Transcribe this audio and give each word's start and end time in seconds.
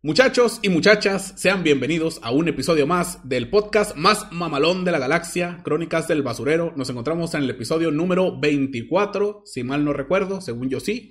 Muchachos 0.00 0.60
y 0.62 0.68
muchachas, 0.68 1.34
sean 1.36 1.64
bienvenidos 1.64 2.20
a 2.22 2.30
un 2.30 2.46
episodio 2.46 2.86
más 2.86 3.28
del 3.28 3.50
podcast 3.50 3.96
más 3.96 4.30
mamalón 4.30 4.84
de 4.84 4.92
la 4.92 5.00
galaxia, 5.00 5.60
Crónicas 5.64 6.06
del 6.06 6.22
Basurero. 6.22 6.72
Nos 6.76 6.88
encontramos 6.88 7.34
en 7.34 7.42
el 7.42 7.50
episodio 7.50 7.90
número 7.90 8.38
24, 8.38 9.42
si 9.44 9.64
mal 9.64 9.84
no 9.84 9.92
recuerdo, 9.92 10.40
según 10.40 10.70
yo 10.70 10.78
sí. 10.78 11.10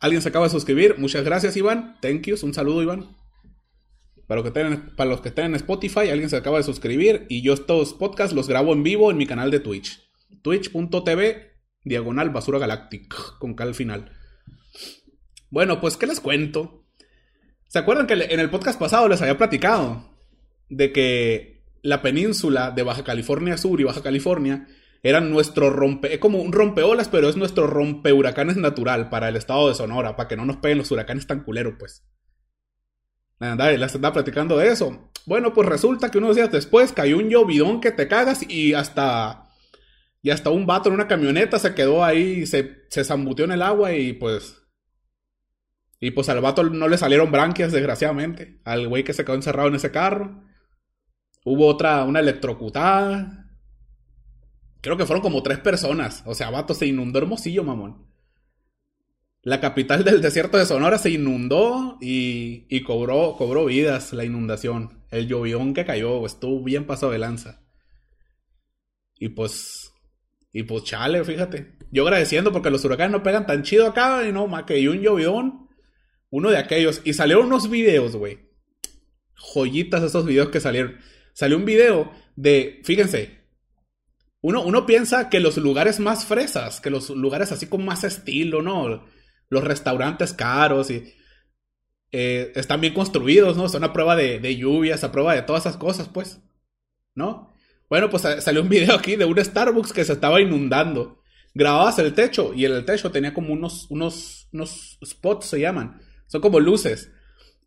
Alguien 0.00 0.22
se 0.22 0.30
acaba 0.30 0.46
de 0.46 0.50
suscribir, 0.50 0.98
muchas 0.98 1.22
gracias 1.22 1.56
Iván, 1.56 1.98
thank 2.02 2.22
you, 2.22 2.34
un 2.42 2.52
saludo 2.52 2.82
Iván. 2.82 3.16
Para 4.26 4.40
los, 4.40 4.50
que 4.50 4.60
estén, 4.60 4.96
para 4.96 5.10
los 5.10 5.20
que 5.20 5.28
estén 5.28 5.46
en 5.46 5.54
Spotify, 5.54 6.08
alguien 6.10 6.30
se 6.30 6.36
acaba 6.36 6.58
de 6.58 6.64
suscribir 6.64 7.26
y 7.28 7.42
yo 7.42 7.52
estos 7.52 7.94
podcasts 7.94 8.34
los 8.34 8.48
grabo 8.48 8.72
en 8.72 8.82
vivo 8.82 9.12
en 9.12 9.18
mi 9.18 9.26
canal 9.26 9.52
de 9.52 9.60
Twitch. 9.60 10.02
Twitch.tv, 10.42 11.52
diagonal 11.84 12.30
basura 12.30 12.58
galactic, 12.58 13.14
con 13.38 13.54
cal 13.54 13.72
final. 13.72 14.10
Bueno, 15.48 15.80
pues, 15.80 15.96
¿qué 15.96 16.08
les 16.08 16.18
cuento? 16.18 16.79
¿Se 17.70 17.78
acuerdan 17.78 18.08
que 18.08 18.14
en 18.14 18.40
el 18.40 18.50
podcast 18.50 18.80
pasado 18.80 19.06
les 19.06 19.22
había 19.22 19.38
platicado 19.38 20.04
de 20.70 20.92
que 20.92 21.62
la 21.82 22.02
península 22.02 22.72
de 22.72 22.82
Baja 22.82 23.04
California 23.04 23.56
Sur 23.56 23.80
y 23.80 23.84
Baja 23.84 24.02
California 24.02 24.66
eran 25.04 25.30
nuestro 25.30 25.70
rompe, 25.70 26.12
es 26.12 26.18
como 26.18 26.38
un 26.42 26.50
rompeolas, 26.50 27.08
pero 27.08 27.28
es 27.28 27.36
nuestro 27.36 27.68
rompe 27.68 28.12
huracanes 28.12 28.56
natural 28.56 29.08
para 29.08 29.28
el 29.28 29.36
estado 29.36 29.68
de 29.68 29.76
Sonora, 29.76 30.16
para 30.16 30.28
que 30.28 30.36
no 30.36 30.44
nos 30.44 30.56
peguen 30.56 30.78
los 30.78 30.90
huracanes 30.90 31.28
tan 31.28 31.44
culeros, 31.44 31.74
pues. 31.78 32.02
Nada, 33.38 33.70
les 33.70 33.94
estaba 33.94 34.14
platicando 34.14 34.58
de 34.58 34.66
eso. 34.66 35.08
Bueno, 35.24 35.54
pues 35.54 35.68
resulta 35.68 36.10
que 36.10 36.18
unos 36.18 36.34
días 36.34 36.50
después 36.50 36.92
cayó 36.92 37.18
un 37.18 37.28
llovidón 37.30 37.80
que 37.80 37.92
te 37.92 38.08
cagas 38.08 38.50
y 38.50 38.74
hasta. 38.74 39.48
Y 40.22 40.30
hasta 40.30 40.50
un 40.50 40.66
vato 40.66 40.88
en 40.88 40.96
una 40.96 41.06
camioneta 41.06 41.60
se 41.60 41.72
quedó 41.76 42.02
ahí, 42.02 42.46
se, 42.46 42.82
se 42.88 43.04
zambuteó 43.04 43.44
en 43.44 43.52
el 43.52 43.62
agua 43.62 43.94
y 43.94 44.12
pues 44.12 44.59
y 46.00 46.12
pues 46.12 46.30
al 46.30 46.40
vato 46.40 46.64
no 46.64 46.88
le 46.88 46.96
salieron 46.96 47.30
branquias, 47.30 47.72
desgraciadamente. 47.72 48.58
Al 48.64 48.88
güey 48.88 49.04
que 49.04 49.12
se 49.12 49.22
quedó 49.22 49.34
encerrado 49.34 49.68
en 49.68 49.74
ese 49.74 49.90
carro. 49.90 50.42
Hubo 51.44 51.66
otra, 51.66 52.04
una 52.04 52.20
electrocutada. 52.20 53.50
Creo 54.80 54.96
que 54.96 55.04
fueron 55.04 55.22
como 55.22 55.42
tres 55.42 55.58
personas. 55.58 56.22
O 56.24 56.34
sea, 56.34 56.48
vato 56.48 56.72
se 56.72 56.86
inundó 56.86 57.18
hermosillo, 57.18 57.64
mamón. 57.64 58.06
La 59.42 59.60
capital 59.60 60.02
del 60.02 60.22
desierto 60.22 60.56
de 60.56 60.64
Sonora 60.64 60.96
se 60.96 61.10
inundó 61.10 61.98
y, 62.00 62.66
y 62.70 62.82
cobró, 62.82 63.34
cobró 63.36 63.66
vidas 63.66 64.14
la 64.14 64.24
inundación. 64.24 65.04
El 65.10 65.28
llovión 65.28 65.74
que 65.74 65.84
cayó 65.84 66.24
estuvo 66.24 66.64
bien 66.64 66.86
pasado 66.86 67.12
de 67.12 67.18
lanza. 67.18 67.60
Y 69.16 69.28
pues, 69.30 69.92
y 70.50 70.62
pues 70.62 70.84
chale, 70.84 71.24
fíjate. 71.24 71.76
Yo 71.90 72.04
agradeciendo 72.04 72.52
porque 72.52 72.70
los 72.70 72.84
huracanes 72.86 73.12
no 73.12 73.22
pegan 73.22 73.44
tan 73.44 73.64
chido 73.64 73.86
acá 73.86 74.26
y 74.26 74.32
no, 74.32 74.46
más 74.46 74.64
que 74.64 74.88
un 74.88 75.00
llovidón 75.00 75.69
uno 76.30 76.50
de 76.50 76.58
aquellos. 76.58 77.00
Y 77.04 77.12
salieron 77.12 77.46
unos 77.46 77.68
videos, 77.68 78.16
güey. 78.16 78.38
Joyitas 79.34 80.02
esos 80.02 80.24
videos 80.24 80.48
que 80.48 80.60
salieron. 80.60 80.96
Salió 81.32 81.56
un 81.56 81.64
video 81.64 82.12
de, 82.36 82.80
fíjense, 82.84 83.38
uno, 84.40 84.62
uno 84.62 84.86
piensa 84.86 85.28
que 85.28 85.40
los 85.40 85.56
lugares 85.56 86.00
más 86.00 86.24
fresas, 86.24 86.80
que 86.80 86.90
los 86.90 87.10
lugares 87.10 87.52
así 87.52 87.66
con 87.66 87.84
más 87.84 88.04
estilo, 88.04 88.62
¿no? 88.62 89.04
Los 89.48 89.64
restaurantes 89.64 90.32
caros 90.32 90.90
y... 90.90 91.14
Eh, 92.12 92.50
están 92.56 92.80
bien 92.80 92.92
construidos, 92.92 93.56
¿no? 93.56 93.68
Son 93.68 93.84
a 93.84 93.92
prueba 93.92 94.16
de, 94.16 94.40
de 94.40 94.56
lluvias, 94.56 95.04
a 95.04 95.12
prueba 95.12 95.34
de 95.34 95.42
todas 95.42 95.62
esas 95.62 95.76
cosas, 95.76 96.08
pues. 96.08 96.40
¿No? 97.14 97.52
Bueno, 97.88 98.08
pues 98.08 98.22
salió 98.22 98.62
un 98.62 98.68
video 98.68 98.94
aquí 98.94 99.16
de 99.16 99.24
un 99.24 99.44
Starbucks 99.44 99.92
que 99.92 100.04
se 100.04 100.12
estaba 100.12 100.40
inundando. 100.40 101.20
Grababas 101.54 101.98
el 101.98 102.14
techo 102.14 102.52
y 102.54 102.64
en 102.64 102.72
el 102.72 102.84
techo 102.84 103.10
tenía 103.10 103.34
como 103.34 103.52
unos, 103.52 103.90
unos, 103.90 104.48
unos 104.52 104.98
spots, 105.04 105.46
se 105.46 105.60
llaman, 105.60 106.00
son 106.30 106.40
como 106.40 106.60
luces. 106.60 107.10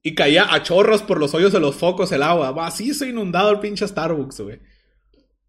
Y 0.01 0.15
caía 0.15 0.53
a 0.53 0.63
chorros 0.63 1.01
por 1.01 1.19
los 1.19 1.33
hoyos 1.33 1.51
de 1.51 1.59
los 1.59 1.75
focos 1.75 2.11
el 2.11 2.23
agua. 2.23 2.53
Así 2.65 2.93
se 2.93 3.09
inundado 3.09 3.51
el 3.51 3.59
pinche 3.59 3.87
Starbucks, 3.87 4.39
güey. 4.39 4.61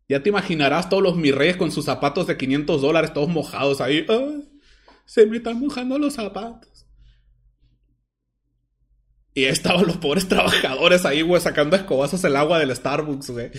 Ya 0.08 0.22
te 0.22 0.28
imaginarás 0.28 0.88
todos 0.88 1.02
los 1.02 1.16
mirreyes 1.16 1.56
con 1.56 1.70
sus 1.70 1.84
zapatos 1.84 2.26
de 2.26 2.36
500 2.36 2.82
dólares, 2.82 3.12
todos 3.14 3.28
mojados 3.28 3.80
ahí. 3.80 4.04
se 5.06 5.26
me 5.26 5.38
están 5.38 5.60
mojando 5.60 5.98
los 5.98 6.14
zapatos. 6.14 6.86
Y 9.32 9.44
estaban 9.44 9.86
los 9.86 9.96
pobres 9.96 10.28
trabajadores 10.28 11.04
ahí, 11.04 11.22
güey, 11.22 11.40
sacando 11.40 11.76
escobazos 11.76 12.22
el 12.24 12.36
agua 12.36 12.58
del 12.58 12.74
Starbucks, 12.74 13.30
güey. 13.30 13.50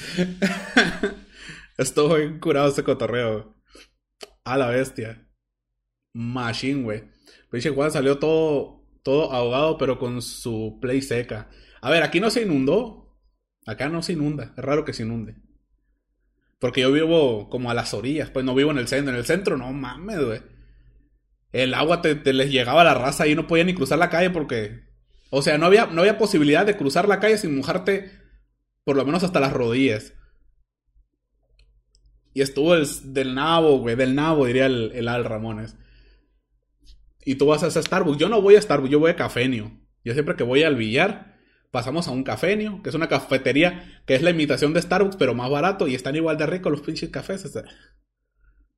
Estuvo 1.78 2.16
bien 2.16 2.40
curado 2.40 2.70
ese 2.70 2.84
cotorreo. 2.84 3.56
A 4.44 4.58
la 4.58 4.68
bestia. 4.68 5.28
Machine, 6.14 6.84
güey. 6.84 7.04
Pinche 7.50 7.70
Juan 7.70 7.92
salió 7.92 8.18
todo 8.20 8.85
todo 9.06 9.32
ahogado, 9.32 9.78
pero 9.78 10.00
con 10.00 10.24
su 10.24 10.80
play 10.82 11.00
seca. 11.04 11.48
A 11.80 11.92
ver, 11.92 12.02
aquí 12.02 12.20
no 12.20 12.32
se 12.32 12.42
inundó. 12.42 13.16
Acá 13.68 13.88
no 13.88 14.02
se 14.02 14.14
inunda. 14.14 14.54
Es 14.58 14.64
raro 14.66 14.84
que 14.84 14.94
se 14.94 15.04
inunde. 15.04 15.36
Porque 16.60 16.82
yo 16.82 16.92
vivo 16.92 17.48
como 17.52 17.70
a 17.70 17.76
las 17.76 17.94
orillas, 17.94 18.32
pues 18.32 18.44
no 18.44 18.56
vivo 18.56 18.72
en 18.72 18.80
el 18.80 18.88
centro. 18.88 19.14
En 19.14 19.20
el 19.20 19.26
centro, 19.26 19.58
no 19.58 19.72
mames, 19.72 20.26
güey. 20.26 20.42
El 21.52 21.76
agua 21.76 22.02
te, 22.02 22.16
les 22.34 22.50
llegaba 22.50 22.82
a 22.82 22.86
la 22.86 22.96
raza 22.96 23.28
y 23.28 23.36
no 23.36 23.46
podía 23.46 23.64
ni 23.64 23.76
cruzar 23.76 24.00
la 24.00 24.10
calle 24.10 24.32
porque. 24.32 24.86
O 25.30 25.44
sea, 25.44 25.60
no 25.60 25.68
había, 25.68 25.86
no 25.86 26.02
había 26.02 26.18
posibilidad 26.18 26.66
de 26.66 26.76
cruzar 26.76 27.08
la 27.08 27.20
calle 27.20 27.38
sin 27.38 27.56
mojarte 27.56 28.12
por 28.84 28.96
lo 28.96 29.06
menos 29.06 29.24
hasta 29.24 29.40
las 29.40 29.54
rodillas. 29.54 30.14
Y 32.34 32.42
estuvo 32.42 32.74
el, 32.74 32.88
del 33.14 33.36
nabo, 33.36 33.78
güey, 33.78 33.96
del 33.96 34.16
nabo, 34.16 34.48
diría 34.48 34.66
el, 34.66 34.94
el 34.96 35.08
Al 35.08 35.26
Ramones 35.26 35.78
y 37.26 37.36
tú 37.36 37.48
vas 37.48 37.64
a 37.64 37.70
Starbucks. 37.70 38.20
Yo 38.20 38.30
no 38.30 38.42
voy 38.42 38.56
a 38.56 38.62
Starbucks, 38.62 38.92
yo 38.92 39.00
voy 39.00 39.12
a 39.12 39.16
Cafenio. 39.16 39.72
Yo 40.04 40.14
siempre 40.14 40.36
que 40.36 40.44
voy 40.44 40.64
al 40.64 40.76
billar, 40.76 41.36
pasamos 41.72 42.08
a 42.08 42.12
un 42.12 42.24
Cafenio, 42.24 42.82
que 42.84 42.90
es 42.90 42.96
una 42.96 43.10
cafetería 43.10 44.02
que 44.06 44.16
es 44.16 44.22
la 44.22 44.30
imitación 44.30 44.74
de 44.74 44.82
Starbucks, 44.82 45.18
pero 45.18 45.34
más 45.34 45.50
barato 45.50 45.88
y 45.88 45.96
están 45.96 46.16
igual 46.16 46.38
de 46.38 46.46
ricos 46.46 46.72
los 46.72 46.82
pinches 46.82 47.10
cafés. 47.10 47.52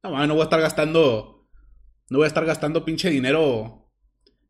No, 0.01 0.25
no 0.25 0.33
voy 0.33 0.41
a 0.41 0.45
estar 0.45 0.61
gastando, 0.61 1.47
no 2.09 2.17
voy 2.19 2.25
a 2.25 2.29
estar 2.29 2.45
gastando 2.45 2.85
pinche 2.85 3.09
dinero 3.09 3.91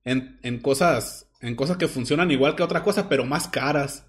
en, 0.03 0.39
en 0.43 0.59
cosas, 0.59 1.31
en 1.41 1.55
cosas 1.55 1.77
que 1.77 1.87
funcionan 1.87 2.29
igual 2.29 2.55
que 2.55 2.63
otras 2.63 2.83
cosas, 2.83 3.07
pero 3.09 3.25
más 3.25 3.47
caras. 3.47 4.05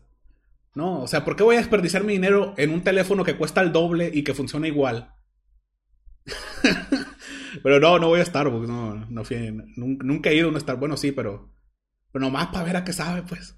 No, 0.75 1.03
o 1.03 1.07
sea, 1.09 1.25
¿por 1.25 1.35
qué 1.35 1.43
voy 1.43 1.57
a 1.57 1.61
desperdiciar 1.61 2.05
mi 2.05 2.13
dinero 2.13 2.55
en 2.59 2.71
un 2.71 2.85
teléfono 2.85 3.25
que 3.25 3.37
cuesta 3.37 3.63
el 3.63 3.73
doble 3.73 4.11
y 4.13 4.23
que 4.23 4.35
funciona 4.35 4.69
igual? 4.69 5.15
Pero 7.63 7.81
no, 7.81 7.99
no 7.99 8.09
voy 8.09 8.21
a 8.21 8.25
Starbucks, 8.25 8.69
no, 8.69 9.07
no 9.09 9.25
fui, 9.25 9.37
nunca, 9.77 10.31
he 10.31 10.37
ido 10.37 10.49
a 10.49 10.51
un 10.51 10.61
Starbucks, 10.61 10.81
bueno, 10.81 10.97
sí, 10.97 11.13
pero, 11.13 11.53
pero 12.13 12.25
nomás 12.25 12.49
para 12.49 12.65
ver 12.65 12.77
a 12.77 12.85
qué 12.85 12.93
sabe, 12.93 13.23
pues. 13.23 13.57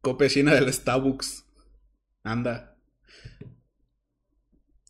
Copia 0.00 0.28
del 0.28 0.72
Starbucks. 0.72 1.46
Anda. 2.22 2.76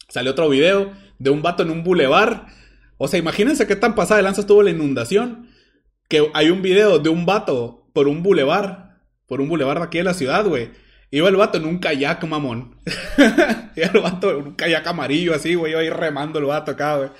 Salió 0.08 0.32
otro 0.32 0.48
video 0.48 0.92
de 1.18 1.30
un 1.30 1.42
vato 1.42 1.62
en 1.62 1.70
un 1.70 1.84
bulevar. 1.84 2.46
O 2.98 3.08
sea, 3.08 3.18
imagínense 3.18 3.66
qué 3.66 3.76
tan 3.76 3.94
pasada 3.94 4.18
de 4.18 4.24
lanza 4.24 4.40
estuvo 4.40 4.62
la 4.62 4.70
inundación. 4.70 5.48
Que 6.08 6.30
hay 6.34 6.50
un 6.50 6.62
video 6.62 6.98
de 6.98 7.08
un 7.08 7.26
vato 7.26 7.88
por 7.92 8.08
un 8.08 8.22
bulevar. 8.22 9.00
Por 9.26 9.40
un 9.40 9.48
bulevar 9.48 9.78
de 9.78 9.84
aquí 9.84 9.98
en 9.98 10.04
la 10.04 10.14
ciudad, 10.14 10.46
güey 10.46 10.70
Iba 11.10 11.28
el 11.28 11.36
vato 11.36 11.58
en 11.58 11.66
un 11.66 11.78
kayak, 11.78 12.24
mamón. 12.24 12.76
Iba 13.76 13.86
el 13.92 14.00
vato 14.00 14.30
en 14.30 14.36
un 14.36 14.54
kayak 14.54 14.86
amarillo 14.86 15.34
así, 15.34 15.54
güey. 15.54 15.72
Iba 15.72 15.80
ahí 15.80 15.90
remando 15.90 16.38
el 16.38 16.46
vato 16.46 16.72
acá, 16.72 16.96
güey. 16.96 17.10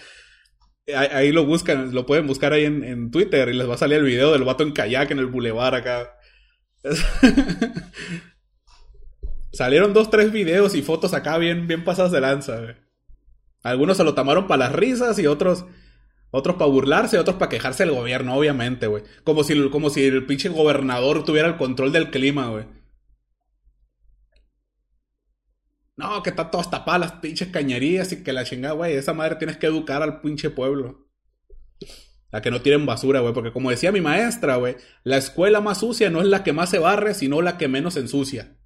Ahí, 0.94 1.32
lo 1.32 1.46
buscan, 1.46 1.94
lo 1.94 2.04
pueden 2.04 2.26
buscar 2.26 2.52
ahí 2.52 2.64
en, 2.64 3.10
Twitter 3.10 3.48
y 3.48 3.54
les 3.54 3.68
va 3.68 3.74
a 3.74 3.78
salir 3.78 3.98
el 3.98 4.04
video 4.04 4.32
del 4.32 4.44
vato 4.44 4.62
en 4.62 4.72
kayak 4.72 5.10
en 5.12 5.18
el 5.18 5.26
bulevar 5.26 5.74
acá. 5.74 6.10
Salieron 9.52 9.94
dos, 9.94 10.10
tres 10.10 10.32
videos 10.32 10.74
y 10.74 10.82
fotos 10.82 11.14
acá 11.14 11.38
bien, 11.38 11.66
bien 11.66 11.84
pasadas 11.84 12.12
de 12.12 12.20
lanza, 12.20 12.58
güey. 12.58 12.74
Algunos 13.62 13.96
se 13.96 14.04
lo 14.04 14.14
tomaron 14.14 14.46
para 14.46 14.64
las 14.64 14.72
risas 14.72 15.18
y 15.18 15.26
otros, 15.26 15.64
otros 16.30 16.56
para 16.56 16.70
burlarse 16.70 17.18
otros 17.18 17.36
para 17.36 17.48
quejarse 17.48 17.84
del 17.84 17.94
gobierno, 17.94 18.34
obviamente, 18.34 18.86
güey. 18.86 19.04
Como 19.24 19.42
si, 19.42 19.70
como 19.70 19.88
si 19.88 20.04
el 20.04 20.26
pinche 20.26 20.50
gobernador 20.50 21.24
tuviera 21.24 21.48
el 21.48 21.56
control 21.56 21.92
del 21.92 22.10
clima, 22.10 22.48
güey. 22.48 22.64
No, 25.96 26.22
que 26.22 26.30
está 26.30 26.50
todas 26.50 26.70
tapadas 26.70 27.00
las 27.00 27.12
pinches 27.20 27.48
cañerías 27.48 28.10
y 28.12 28.22
que 28.24 28.32
la 28.32 28.44
chingada, 28.44 28.74
güey. 28.74 28.94
Esa 28.94 29.12
madre 29.12 29.36
tienes 29.36 29.56
que 29.56 29.66
educar 29.66 30.02
al 30.02 30.20
pinche 30.20 30.50
pueblo. 30.50 31.08
La 32.30 32.42
que 32.42 32.50
no 32.50 32.62
tienen 32.62 32.84
basura, 32.84 33.20
güey. 33.20 33.32
Porque 33.32 33.52
como 33.52 33.70
decía 33.70 33.92
mi 33.92 34.00
maestra, 34.00 34.56
güey, 34.56 34.76
la 35.04 35.18
escuela 35.18 35.60
más 35.60 35.78
sucia 35.78 36.10
no 36.10 36.20
es 36.20 36.26
la 36.26 36.42
que 36.42 36.52
más 36.52 36.70
se 36.70 36.80
barre, 36.80 37.14
sino 37.14 37.42
la 37.42 37.58
que 37.58 37.68
menos 37.68 37.96
ensucia. 37.96 38.58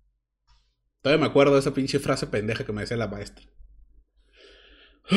Todavía 1.02 1.24
me 1.24 1.30
acuerdo 1.30 1.54
de 1.54 1.60
esa 1.60 1.74
pinche 1.74 1.98
frase 1.98 2.26
pendeja 2.26 2.64
que 2.64 2.72
me 2.72 2.80
decía 2.80 2.96
la 2.96 3.08
maestra. 3.08 3.44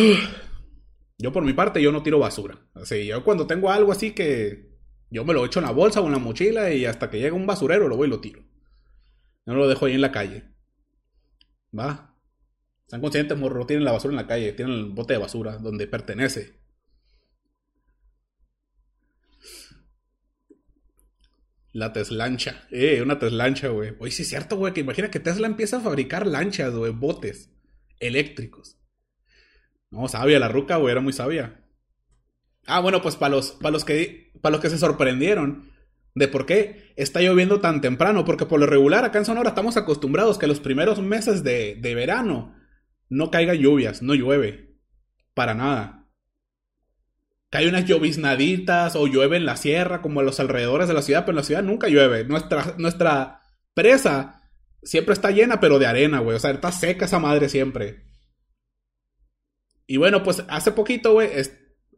Yo 1.18 1.32
por 1.32 1.44
mi 1.44 1.54
parte, 1.54 1.82
yo 1.84 1.92
no 1.92 2.02
tiro 2.02 2.18
basura. 2.18 2.58
Así, 2.74 3.06
yo 3.06 3.24
cuando 3.24 3.46
tengo 3.46 3.70
algo 3.70 3.92
así 3.92 4.10
que 4.12 4.72
yo 5.12 5.24
me 5.24 5.36
lo 5.36 5.46
echo 5.46 5.60
en 5.60 5.66
la 5.66 5.72
bolsa 5.72 6.02
o 6.02 6.08
en 6.08 6.14
la 6.14 6.18
mochila 6.18 6.74
y 6.74 6.86
hasta 6.86 7.12
que 7.12 7.20
llega 7.20 7.36
un 7.36 7.46
basurero 7.46 7.88
lo 7.88 7.96
voy 7.96 8.08
y 8.08 8.10
lo 8.10 8.22
tiro. 8.22 8.42
No 9.46 9.54
lo 9.54 9.68
dejo 9.68 9.86
ahí 9.86 9.94
en 9.94 10.02
la 10.02 10.12
calle. 10.12 10.46
Va. 11.78 12.16
Están 12.84 13.02
conscientes, 13.02 13.38
morro, 13.38 13.66
tienen 13.66 13.86
la 13.86 13.94
basura 13.94 14.12
en 14.12 14.18
la 14.18 14.28
calle, 14.28 14.54
tienen 14.54 14.76
el 14.76 14.86
bote 14.90 15.14
de 15.14 15.20
basura 15.20 15.58
donde 15.58 15.88
pertenece. 15.88 16.60
La 21.72 21.94
Teslancha. 21.94 22.68
Eh, 22.70 23.02
una 23.02 23.18
Teslancha, 23.18 23.70
güey. 23.70 23.96
Oye, 24.00 24.12
sí 24.12 24.24
es 24.24 24.30
cierto, 24.30 24.58
güey, 24.58 24.74
que 24.74 24.82
imagina 24.82 25.10
que 25.10 25.22
Tesla 25.22 25.48
empieza 25.48 25.78
a 25.78 25.82
fabricar 25.82 26.28
lanchas, 26.28 26.74
güey, 26.74 26.92
botes 26.92 27.50
eléctricos. 28.00 28.78
No, 29.90 30.08
sabia 30.10 30.40
la 30.40 30.50
ruca, 30.50 30.76
güey, 30.76 30.92
era 30.92 31.02
muy 31.02 31.14
sabia. 31.14 31.64
Ah, 32.66 32.82
bueno, 32.82 33.02
pues 33.02 33.16
para 33.16 33.36
los, 33.36 33.58
los, 33.62 33.86
para 34.42 34.52
los 34.52 34.62
que 34.62 34.70
se 34.70 34.78
sorprendieron 34.78 35.71
de 36.14 36.28
por 36.28 36.46
qué 36.46 36.94
está 36.96 37.22
lloviendo 37.22 37.62
tan 37.62 37.82
temprano, 37.82 38.26
porque 38.26 38.46
por 38.46 38.60
lo 38.60 38.66
regular 38.66 39.06
acá 39.06 39.20
en 39.20 39.26
Sonora 39.26 39.50
estamos 39.50 39.78
acostumbrados 39.78 40.38
que 40.38 40.48
los 40.48 40.60
primeros 40.60 41.00
meses 41.02 41.44
de, 41.44 41.76
de 41.76 41.96
verano 41.96 42.56
no 43.10 43.32
caigan 43.32 43.58
lluvias, 43.58 44.02
no 44.02 44.14
llueve. 44.14 44.78
Para 45.34 45.54
nada 45.54 46.02
cae 47.52 47.68
unas 47.68 47.86
lloviznaditas 47.86 48.96
o 48.96 49.08
llueve 49.08 49.36
en 49.36 49.46
la 49.46 49.58
sierra, 49.58 50.02
como 50.02 50.22
en 50.22 50.26
los 50.26 50.40
alrededores 50.40 50.88
de 50.88 50.94
la 50.94 51.02
ciudad, 51.02 51.26
pero 51.26 51.32
en 51.32 51.38
la 51.38 51.44
ciudad 51.44 51.62
nunca 51.62 51.90
llueve. 51.90 52.24
Nuestra, 52.24 52.76
nuestra 52.78 53.42
presa 53.74 54.50
siempre 54.82 55.14
está 55.14 55.32
llena, 55.32 55.60
pero 55.60 55.78
de 55.78 55.86
arena, 55.86 56.20
güey. 56.20 56.38
O 56.38 56.40
sea, 56.40 56.52
está 56.52 56.72
seca 56.72 57.06
esa 57.06 57.20
madre 57.20 57.50
siempre. 57.50 58.06
Y 59.86 59.98
bueno, 59.98 60.24
pues 60.24 60.46
hace 60.48 60.72
poquito, 60.72 61.12
güey, 61.12 61.30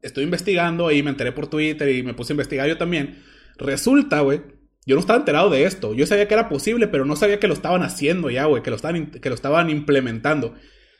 estoy 0.01 0.23
investigando 0.23 0.91
y 0.91 1.03
me 1.03 1.11
enteré 1.11 1.31
por 1.31 1.47
Twitter 1.47 1.87
y 1.89 2.01
me 2.01 2.15
puse 2.15 2.33
a 2.33 2.35
investigar 2.35 2.67
yo 2.67 2.77
también. 2.79 3.23
Resulta, 3.57 4.21
güey, 4.21 4.41
yo 4.85 4.95
no 4.95 5.01
estaba 5.01 5.19
enterado 5.19 5.49
de 5.49 5.65
esto. 5.65 5.93
Yo 5.93 6.05
sabía 6.05 6.27
que 6.27 6.33
era 6.33 6.49
posible, 6.49 6.87
pero 6.87 7.05
no 7.05 7.15
sabía 7.15 7.39
que 7.39 7.47
lo 7.47 7.53
estaban 7.53 7.83
haciendo 7.83 8.29
ya, 8.29 8.45
güey, 8.45 8.63
que, 8.63 8.69
lo 8.69 8.75
estaban, 8.75 9.11
que 9.11 9.29
lo 9.29 9.35
estaban 9.35 9.69
implementando. 9.69 10.55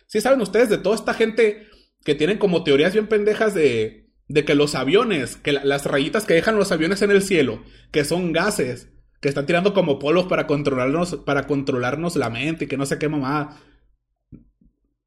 Sí 0.07 0.21
saben 0.21 0.41
ustedes 0.41 0.69
de 0.69 0.77
toda 0.77 0.95
esta 0.95 1.13
gente 1.13 1.67
que 2.03 2.15
tienen 2.15 2.37
como 2.37 2.63
teorías 2.63 2.93
bien 2.93 3.07
pendejas 3.07 3.53
de 3.53 4.03
de 4.27 4.45
que 4.45 4.55
los 4.55 4.75
aviones, 4.75 5.35
que 5.37 5.51
las 5.51 5.85
rayitas 5.85 6.25
que 6.25 6.33
dejan 6.33 6.55
los 6.55 6.71
aviones 6.71 7.01
en 7.01 7.11
el 7.11 7.21
cielo, 7.21 7.63
que 7.91 8.05
son 8.05 8.31
gases, 8.31 8.89
que 9.21 9.29
están 9.29 9.45
tirando 9.45 9.73
como 9.73 9.99
polos 9.99 10.25
para 10.25 10.47
controlarnos, 10.47 11.17
para 11.25 11.45
controlarnos 11.47 12.15
la 12.15 12.29
mente 12.29 12.65
y 12.65 12.67
que 12.67 12.77
no 12.77 12.85
sé 12.85 12.97
qué 12.97 13.09
mamá. 13.09 13.61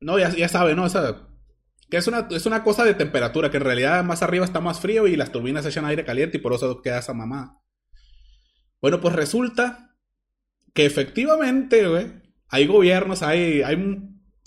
No, 0.00 0.18
ya, 0.18 0.30
ya 0.30 0.48
sabe, 0.48 0.74
¿no? 0.74 0.84
O 0.84 0.88
que 1.90 1.96
es 1.96 2.06
una, 2.06 2.28
es 2.30 2.46
una 2.46 2.62
cosa 2.64 2.84
de 2.84 2.94
temperatura, 2.94 3.50
que 3.50 3.58
en 3.58 3.64
realidad 3.64 4.04
más 4.04 4.22
arriba 4.22 4.44
está 4.44 4.60
más 4.60 4.80
frío 4.80 5.06
y 5.06 5.16
las 5.16 5.32
turbinas 5.32 5.66
echan 5.66 5.84
aire 5.84 6.04
caliente 6.04 6.38
y 6.38 6.40
por 6.40 6.52
eso 6.52 6.82
queda 6.82 6.98
esa 6.98 7.14
mamá. 7.14 7.62
Bueno, 8.80 9.00
pues 9.00 9.14
resulta 9.14 9.96
que 10.74 10.84
efectivamente, 10.84 11.86
güey, 11.86 12.12
hay 12.48 12.66
gobiernos, 12.66 13.22
hay, 13.22 13.62
hay, 13.62 13.98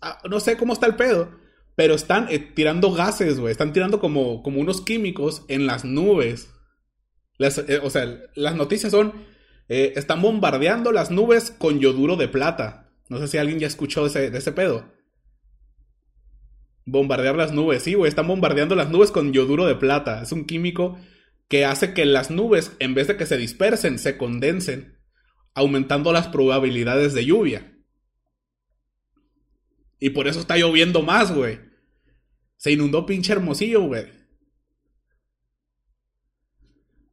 ah, 0.02 0.20
no 0.30 0.40
sé 0.40 0.58
cómo 0.58 0.74
está 0.74 0.86
el 0.86 0.96
pedo, 0.96 1.32
pero 1.76 1.96
están 1.96 2.28
eh, 2.30 2.40
tirando 2.40 2.92
gases, 2.92 3.40
güey. 3.40 3.52
Están 3.52 3.72
tirando 3.72 4.00
como, 4.00 4.44
como 4.44 4.60
unos 4.60 4.82
químicos 4.82 5.46
en 5.48 5.66
las 5.66 5.86
nubes. 5.86 6.50
Eh, 7.40 7.80
o 7.82 7.90
sea, 7.90 8.20
las 8.36 8.56
noticias 8.56 8.92
son... 8.92 9.14
Eh, 9.70 9.94
están 9.96 10.22
bombardeando 10.22 10.92
las 10.92 11.10
nubes 11.10 11.52
con 11.52 11.80
yoduro 11.80 12.16
de 12.18 12.28
plata. 12.28 12.92
No 13.08 13.20
sé 13.20 13.28
si 13.28 13.38
alguien 13.38 13.60
ya 13.60 13.68
escuchó 13.68 14.08
ese, 14.08 14.30
de 14.30 14.38
ese 14.38 14.52
pedo. 14.52 14.92
Bombardear 16.92 17.36
las 17.36 17.54
nubes, 17.54 17.84
sí, 17.84 17.94
güey. 17.94 18.10
Están 18.10 18.28
bombardeando 18.28 18.76
las 18.76 18.90
nubes 18.90 19.12
con 19.12 19.32
yoduro 19.32 19.66
de 19.68 19.76
plata. 19.76 20.24
Es 20.24 20.32
un 20.32 20.46
químico 20.46 20.98
que 21.48 21.66
hace 21.66 21.94
que 21.94 22.06
las 22.06 22.32
nubes, 22.32 22.76
en 22.80 22.94
vez 22.96 23.08
de 23.08 23.16
que 23.16 23.26
se 23.26 23.38
dispersen, 23.38 24.00
se 24.00 24.18
condensen, 24.18 24.98
aumentando 25.54 26.12
las 26.12 26.28
probabilidades 26.28 27.14
de 27.14 27.26
lluvia. 27.26 27.76
Y 30.00 30.12
por 30.12 30.28
eso 30.28 30.40
está 30.40 30.58
lloviendo 30.58 31.02
más, 31.04 31.32
güey. 31.32 31.60
Se 32.58 32.72
inundó 32.72 33.06
pinche 33.06 33.34
hermosillo, 33.34 33.82
güey. 33.84 34.08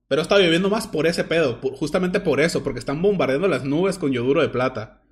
Pero 0.08 0.22
está 0.22 0.38
lloviendo 0.38 0.70
más 0.70 0.86
por 0.86 1.06
ese 1.06 1.24
pedo, 1.24 1.60
justamente 1.60 2.20
por 2.20 2.40
eso, 2.40 2.62
porque 2.62 2.78
están 2.78 3.02
bombardeando 3.02 3.48
las 3.48 3.64
nubes 3.64 3.98
con 3.98 4.12
yoduro 4.12 4.40
de 4.40 4.48
plata. 4.48 5.02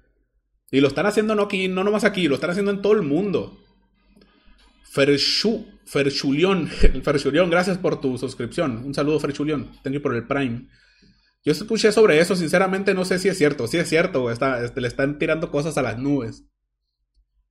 Y 0.70 0.80
lo 0.80 0.88
están 0.88 1.06
haciendo 1.06 1.34
no 1.34 1.42
aquí, 1.42 1.68
no 1.68 1.84
nomás 1.84 2.04
aquí, 2.04 2.28
lo 2.28 2.36
están 2.36 2.50
haciendo 2.50 2.70
en 2.70 2.82
todo 2.82 2.92
el 2.92 3.02
mundo. 3.02 3.63
Ferchu, 4.94 5.66
Ferchulión, 5.86 6.68
Ferchulión, 7.02 7.50
gracias 7.50 7.78
por 7.78 8.00
tu 8.00 8.16
suscripción. 8.16 8.84
Un 8.84 8.94
saludo, 8.94 9.18
Ferchulión. 9.18 9.72
Thank 9.82 9.94
you 9.94 10.00
por 10.00 10.14
el 10.14 10.24
Prime. 10.24 10.68
Yo 11.44 11.50
escuché 11.50 11.90
sobre 11.90 12.20
eso, 12.20 12.36
sinceramente 12.36 12.94
no 12.94 13.04
sé 13.04 13.18
si 13.18 13.28
es 13.28 13.36
cierto. 13.36 13.66
Si 13.66 13.76
es 13.76 13.88
cierto, 13.88 14.20
güey. 14.20 14.36
Este, 14.62 14.80
le 14.80 14.86
están 14.86 15.18
tirando 15.18 15.50
cosas 15.50 15.76
a 15.78 15.82
las 15.82 15.98
nubes 15.98 16.44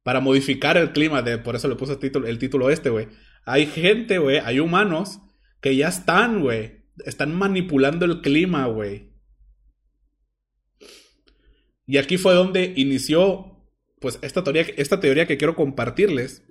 para 0.03 0.21
modificar 0.21 0.77
el 0.77 0.93
clima, 0.93 1.21
de, 1.21 1.37
por 1.37 1.57
eso 1.57 1.67
le 1.67 1.75
puse 1.75 1.91
el 1.91 1.99
título, 1.99 2.27
el 2.27 2.37
título 2.37 2.69
este, 2.69 2.89
güey. 2.89 3.09
Hay 3.43 3.65
gente, 3.65 4.19
güey, 4.19 4.37
hay 4.37 4.61
humanos 4.61 5.19
que 5.59 5.75
ya 5.75 5.89
están, 5.89 6.39
güey, 6.39 6.85
están 7.05 7.35
manipulando 7.35 8.05
el 8.05 8.21
clima, 8.21 8.67
güey. 8.67 9.11
Y 11.85 11.97
aquí 11.97 12.17
fue 12.17 12.35
donde 12.35 12.71
inició, 12.77 13.67
pues, 13.99 14.17
esta 14.21 14.45
teoría, 14.45 14.65
esta 14.77 15.01
teoría 15.01 15.27
que 15.27 15.37
quiero 15.37 15.55
compartirles. 15.57 16.42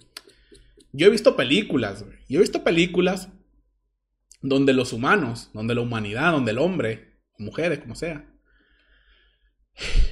Yo 0.92 1.06
he 1.06 1.10
visto 1.10 1.36
películas, 1.36 2.04
güey. 2.04 2.18
Yo 2.28 2.38
he 2.38 2.42
visto 2.42 2.62
películas 2.62 3.28
donde 4.42 4.72
los 4.72 4.92
humanos, 4.92 5.50
donde 5.54 5.74
la 5.74 5.80
humanidad, 5.80 6.32
donde 6.32 6.50
el 6.50 6.58
hombre, 6.58 7.20
mujeres, 7.38 7.78
como 7.78 7.94
sea, 7.94 8.28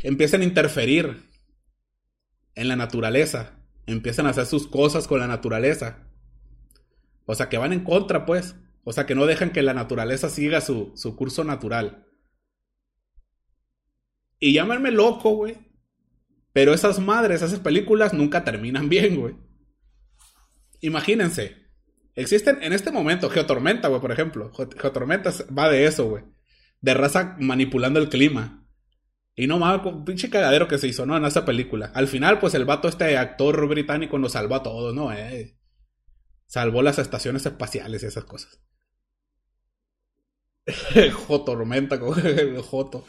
empiezan 0.02 0.40
a 0.40 0.44
interferir 0.44 1.22
en 2.54 2.68
la 2.68 2.76
naturaleza. 2.76 3.58
Empiezan 3.86 4.26
a 4.26 4.30
hacer 4.30 4.46
sus 4.46 4.66
cosas 4.68 5.06
con 5.06 5.20
la 5.20 5.26
naturaleza. 5.26 6.06
O 7.26 7.34
sea, 7.34 7.48
que 7.48 7.58
van 7.58 7.72
en 7.72 7.84
contra, 7.84 8.24
pues. 8.24 8.56
O 8.84 8.92
sea, 8.92 9.04
que 9.06 9.14
no 9.14 9.26
dejan 9.26 9.50
que 9.50 9.62
la 9.62 9.74
naturaleza 9.74 10.30
siga 10.30 10.60
su, 10.60 10.92
su 10.94 11.16
curso 11.16 11.44
natural. 11.44 12.06
Y 14.38 14.54
llámenme 14.54 14.90
loco, 14.90 15.30
güey. 15.30 15.58
Pero 16.52 16.72
esas 16.72 16.98
madres, 16.98 17.42
esas 17.42 17.60
películas 17.60 18.12
nunca 18.12 18.44
terminan 18.44 18.88
bien, 18.88 19.20
güey. 19.20 19.36
Imagínense. 20.80 21.56
Existen 22.14 22.62
en 22.62 22.72
este 22.72 22.90
momento 22.90 23.30
Geotormenta, 23.30 23.88
güey, 23.88 24.00
por 24.00 24.12
ejemplo. 24.12 24.52
Geotormenta 24.52 25.32
va 25.56 25.68
de 25.68 25.86
eso, 25.86 26.08
güey. 26.08 26.24
De 26.80 26.94
raza 26.94 27.36
manipulando 27.38 28.00
el 28.00 28.08
clima. 28.08 28.66
Y 29.34 29.46
no 29.46 29.58
mames, 29.58 29.80
pinche 30.04 30.28
cagadero 30.28 30.68
que 30.68 30.78
se 30.78 30.88
hizo, 30.88 31.06
¿no? 31.06 31.16
En 31.16 31.24
esa 31.24 31.44
película. 31.44 31.92
Al 31.94 32.08
final, 32.08 32.38
pues 32.38 32.54
el 32.54 32.64
vato, 32.64 32.88
este 32.88 33.16
actor 33.16 33.68
británico, 33.68 34.18
nos 34.18 34.32
salvó 34.32 34.56
a 34.56 34.62
todos, 34.62 34.94
¿no? 34.94 35.12
Eh, 35.12 35.56
salvó 36.46 36.82
las 36.82 36.98
estaciones 36.98 37.46
espaciales 37.46 38.02
y 38.02 38.06
esas 38.06 38.24
cosas. 38.24 38.60
Joto, 41.12 41.44
tormenta 41.52 41.98
con 41.98 42.18
el 42.26 42.60
Joto. 42.60 43.06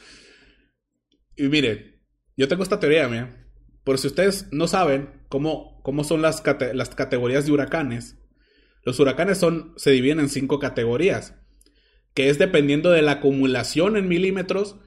Y 1.35 1.44
miren, 1.47 2.01
yo 2.38 2.48
tengo 2.48 2.63
esta 2.63 2.79
teoría, 2.79 3.07
mía. 3.07 3.40
Por 3.83 3.97
si 3.97 4.07
ustedes 4.07 4.47
no 4.51 4.67
saben 4.67 5.23
cómo, 5.29 5.81
cómo 5.83 6.03
son 6.03 6.21
las, 6.21 6.43
las 6.73 6.89
categorías 6.89 7.45
de 7.45 7.51
huracanes, 7.51 8.17
los 8.83 9.00
huracanes 9.00 9.38
son, 9.38 9.73
se 9.77 9.91
dividen 9.91 10.19
en 10.19 10.29
cinco 10.29 10.59
categorías, 10.59 11.35
que 12.13 12.29
es 12.29 12.39
dependiendo 12.39 12.91
de 12.91 13.01
la 13.01 13.13
acumulación 13.13 13.95
en 13.95 14.07
milímetros 14.07 14.77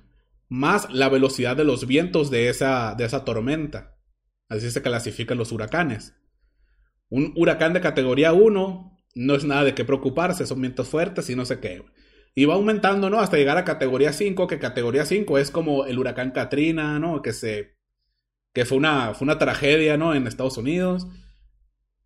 más 0.48 0.90
la 0.90 1.08
velocidad 1.08 1.56
de 1.56 1.64
los 1.64 1.86
vientos 1.86 2.30
de 2.30 2.48
esa, 2.48 2.94
de 2.96 3.04
esa 3.04 3.24
tormenta. 3.24 3.96
Así 4.48 4.70
se 4.70 4.82
clasifican 4.82 5.38
los 5.38 5.52
huracanes. 5.52 6.14
Un 7.08 7.32
huracán 7.36 7.72
de 7.72 7.80
categoría 7.80 8.32
1 8.32 8.98
no 9.14 9.34
es 9.34 9.44
nada 9.44 9.64
de 9.64 9.74
qué 9.74 9.84
preocuparse, 9.84 10.46
son 10.46 10.60
vientos 10.60 10.88
fuertes 10.88 11.30
y 11.30 11.36
no 11.36 11.44
sé 11.44 11.60
qué. 11.60 11.84
Y 12.34 12.46
va 12.46 12.54
aumentando, 12.54 13.10
¿no? 13.10 13.20
Hasta 13.20 13.36
llegar 13.36 13.56
a 13.56 13.64
categoría 13.64 14.12
5, 14.12 14.48
que 14.48 14.58
categoría 14.58 15.06
5 15.06 15.38
es 15.38 15.50
como 15.50 15.86
el 15.86 15.98
huracán 15.98 16.32
Katrina, 16.32 16.98
¿no? 16.98 17.22
Que 17.22 17.32
se 17.32 17.73
que 18.54 18.64
fue 18.64 18.78
una, 18.78 19.12
fue 19.14 19.26
una 19.26 19.38
tragedia, 19.38 19.98
¿no? 19.98 20.14
En 20.14 20.26
Estados 20.26 20.56
Unidos. 20.56 21.06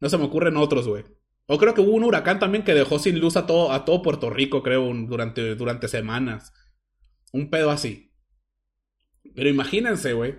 No 0.01 0.09
se 0.09 0.19
me 0.19 0.25
ocurren 0.25 0.57
otros, 0.57 0.89
güey. 0.89 1.05
O 1.47 1.59
creo 1.59 1.75
que 1.75 1.83
hubo 1.83 1.93
un 1.93 2.05
huracán 2.05 2.39
también 2.39 2.65
que 2.65 2.75
dejó 2.75 2.99
sin 2.99 3.21
luz 3.21 3.37
a 3.37 3.47
todo, 3.47 3.71
a 3.73 3.85
todo 3.85 4.03
Puerto 4.03 4.31
Rico, 4.31 4.63
creo, 4.63 4.93
durante, 5.07 5.55
durante 5.55 5.89
semanas. 5.89 6.53
Un 7.33 7.51
pedo 7.51 7.71
así. 7.71 8.13
Pero 9.35 9.49
imagínense, 9.49 10.15
güey, 10.15 10.39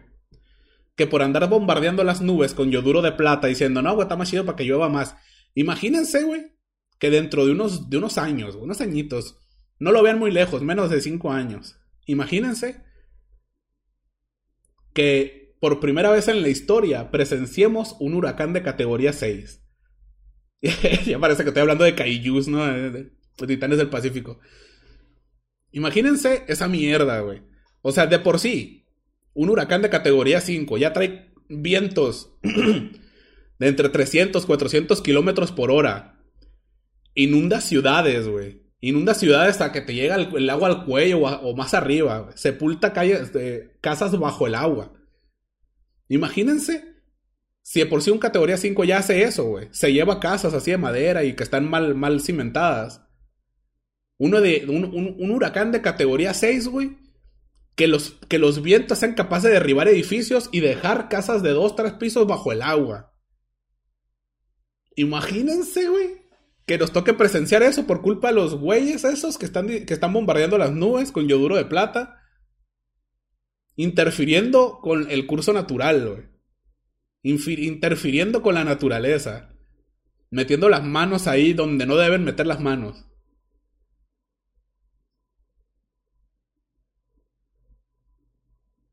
que 0.96 1.08
por 1.08 1.22
andar 1.22 1.48
bombardeando 1.48 2.04
las 2.04 2.22
nubes 2.22 2.54
con 2.54 2.72
yoduro 2.72 3.02
de 3.02 3.12
plata 3.12 3.48
diciendo, 3.48 3.82
no, 3.82 3.94
güey, 3.94 4.06
está 4.06 4.16
más 4.16 4.30
chido 4.30 4.46
para 4.46 4.56
que 4.56 4.66
llueva 4.66 4.90
más. 4.90 5.16
Imagínense, 5.54 6.24
güey, 6.24 6.58
que 6.98 7.10
dentro 7.12 7.46
de 7.46 7.52
unos, 7.52 7.90
de 7.90 7.98
unos 7.98 8.18
años, 8.18 8.56
unos 8.56 8.82
añitos, 8.82 9.38
no 9.78 9.92
lo 9.92 10.02
vean 10.04 10.20
muy 10.20 10.32
lejos, 10.32 10.64
menos 10.64 10.90
de 10.90 11.02
cinco 11.02 11.32
años. 11.32 11.80
Imagínense 12.06 12.84
que 14.94 15.39
por 15.60 15.80
primera 15.80 16.12
vez 16.12 16.28
en 16.28 16.42
la 16.42 16.50
historia 16.50 17.12
presenciemos 17.12 17.96
un 18.00 18.14
huracán 18.14 18.54
de 18.54 18.64
categoría 18.64 19.14
6. 19.14 19.62
ya 21.06 21.20
parece 21.20 21.44
que 21.44 21.50
estoy 21.50 21.62
hablando 21.62 21.84
de 21.84 21.96
Kaijus, 21.96 22.48
¿no? 22.48 22.66
De, 22.66 23.12
Titanes 23.36 23.78
del 23.78 23.90
Pacífico. 23.90 24.40
Imagínense 25.72 26.44
esa 26.48 26.68
mierda, 26.68 27.22
güey. 27.22 27.42
O 27.82 27.92
sea, 27.92 28.08
de 28.08 28.20
por 28.20 28.40
sí, 28.40 28.86
un 29.34 29.50
huracán 29.50 29.82
de 29.82 29.90
categoría 29.90 30.42
5 30.42 30.78
ya 30.78 30.92
trae 30.92 31.32
vientos 31.48 32.38
de 32.44 33.68
entre 33.68 33.90
300, 33.90 34.46
400 34.46 35.02
kilómetros 35.02 35.52
por 35.52 35.72
hora. 35.72 36.22
Inunda 37.16 37.62
ciudades, 37.62 38.28
güey. 38.28 38.64
Inunda 38.82 39.14
ciudades 39.14 39.52
hasta 39.54 39.72
que 39.72 39.82
te 39.82 39.94
llega 39.94 40.16
el, 40.16 40.50
agua 40.50 40.70
al 40.70 40.86
cuello 40.86 41.20
o, 41.20 41.56
más 41.56 41.74
arriba. 41.74 42.30
Sepulta 42.36 42.94
calles, 42.94 43.34
de, 43.34 43.78
casas 43.82 44.18
bajo 44.18 44.48
el 44.48 44.56
agua. 44.56 44.94
Imagínense 46.10 46.90
si 47.70 47.80
de 47.80 47.86
por 47.86 48.02
sí 48.02 48.10
un 48.10 48.18
categoría 48.18 48.58
5 48.58 48.84
ya 48.84 48.98
hace 48.98 49.22
eso, 49.22 49.44
güey. 49.44 49.68
Se 49.72 49.94
lleva 49.94 50.20
casas 50.20 50.56
así 50.56 50.72
de 50.72 50.80
madera 50.80 51.24
y 51.24 51.34
que 51.36 51.44
están 51.44 51.70
mal, 51.70 51.94
mal 51.94 52.20
cimentadas. 52.20 53.04
Uno 54.18 54.42
de, 54.42 54.66
un, 54.68 55.32
huracán 55.32 55.72
de 55.72 55.84
categoría 55.84 56.34
6, 56.34 56.68
güey. 56.68 56.98
Que 57.76 57.88
los, 57.88 58.18
que 58.28 58.40
los 58.40 58.64
vientos 58.64 58.98
sean 58.98 59.14
capaces 59.14 59.44
de 59.44 59.52
derribar 59.52 59.88
edificios 59.88 60.50
y 60.52 60.62
dejar 60.62 61.10
casas 61.10 61.44
de 61.44 61.52
2, 61.52 61.76
3 61.76 61.94
pisos 61.94 62.26
bajo 62.26 62.52
el 62.52 62.64
agua. 62.64 63.14
Imagínense, 64.96 65.88
güey. 65.90 66.24
Que 66.66 66.80
nos 66.80 66.92
toque 66.92 67.14
presenciar 67.14 67.62
eso 67.62 67.86
por 67.86 68.02
culpa 68.02 68.30
de 68.30 68.34
los 68.34 68.56
güeyes 68.56 69.04
esos 69.04 69.38
que 69.38 69.46
están, 69.46 69.68
que 69.68 69.94
están 69.94 70.12
bombardeando 70.12 70.58
las 70.58 70.72
nubes 70.72 71.12
con 71.12 71.28
yoduro 71.28 71.56
de 71.56 71.66
plata. 71.66 72.19
Interfiriendo 73.80 74.80
con 74.82 75.10
el 75.10 75.26
curso 75.26 75.54
natural, 75.54 76.06
güey. 76.06 76.28
Interfiriendo 77.24 78.42
con 78.42 78.56
la 78.56 78.66
naturaleza. 78.66 79.56
Metiendo 80.32 80.68
las 80.68 80.84
manos 80.84 81.28
ahí 81.28 81.54
donde 81.54 81.86
no 81.86 81.96
deben 81.96 82.26
meter 82.26 82.46
las 82.46 82.60
manos. 82.60 83.06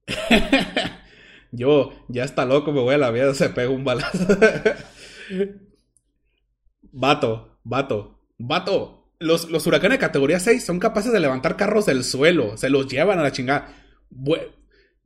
Yo, 1.51 1.91
ya 2.07 2.23
está 2.23 2.45
loco, 2.45 2.71
me 2.71 2.79
voy 2.79 2.95
a 2.95 2.99
la 2.99 3.11
vida, 3.11 3.35
se 3.35 3.49
pega 3.49 3.71
un 3.71 3.83
balazo. 3.83 4.25
vato, 6.93 7.59
vato, 7.65 8.21
vato. 8.39 9.13
Los, 9.19 9.51
los 9.51 9.67
huracanes 9.67 9.99
de 9.99 10.07
categoría 10.07 10.39
6 10.39 10.65
son 10.65 10.79
capaces 10.79 11.11
de 11.13 11.19
levantar 11.19 11.57
carros 11.57 11.87
del 11.87 12.05
suelo, 12.05 12.57
se 12.57 12.71
los 12.71 12.87
llevan 12.87 13.19
a 13.19 13.25
la 13.25 13.33
chingada. 13.33 13.75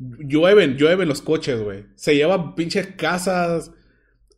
Llueven, 0.00 0.76
llueven 0.76 1.08
los 1.08 1.22
coches, 1.22 1.60
güey. 1.60 1.86
Se 1.94 2.14
llevan 2.14 2.54
pinches 2.54 2.88
casas, 2.96 3.72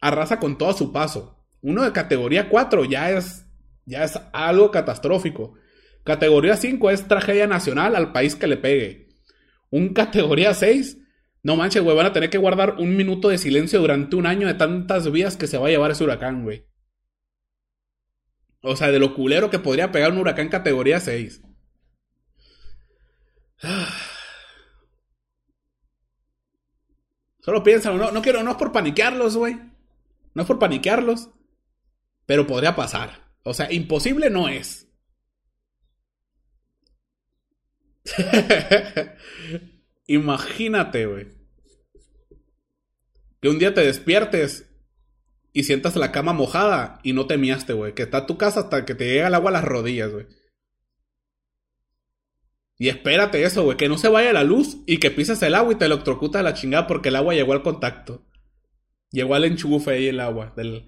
arrasa 0.01 0.39
con 0.39 0.59
todo 0.59 0.73
su 0.73 0.93
paso. 0.93 1.39
Uno 1.61 1.83
de 1.85 1.93
categoría 1.93 2.49
4 2.49 2.85
ya 2.85 3.11
es, 3.11 3.47
ya 3.87 4.05
es 4.05 4.19
algo 4.33 4.71
catastrófico. 4.71 5.55
Categoría 6.05 6.57
5 6.57 6.91
es 6.91 7.07
tragedia 7.07 7.47
nacional 7.47 7.95
al 7.95 8.13
país 8.13 8.35
que 8.35 8.49
le 8.49 8.57
pegue. 8.57 9.09
Un 9.71 9.89
categoría 9.95 10.53
6, 10.53 10.99
no 11.43 11.57
manches, 11.57 11.83
güey, 11.83 11.97
van 11.97 12.07
a 12.07 12.13
tener 12.13 12.31
que 12.31 12.39
guardar 12.39 12.77
un 12.79 12.97
minuto 12.97 13.29
de 13.29 13.39
silencio 13.39 13.81
durante 13.81 14.17
un 14.17 14.27
año 14.27 14.49
de 14.49 14.55
tantas 14.55 15.11
vías 15.11 15.37
que 15.37 15.47
se 15.47 15.59
va 15.59 15.69
a 15.69 15.71
llevar 15.71 15.93
ese 15.93 16.05
huracán, 16.05 16.43
güey. 16.43 16.67
O 18.63 18.77
sea, 18.77 18.93
de 18.93 19.01
lo 19.01 19.15
culero 19.15 19.51
que 19.51 19.59
podría 19.59 19.91
pegar 19.91 20.13
un 20.13 20.19
huracán 20.19 20.49
categoría 20.49 21.01
6. 21.01 21.43
Solo 27.43 27.63
piensan, 27.65 27.99
no, 27.99 28.13
no 28.13 28.23
quiero, 28.23 28.43
no 28.45 28.53
es 28.53 28.57
por 28.57 28.71
paniquearlos, 28.71 29.37
güey. 29.37 29.59
No 30.35 30.43
es 30.43 30.49
por 30.49 30.61
paniquearlos. 30.61 31.29
Pero 32.25 32.47
podría 32.47 32.77
pasar. 32.77 33.35
O 33.43 33.53
sea, 33.53 33.71
imposible 33.73 34.31
no 34.31 34.49
es. 34.49 34.89
Imagínate, 40.07 41.07
güey. 41.07 41.29
Que 43.41 43.49
un 43.49 43.59
día 43.59 43.75
te 43.75 43.81
despiertes 43.81 44.71
y 45.53 45.65
sientas 45.65 45.97
la 45.97 46.13
cama 46.13 46.33
mojada 46.33 47.01
y 47.03 47.13
no 47.13 47.27
te 47.27 47.39
miaste, 47.39 47.73
güey. 47.73 47.93
Que 47.95 48.03
está 48.03 48.25
tu 48.25 48.39
casa 48.39 48.61
hasta 48.61 48.85
que 48.85 48.95
te 48.95 49.07
llega 49.07 49.27
el 49.27 49.35
agua 49.35 49.51
a 49.51 49.55
las 49.55 49.65
rodillas, 49.65 50.13
güey. 50.13 50.27
Y 52.79 52.89
espérate 52.89 53.43
eso, 53.43 53.65
güey. 53.65 53.77
Que 53.77 53.89
no 53.89 53.99
se 53.99 54.09
vaya 54.09 54.33
la 54.33 54.45
luz 54.45 54.79
y 54.87 54.99
que 54.99 55.11
pises 55.11 55.43
el 55.43 55.55
agua 55.55 55.73
y 55.73 55.77
te 55.77 55.85
electrocutas 55.85 56.41
a 56.41 56.43
la 56.43 56.55
chingada 56.55 56.87
porque 56.87 57.11
el 57.11 57.17
agua 57.17 57.35
llegó 57.35 57.53
al 57.53 57.63
contacto. 57.63 58.27
Llegó 59.11 59.35
al 59.35 59.45
enchufe 59.45 59.93
ahí 59.93 60.09
el 60.09 60.21
agua 60.21 60.53
del, 60.57 60.87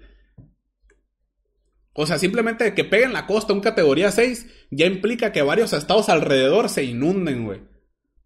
o 1.97 2.05
sea, 2.05 2.19
simplemente 2.19 2.73
que 2.73 2.83
peguen 2.83 3.13
la 3.13 3.25
costa 3.25 3.53
un 3.53 3.61
categoría 3.61 4.11
6 4.11 4.67
ya 4.69 4.85
implica 4.85 5.31
que 5.31 5.41
varios 5.41 5.71
estados 5.71 6.09
alrededor 6.09 6.67
se 6.67 6.83
inunden, 6.83 7.45
güey. 7.45 7.61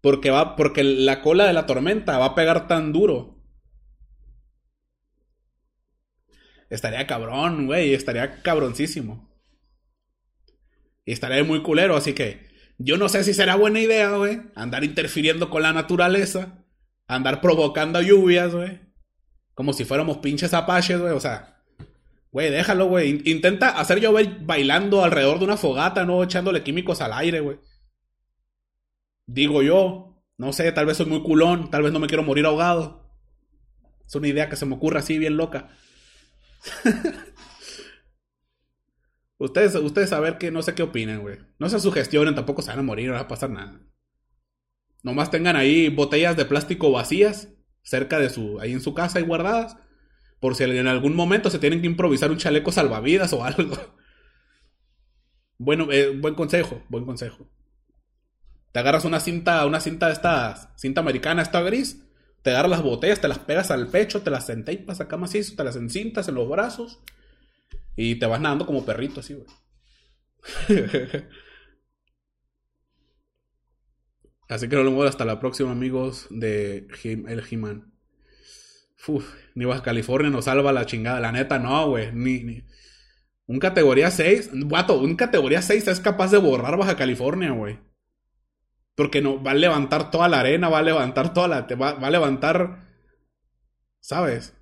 Porque 0.00 0.30
va, 0.30 0.56
porque 0.56 0.82
la 0.82 1.22
cola 1.22 1.46
de 1.46 1.52
la 1.52 1.66
tormenta 1.66 2.18
va 2.18 2.26
a 2.26 2.34
pegar 2.34 2.66
tan 2.66 2.92
duro. 2.92 3.38
Estaría 6.68 7.06
cabrón, 7.06 7.66
güey, 7.66 7.94
estaría 7.94 8.42
cabroncísimo. 8.42 9.30
Y 11.04 11.12
estaría 11.12 11.44
muy 11.44 11.62
culero, 11.62 11.94
así 11.94 12.12
que 12.12 12.49
yo 12.82 12.96
no 12.96 13.08
sé 13.08 13.24
si 13.24 13.34
será 13.34 13.56
buena 13.56 13.80
idea, 13.80 14.10
güey, 14.16 14.40
andar 14.54 14.84
interfiriendo 14.84 15.50
con 15.50 15.62
la 15.62 15.72
naturaleza, 15.72 16.64
andar 17.06 17.40
provocando 17.40 18.00
lluvias, 18.00 18.54
güey. 18.54 18.80
Como 19.54 19.72
si 19.74 19.84
fuéramos 19.84 20.18
pinches 20.18 20.54
apaches, 20.54 20.98
güey, 20.98 21.12
o 21.12 21.20
sea, 21.20 21.60
Güey, 22.32 22.50
déjalo, 22.50 22.86
güey. 22.86 23.22
Intenta 23.24 23.80
hacer 23.80 24.00
llover 24.00 24.44
bailando 24.44 25.02
alrededor 25.02 25.38
de 25.38 25.44
una 25.46 25.56
fogata, 25.56 26.04
no 26.04 26.22
echándole 26.22 26.62
químicos 26.62 27.00
al 27.00 27.12
aire, 27.12 27.40
güey. 27.40 27.58
Digo 29.26 29.62
yo. 29.62 30.06
No 30.36 30.52
sé, 30.54 30.70
tal 30.72 30.86
vez 30.86 30.96
soy 30.96 31.06
muy 31.06 31.22
culón, 31.22 31.70
tal 31.70 31.82
vez 31.82 31.92
no 31.92 31.98
me 31.98 32.06
quiero 32.06 32.22
morir 32.22 32.46
ahogado. 32.46 33.12
Es 34.06 34.14
una 34.14 34.28
idea 34.28 34.48
que 34.48 34.56
se 34.56 34.64
me 34.64 34.74
ocurre 34.74 35.00
así, 35.00 35.18
bien 35.18 35.36
loca. 35.36 35.68
ustedes, 39.40 39.74
ustedes 39.74 40.12
a 40.12 40.20
ver 40.20 40.38
que 40.38 40.50
no 40.50 40.62
sé 40.62 40.74
qué 40.74 40.82
opinan, 40.82 41.22
güey. 41.22 41.38
No 41.58 41.68
se 41.68 41.80
sugestionen, 41.80 42.34
tampoco 42.34 42.62
se 42.62 42.70
van 42.70 42.78
a 42.78 42.82
morir, 42.82 43.08
no 43.08 43.14
va 43.14 43.20
a 43.20 43.28
pasar 43.28 43.50
nada. 43.50 43.80
Nomás 45.02 45.30
tengan 45.30 45.56
ahí 45.56 45.88
botellas 45.88 46.36
de 46.36 46.44
plástico 46.44 46.92
vacías 46.92 47.48
cerca 47.82 48.18
de 48.18 48.28
su, 48.28 48.60
ahí 48.60 48.72
en 48.72 48.82
su 48.82 48.92
casa 48.92 49.18
y 49.18 49.22
guardadas 49.22 49.78
por 50.40 50.54
si 50.54 50.64
en 50.64 50.86
algún 50.86 51.16
momento 51.16 51.50
se 51.50 51.58
tienen 51.58 51.80
que 51.80 51.86
improvisar 51.86 52.30
un 52.30 52.36
chaleco 52.36 52.70
salvavidas 52.70 53.32
o 53.32 53.44
algo. 53.44 53.76
Bueno, 55.58 55.90
eh, 55.90 56.10
buen 56.10 56.34
consejo, 56.34 56.82
buen 56.88 57.04
consejo. 57.04 57.46
Te 58.72 58.78
agarras 58.78 59.04
una 59.04 59.20
cinta, 59.20 59.66
una 59.66 59.80
cinta 59.80 60.06
de 60.06 60.12
esta 60.12 60.74
cinta 60.76 61.00
americana, 61.00 61.42
esta 61.42 61.60
gris, 61.62 62.06
te 62.42 62.50
agarras 62.50 62.70
las 62.70 62.82
botellas, 62.82 63.20
te 63.20 63.28
las 63.28 63.38
pegas 63.38 63.70
al 63.70 63.88
pecho, 63.88 64.22
te 64.22 64.30
las 64.30 64.48
enteipas 64.48 65.00
acá 65.00 65.16
macizo, 65.16 65.56
te 65.56 65.64
las 65.64 65.76
encintas 65.76 66.28
en 66.28 66.36
los 66.36 66.48
brazos 66.48 67.02
y 67.96 68.16
te 68.16 68.26
vas 68.26 68.40
nadando 68.40 68.66
como 68.66 68.84
perrito 68.84 69.20
así, 69.20 69.34
güey. 69.34 69.46
así 74.48 74.68
que 74.68 74.76
no 74.76 74.82
lo 74.82 74.90
muevo 74.90 75.08
hasta 75.08 75.24
la 75.24 75.38
próxima, 75.38 75.70
amigos 75.70 76.26
de 76.30 76.86
El 77.04 77.44
He-Man. 77.50 77.92
Ni 79.54 79.64
Baja 79.64 79.82
California 79.82 80.30
nos 80.30 80.44
salva 80.44 80.72
la 80.72 80.86
chingada. 80.86 81.20
La 81.20 81.32
neta, 81.32 81.58
no, 81.58 81.88
güey. 81.88 82.12
Ni, 82.12 82.64
Un 83.46 83.58
categoría 83.58 84.10
6. 84.10 84.50
Guato, 84.64 85.00
un 85.00 85.16
categoría 85.16 85.62
6 85.62 85.88
es 85.88 86.00
capaz 86.00 86.30
de 86.30 86.38
borrar 86.38 86.76
Baja 86.76 86.96
California, 86.96 87.50
güey. 87.52 87.78
Porque 88.94 89.22
no, 89.22 89.42
va 89.42 89.52
a 89.52 89.54
levantar 89.54 90.10
toda 90.10 90.28
la 90.28 90.40
arena, 90.40 90.68
va 90.68 90.78
a 90.80 90.82
levantar 90.82 91.32
toda 91.32 91.48
la. 91.48 91.62
Va, 91.62 91.94
va 91.94 92.08
a 92.08 92.10
levantar. 92.10 92.86
¿Sabes? 94.00 94.54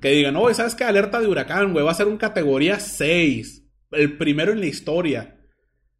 Que 0.00 0.10
digan, 0.10 0.34
no, 0.34 0.52
¿sabes 0.54 0.74
qué? 0.74 0.84
Alerta 0.84 1.20
de 1.20 1.28
huracán, 1.28 1.72
güey. 1.72 1.84
Va 1.84 1.90
a 1.90 1.94
ser 1.94 2.08
un 2.08 2.16
categoría 2.16 2.80
6. 2.80 3.64
El 3.92 4.16
primero 4.16 4.52
en 4.52 4.60
la 4.60 4.66
historia. 4.66 5.40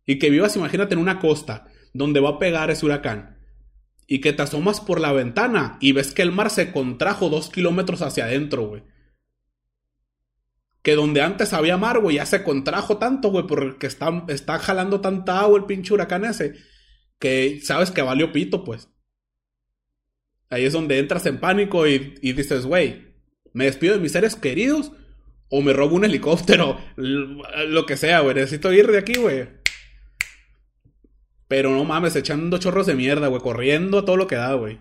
Y 0.07 0.19
que 0.19 0.30
vivas, 0.30 0.57
imagínate, 0.57 0.95
en 0.95 1.00
una 1.00 1.19
costa 1.19 1.66
donde 1.92 2.21
va 2.21 2.30
a 2.30 2.38
pegar 2.38 2.71
ese 2.71 2.87
huracán 2.87 3.40
y 4.12 4.21
que 4.21 4.33
te 4.33 4.42
asomas 4.42 4.80
por 4.80 5.00
la 5.00 5.12
ventana 5.12 5.78
y 5.80 5.92
ves 5.92 6.12
que 6.12 6.23
el 6.23 6.33
mar 6.33 6.50
se 6.50 6.73
contrajo 6.73 7.28
dos 7.28 7.49
kilómetros 7.49 8.02
hacia 8.02 8.25
adentro, 8.25 8.66
güey. 8.66 8.83
Que 10.83 10.97
donde 10.97 11.23
antes 11.23 11.52
había 11.52 11.76
mar, 11.76 12.00
güey, 12.00 12.16
ya 12.16 12.26
se 12.26 12.42
contrajo 12.42 12.99
tanto, 12.99 13.30
güey, 13.30 13.47
porque 13.47 13.87
está, 13.87 14.25
está 14.26 14.59
jalando 14.59 15.00
tanta 15.00 15.38
agua 15.38 15.59
el 15.59 15.66
pinche 15.66 15.95
huracán 15.95 16.25
ese, 16.25 16.57
que 17.21 17.61
sabes 17.62 17.92
que 17.92 18.02
valió 18.02 18.33
pito, 18.33 18.64
pues. 18.64 18.88
Ahí 20.49 20.64
es 20.64 20.73
donde 20.73 20.99
entras 20.99 21.26
en 21.26 21.38
pánico 21.38 21.87
y, 21.87 22.16
y 22.21 22.33
dices, 22.33 22.66
güey, 22.66 23.10
me 23.52 23.64
despido 23.64 23.95
de 23.95 24.00
mis 24.00 24.12
seres 24.12 24.37
queridos 24.37 24.92
o 25.49 25.62
me 25.62 25.73
robo 25.73 25.97
un 25.97 26.04
helicóptero, 26.04 26.78
lo 26.97 27.87
que 27.87 27.97
sea, 27.97 28.21
güey, 28.21 28.35
necesito 28.35 28.73
ir 28.73 28.87
de 28.87 28.99
aquí, 28.99 29.14
güey. 29.14 29.49
Pero 31.49 31.71
no 31.71 31.85
mames, 31.85 32.14
echando 32.14 32.59
chorros 32.59 32.87
de 32.87 32.95
mierda, 32.95 33.26
güey, 33.26 33.42
corriendo 33.42 33.99
a 33.99 34.04
todo 34.04 34.16
lo 34.16 34.28
que 34.28 34.37
da, 34.37 34.54
güey. 34.54 34.78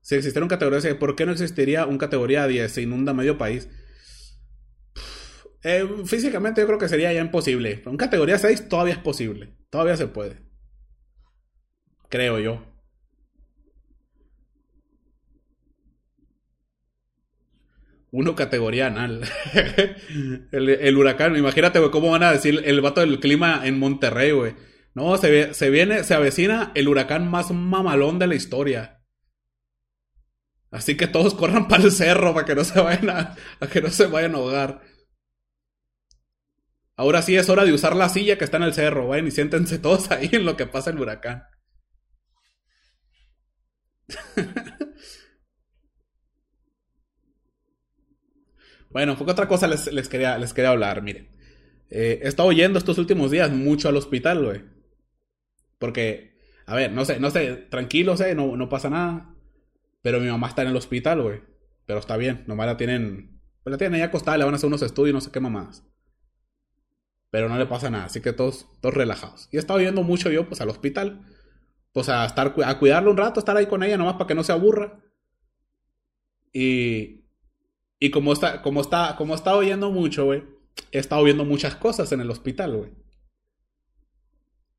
Si 0.00 0.16
existiera 0.16 0.44
un 0.44 0.48
categoría 0.48 0.80
6, 0.80 0.94
¿por 0.94 1.14
qué 1.14 1.26
no 1.26 1.32
existiría 1.32 1.86
un 1.86 1.98
categoría 1.98 2.46
10? 2.46 2.72
Se 2.72 2.82
inunda 2.82 3.14
medio 3.14 3.38
país. 3.38 3.68
Eh, 5.62 5.86
físicamente 6.06 6.60
yo 6.60 6.66
creo 6.66 6.78
que 6.78 6.88
sería 6.88 7.12
ya 7.12 7.20
imposible. 7.20 7.82
Un 7.86 7.96
categoría 7.96 8.38
6 8.38 8.68
todavía 8.68 8.94
es 8.94 8.98
posible. 8.98 9.54
Todavía 9.70 9.96
se 9.96 10.08
puede. 10.08 10.38
Creo 12.08 12.40
yo. 12.40 12.71
Uno 18.12 18.36
categoría 18.36 18.88
anal. 18.88 19.22
el, 20.52 20.96
huracán, 20.98 21.34
imagínate, 21.34 21.78
güey, 21.78 21.90
cómo 21.90 22.10
van 22.10 22.22
a 22.22 22.32
decir 22.32 22.60
el 22.66 22.82
vato 22.82 23.00
del 23.00 23.20
clima 23.20 23.66
en 23.66 23.78
Monterrey, 23.78 24.32
güey. 24.32 24.54
No, 24.94 25.16
se, 25.16 25.70
viene, 25.70 26.04
se 26.04 26.12
avecina 26.12 26.72
el 26.74 26.88
huracán 26.88 27.30
más 27.30 27.50
mamalón 27.50 28.18
de 28.18 28.26
la 28.26 28.34
historia. 28.34 29.02
Así 30.70 30.98
que 30.98 31.06
todos 31.06 31.34
corran 31.34 31.68
para 31.68 31.84
el 31.84 31.90
cerro 31.90 32.34
para 32.34 32.46
que 32.46 32.54
no 32.54 32.64
se 32.64 32.78
vayan 32.80 33.08
a, 33.08 33.34
que 33.72 33.80
no 33.80 33.88
se 33.88 34.06
vayan 34.06 34.34
a 34.34 34.38
ahogar. 34.38 34.82
Ahora 36.96 37.22
sí 37.22 37.34
es 37.34 37.48
hora 37.48 37.64
de 37.64 37.72
usar 37.72 37.96
la 37.96 38.10
silla 38.10 38.36
que 38.36 38.44
está 38.44 38.58
en 38.58 38.64
el 38.64 38.74
cerro, 38.74 39.08
vayan 39.08 39.26
y 39.26 39.30
siéntense 39.30 39.78
todos 39.78 40.10
ahí 40.10 40.28
en 40.32 40.44
lo 40.44 40.58
que 40.58 40.66
pasa 40.66 40.90
el 40.90 41.00
huracán. 41.00 41.44
Bueno, 48.92 49.16
porque 49.16 49.32
otra 49.32 49.48
cosa 49.48 49.66
les, 49.66 50.08
quería, 50.08 50.38
les 50.38 50.52
quería 50.52 50.70
hablar, 50.70 51.02
miren. 51.02 51.28
Eh, 51.90 52.20
he 52.22 52.28
estado 52.28 52.52
yendo 52.52 52.78
estos 52.78 52.98
últimos 52.98 53.30
días 53.30 53.50
mucho 53.50 53.88
al 53.88 53.96
hospital, 53.96 54.44
güey. 54.44 54.64
Porque, 55.78 56.36
a 56.66 56.74
ver, 56.74 56.92
no 56.92 57.04
sé, 57.04 57.18
no 57.18 57.30
sé, 57.30 57.56
tranquilo, 57.70 58.16
sé, 58.16 58.34
no, 58.34 58.56
no 58.56 58.68
pasa 58.68 58.90
nada. 58.90 59.34
Pero 60.02 60.20
mi 60.20 60.28
mamá 60.28 60.48
está 60.48 60.62
en 60.62 60.68
el 60.68 60.76
hospital, 60.76 61.22
güey. 61.22 61.40
Pero 61.86 62.00
está 62.00 62.16
bien, 62.16 62.44
nomás 62.46 62.66
la 62.66 62.76
tienen, 62.76 63.40
pues 63.62 63.72
la 63.72 63.78
tienen 63.78 63.94
ahí 63.96 64.02
acostada, 64.02 64.38
le 64.38 64.44
van 64.44 64.54
a 64.54 64.56
hacer 64.56 64.68
unos 64.68 64.82
estudios, 64.82 65.14
no 65.14 65.20
sé 65.20 65.30
qué 65.30 65.40
mamás. 65.40 65.84
Pero 67.30 67.48
no 67.48 67.56
le 67.58 67.66
pasa 67.66 67.90
nada, 67.90 68.04
así 68.04 68.20
que 68.20 68.32
todos, 68.32 68.66
todos 68.80 68.94
relajados. 68.94 69.48
Y 69.50 69.56
he 69.56 69.58
estado 69.58 69.80
yendo 69.80 70.02
mucho 70.02 70.30
yo, 70.30 70.46
pues, 70.46 70.60
al 70.60 70.68
hospital. 70.68 71.26
Pues 71.92 72.08
a 72.08 72.24
estar, 72.24 72.54
a 72.64 72.78
cuidarlo 72.78 73.10
un 73.10 73.16
rato, 73.16 73.40
estar 73.40 73.56
ahí 73.56 73.66
con 73.66 73.82
ella, 73.82 73.96
nomás 73.96 74.14
para 74.14 74.26
que 74.26 74.34
no 74.34 74.44
se 74.44 74.52
aburra. 74.52 75.00
Y, 76.52 77.21
y 78.02 78.10
como 78.10 78.32
está, 78.32 78.62
como 78.62 78.80
está, 78.80 79.14
como 79.16 79.36
está 79.36 79.54
oyendo 79.54 79.92
mucho, 79.92 80.24
güey, 80.24 80.42
he 80.90 80.98
estado 80.98 81.22
viendo 81.22 81.44
muchas 81.44 81.76
cosas 81.76 82.10
en 82.10 82.20
el 82.20 82.32
hospital, 82.32 82.76
güey. 82.76 82.90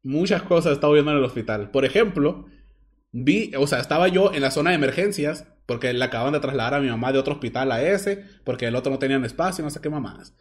Muchas 0.04 0.42
cosas 0.42 0.72
he 0.72 0.74
estado 0.74 0.92
viendo 0.92 1.12
en 1.12 1.20
el 1.20 1.24
hospital. 1.24 1.72
Por 1.72 1.86
ejemplo, 1.86 2.48
vi, 3.14 3.54
o 3.58 3.66
sea, 3.66 3.80
estaba 3.80 4.10
yo 4.10 4.34
en 4.34 4.42
la 4.42 4.52
zona 4.52 4.72
de 4.72 4.76
emergencias, 4.76 5.48
porque 5.66 5.94
le 5.94 6.04
acaban 6.04 6.34
de 6.34 6.42
trasladar 6.42 6.74
a 6.74 6.82
mi 6.82 6.90
mamá 6.90 7.14
de 7.14 7.20
otro 7.20 7.36
hospital 7.36 7.72
a 7.72 7.82
ese, 7.82 8.26
porque 8.44 8.66
el 8.66 8.76
otro 8.76 8.92
no 8.92 9.00
tenía 9.00 9.16
espacio, 9.20 9.64
no 9.64 9.70
sé 9.70 9.80
qué 9.80 9.90
mamás. 9.90 10.36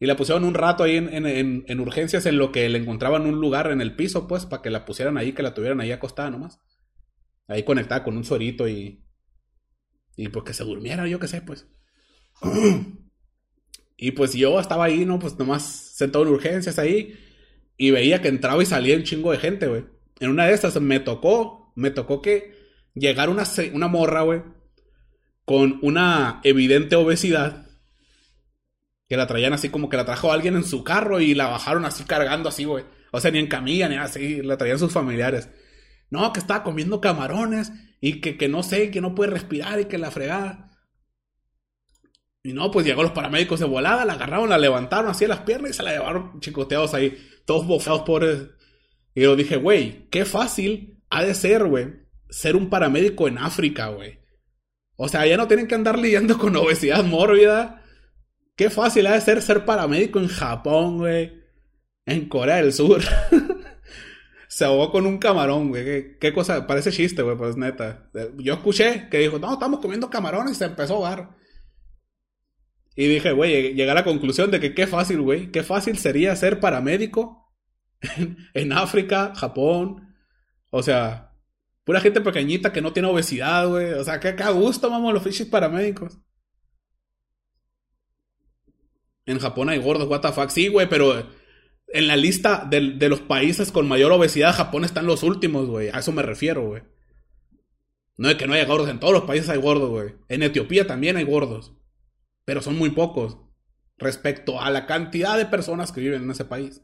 Y 0.00 0.06
la 0.06 0.16
pusieron 0.16 0.42
un 0.42 0.54
rato 0.54 0.82
ahí 0.82 0.96
en, 0.96 1.24
en, 1.24 1.64
en, 1.68 1.80
urgencias 1.80 2.26
en 2.26 2.36
lo 2.36 2.50
que 2.50 2.68
le 2.68 2.78
encontraban 2.78 3.26
un 3.26 3.40
lugar 3.40 3.70
en 3.70 3.80
el 3.80 3.94
piso, 3.94 4.26
pues, 4.26 4.44
para 4.44 4.60
que 4.60 4.70
la 4.70 4.84
pusieran 4.84 5.18
ahí, 5.18 5.34
que 5.34 5.44
la 5.44 5.54
tuvieran 5.54 5.80
ahí 5.80 5.92
acostada 5.92 6.30
nomás. 6.30 6.60
Ahí 7.46 7.62
conectada 7.62 8.02
con 8.02 8.16
un 8.16 8.24
suerito 8.24 8.66
y. 8.68 9.04
Y 10.16 10.30
pues 10.30 10.44
que 10.44 10.52
se 10.52 10.64
durmiera, 10.64 11.06
yo 11.06 11.20
qué 11.20 11.28
sé, 11.28 11.42
pues. 11.42 11.68
y 13.96 14.10
pues 14.12 14.34
yo 14.34 14.60
estaba 14.60 14.84
ahí, 14.84 15.04
¿no? 15.04 15.18
Pues 15.18 15.38
nomás 15.38 15.62
sentado 15.62 16.24
en 16.24 16.32
urgencias 16.32 16.78
ahí. 16.78 17.18
Y 17.76 17.90
veía 17.90 18.20
que 18.20 18.28
entraba 18.28 18.62
y 18.62 18.66
salía 18.66 18.96
un 18.96 19.04
chingo 19.04 19.32
de 19.32 19.38
gente, 19.38 19.66
güey. 19.66 19.84
En 20.20 20.30
una 20.30 20.46
de 20.46 20.54
estas 20.54 20.80
me 20.80 20.98
tocó, 21.00 21.72
me 21.76 21.90
tocó 21.90 22.20
que 22.20 22.52
llegara 22.94 23.30
una, 23.30 23.44
una 23.72 23.88
morra, 23.88 24.22
güey. 24.22 24.42
Con 25.44 25.78
una 25.82 26.40
evidente 26.44 26.96
obesidad. 26.96 27.66
Que 29.08 29.16
la 29.16 29.26
traían 29.26 29.52
así 29.52 29.70
como 29.70 29.88
que 29.88 29.96
la 29.96 30.04
trajo 30.04 30.32
alguien 30.32 30.56
en 30.56 30.64
su 30.64 30.84
carro 30.84 31.20
y 31.20 31.34
la 31.34 31.48
bajaron 31.48 31.84
así 31.84 32.04
cargando 32.04 32.48
así. 32.48 32.66
O 32.66 33.20
sea, 33.20 33.30
ni 33.30 33.38
en 33.38 33.46
camilla, 33.46 33.88
ni 33.88 33.96
así, 33.96 34.42
la 34.42 34.58
traían 34.58 34.78
sus 34.78 34.92
familiares. 34.92 35.48
No, 36.10 36.32
que 36.32 36.40
estaba 36.40 36.62
comiendo 36.62 37.00
camarones 37.00 37.72
y 38.00 38.20
que, 38.20 38.36
que 38.36 38.48
no 38.48 38.62
sé, 38.62 38.90
que 38.90 39.00
no 39.00 39.14
puede 39.14 39.30
respirar 39.30 39.80
y 39.80 39.86
que 39.86 39.98
la 39.98 40.10
fregada. 40.10 40.67
Y 42.48 42.54
no, 42.54 42.70
pues 42.70 42.86
llegó 42.86 43.02
los 43.02 43.12
paramédicos 43.12 43.60
de 43.60 43.66
volada, 43.66 44.06
la 44.06 44.14
agarraron, 44.14 44.48
la 44.48 44.56
levantaron 44.56 45.10
así 45.10 45.26
a 45.26 45.28
las 45.28 45.40
piernas 45.40 45.72
y 45.72 45.74
se 45.74 45.82
la 45.82 45.92
llevaron 45.92 46.40
chicoteados 46.40 46.94
ahí, 46.94 47.14
todos 47.44 47.66
bofeados 47.66 48.04
pobres. 48.06 48.38
Y 49.14 49.20
yo 49.20 49.36
dije, 49.36 49.56
güey, 49.56 50.08
qué 50.08 50.24
fácil 50.24 50.98
ha 51.10 51.22
de 51.22 51.34
ser, 51.34 51.66
güey, 51.66 51.88
ser 52.30 52.56
un 52.56 52.70
paramédico 52.70 53.28
en 53.28 53.36
África, 53.36 53.88
güey. 53.88 54.20
O 54.96 55.10
sea, 55.10 55.26
ya 55.26 55.36
no 55.36 55.46
tienen 55.46 55.66
que 55.66 55.74
andar 55.74 55.98
lidiando 55.98 56.38
con 56.38 56.56
obesidad 56.56 57.04
mórbida. 57.04 57.84
Qué 58.56 58.70
fácil 58.70 59.06
ha 59.08 59.12
de 59.12 59.20
ser 59.20 59.42
ser 59.42 59.66
paramédico 59.66 60.18
en 60.18 60.28
Japón, 60.28 60.96
güey. 60.96 61.42
En 62.06 62.30
Corea 62.30 62.56
del 62.56 62.72
Sur. 62.72 63.02
se 64.48 64.64
ahogó 64.64 64.90
con 64.90 65.04
un 65.04 65.18
camarón, 65.18 65.68
güey. 65.68 65.84
¿Qué, 65.84 66.16
¿Qué, 66.18 66.32
cosa? 66.32 66.66
Parece 66.66 66.92
chiste, 66.92 67.20
güey, 67.20 67.36
pues 67.36 67.58
neta. 67.58 68.08
Yo 68.38 68.54
escuché 68.54 69.10
que 69.10 69.18
dijo, 69.18 69.38
no, 69.38 69.52
estamos 69.52 69.80
comiendo 69.80 70.08
camarones 70.08 70.52
y 70.52 70.54
se 70.54 70.64
empezó 70.64 70.94
a 70.94 70.96
ahogar. 70.96 71.37
Y 72.98 73.06
dije, 73.06 73.30
güey, 73.30 73.74
llegué 73.74 73.88
a 73.88 73.94
la 73.94 74.02
conclusión 74.02 74.50
de 74.50 74.58
que 74.58 74.74
qué 74.74 74.88
fácil, 74.88 75.20
güey, 75.20 75.52
qué 75.52 75.62
fácil 75.62 75.98
sería 75.98 76.34
ser 76.34 76.58
paramédico 76.58 77.48
en, 78.54 78.72
África, 78.72 79.32
Japón. 79.36 80.16
O 80.70 80.82
sea, 80.82 81.32
pura 81.84 82.00
gente 82.00 82.20
pequeñita 82.20 82.72
que 82.72 82.80
no 82.80 82.92
tiene 82.92 83.06
obesidad, 83.06 83.68
güey. 83.68 83.92
O 83.92 84.02
sea, 84.02 84.18
que, 84.18 84.30
a 84.30 84.50
gusto, 84.50 84.90
vamos, 84.90 85.14
los 85.14 85.22
fiches 85.22 85.46
paramédicos. 85.46 86.18
En 89.26 89.38
Japón 89.38 89.68
hay 89.68 89.78
gordos, 89.78 90.08
what 90.08 90.22
the 90.22 90.32
fuck. 90.32 90.50
Sí, 90.50 90.66
güey, 90.66 90.88
pero 90.88 91.24
en 91.86 92.08
la 92.08 92.16
lista 92.16 92.66
de, 92.68 92.94
de, 92.94 93.08
los 93.08 93.20
países 93.20 93.70
con 93.70 93.86
mayor 93.86 94.10
obesidad, 94.10 94.56
Japón 94.56 94.84
están 94.84 95.06
los 95.06 95.22
últimos, 95.22 95.68
güey. 95.68 95.88
A 95.90 96.00
eso 96.00 96.10
me 96.10 96.22
refiero, 96.22 96.66
güey. 96.66 96.82
No 98.16 98.28
es 98.28 98.34
que 98.34 98.48
no 98.48 98.54
haya 98.54 98.66
gordos, 98.66 98.88
en 98.88 98.98
todos 98.98 99.12
los 99.14 99.22
países 99.22 99.50
hay 99.50 99.60
gordos, 99.60 99.88
güey. 99.88 100.16
En 100.28 100.42
Etiopía 100.42 100.88
también 100.88 101.16
hay 101.16 101.22
gordos 101.22 101.77
pero 102.48 102.62
son 102.62 102.78
muy 102.78 102.88
pocos 102.88 103.36
respecto 103.98 104.58
a 104.58 104.70
la 104.70 104.86
cantidad 104.86 105.36
de 105.36 105.44
personas 105.44 105.92
que 105.92 106.00
viven 106.00 106.22
en 106.22 106.30
ese 106.30 106.46
país. 106.46 106.80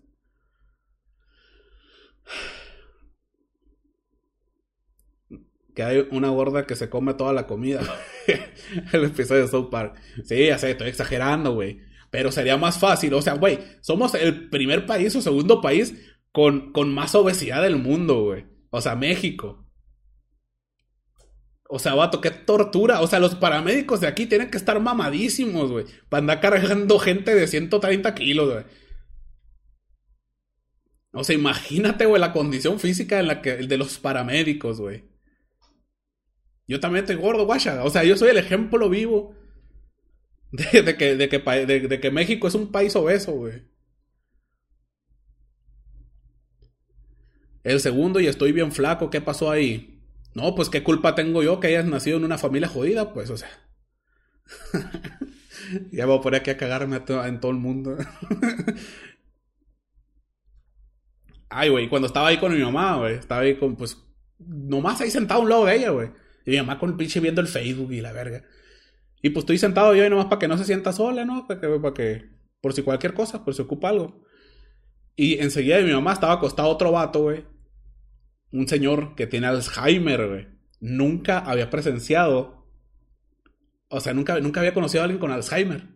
Que 5.74 5.82
hay 5.82 6.06
una 6.10 6.28
gorda 6.28 6.66
que 6.66 6.76
se 6.76 6.90
come 6.90 7.14
toda 7.14 7.32
la 7.32 7.46
comida. 7.46 7.80
el 8.92 9.04
episodio 9.04 9.44
de 9.44 9.48
South 9.48 9.70
Park. 9.70 9.98
Sí, 10.24 10.48
ya 10.48 10.58
sé, 10.58 10.72
estoy 10.72 10.88
exagerando, 10.88 11.54
güey. 11.54 11.80
Pero 12.10 12.30
sería 12.30 12.58
más 12.58 12.78
fácil. 12.78 13.14
O 13.14 13.22
sea, 13.22 13.32
güey, 13.32 13.58
somos 13.80 14.14
el 14.14 14.50
primer 14.50 14.84
país 14.84 15.16
o 15.16 15.22
segundo 15.22 15.62
país 15.62 15.94
con, 16.30 16.72
con 16.72 16.92
más 16.92 17.14
obesidad 17.14 17.62
del 17.62 17.76
mundo, 17.76 18.22
güey. 18.22 18.44
O 18.68 18.82
sea, 18.82 18.96
México. 18.96 19.63
O 21.68 21.78
sea, 21.78 21.94
vato, 21.94 22.20
qué 22.20 22.30
tortura. 22.30 23.00
O 23.00 23.06
sea, 23.06 23.18
los 23.20 23.34
paramédicos 23.34 24.00
de 24.00 24.06
aquí 24.06 24.26
tienen 24.26 24.50
que 24.50 24.56
estar 24.58 24.78
mamadísimos, 24.80 25.70
güey. 25.70 25.86
Para 26.08 26.20
andar 26.20 26.40
cargando 26.40 26.98
gente 26.98 27.34
de 27.34 27.46
130 27.46 28.14
kilos, 28.14 28.52
güey. 28.52 28.64
O 31.12 31.24
sea, 31.24 31.34
imagínate, 31.34 32.06
güey, 32.06 32.20
la 32.20 32.32
condición 32.32 32.80
física 32.80 33.20
en 33.20 33.28
la 33.28 33.40
que, 33.40 33.56
de 33.56 33.78
los 33.78 33.98
paramédicos, 33.98 34.80
güey. 34.80 35.04
Yo 36.66 36.80
también 36.80 37.04
estoy 37.04 37.16
gordo, 37.16 37.46
guacha. 37.46 37.84
O 37.84 37.90
sea, 37.90 38.04
yo 38.04 38.16
soy 38.16 38.30
el 38.30 38.38
ejemplo 38.38 38.88
vivo 38.88 39.34
de, 40.52 40.96
que, 40.96 41.16
de, 41.16 41.28
que, 41.28 41.38
de 41.38 42.00
que 42.00 42.10
México 42.10 42.48
es 42.48 42.54
un 42.54 42.72
país 42.72 42.96
obeso, 42.96 43.32
güey. 43.32 43.62
El 47.62 47.80
segundo, 47.80 48.20
y 48.20 48.26
estoy 48.26 48.52
bien 48.52 48.72
flaco, 48.72 49.08
¿qué 49.08 49.20
pasó 49.22 49.50
ahí? 49.50 49.93
No, 50.34 50.54
pues 50.54 50.68
qué 50.68 50.82
culpa 50.82 51.14
tengo 51.14 51.42
yo 51.42 51.60
que 51.60 51.68
hayas 51.68 51.86
nacido 51.86 52.16
en 52.18 52.24
una 52.24 52.38
familia 52.38 52.68
jodida, 52.68 53.12
pues, 53.12 53.30
o 53.30 53.36
sea. 53.36 53.48
ya 55.92 56.06
voy 56.06 56.18
a 56.18 56.20
poner 56.20 56.40
aquí 56.40 56.50
a 56.50 56.56
cagarme 56.56 56.96
en 57.06 57.40
todo 57.40 57.50
el 57.52 57.58
mundo. 57.58 57.96
Ay, 61.48 61.68
güey, 61.68 61.88
cuando 61.88 62.06
estaba 62.06 62.28
ahí 62.28 62.38
con 62.38 62.52
mi 62.52 62.60
mamá, 62.60 62.96
güey, 62.96 63.14
estaba 63.14 63.42
ahí 63.42 63.56
con, 63.56 63.76
pues, 63.76 63.96
nomás 64.38 65.00
ahí 65.00 65.10
sentado 65.12 65.40
a 65.40 65.44
un 65.44 65.48
lado 65.48 65.66
de 65.66 65.76
ella, 65.76 65.90
güey. 65.90 66.10
Y 66.44 66.50
mi 66.50 66.56
mamá 66.56 66.80
con 66.80 66.90
el 66.90 66.96
pinche 66.96 67.20
viendo 67.20 67.40
el 67.40 67.46
Facebook 67.46 67.92
y 67.92 68.00
la 68.00 68.12
verga. 68.12 68.42
Y 69.22 69.30
pues 69.30 69.44
estoy 69.44 69.58
sentado 69.58 69.94
yo 69.94 70.02
ahí 70.02 70.10
nomás 70.10 70.26
para 70.26 70.40
que 70.40 70.48
no 70.48 70.58
se 70.58 70.64
sienta 70.64 70.92
sola, 70.92 71.24
¿no? 71.24 71.46
Para 71.46 71.60
que, 71.60 71.68
para 71.68 71.94
que, 71.94 72.28
por 72.60 72.72
si 72.72 72.82
cualquier 72.82 73.14
cosa, 73.14 73.44
por 73.44 73.54
si 73.54 73.62
ocupa 73.62 73.90
algo. 73.90 74.24
Y 75.16 75.38
enseguida 75.38 75.80
mi 75.80 75.92
mamá 75.92 76.12
estaba 76.12 76.34
acostado 76.34 76.68
otro 76.68 76.90
vato, 76.90 77.22
güey 77.22 77.53
un 78.54 78.68
señor 78.68 79.16
que 79.16 79.26
tiene 79.26 79.48
Alzheimer, 79.48 80.28
güey. 80.28 80.48
Nunca 80.80 81.40
había 81.40 81.70
presenciado. 81.70 82.68
O 83.88 83.98
sea, 83.98 84.14
nunca, 84.14 84.38
nunca 84.38 84.60
había 84.60 84.72
conocido 84.72 85.02
a 85.02 85.04
alguien 85.04 85.18
con 85.18 85.32
Alzheimer. 85.32 85.88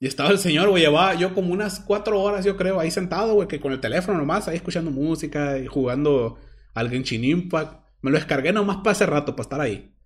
Y 0.00 0.06
estaba 0.06 0.28
el 0.28 0.38
señor, 0.38 0.68
güey, 0.68 0.82
llevaba 0.82 1.14
yo 1.14 1.32
como 1.32 1.54
unas 1.54 1.80
cuatro 1.80 2.20
horas, 2.20 2.44
yo 2.44 2.58
creo, 2.58 2.78
ahí 2.78 2.90
sentado, 2.90 3.34
güey, 3.34 3.48
que 3.48 3.58
con 3.58 3.72
el 3.72 3.80
teléfono 3.80 4.18
nomás, 4.18 4.48
ahí 4.48 4.56
escuchando 4.56 4.90
música 4.90 5.58
y 5.58 5.66
jugando 5.66 6.38
al 6.74 6.90
Genshin 6.90 7.24
Impact. 7.24 7.82
Me 8.02 8.10
lo 8.10 8.18
descargué 8.18 8.52
nomás 8.52 8.78
para 8.78 8.92
ese 8.92 9.06
rato, 9.06 9.34
para 9.34 9.42
estar 9.44 9.60
ahí. 9.62 9.96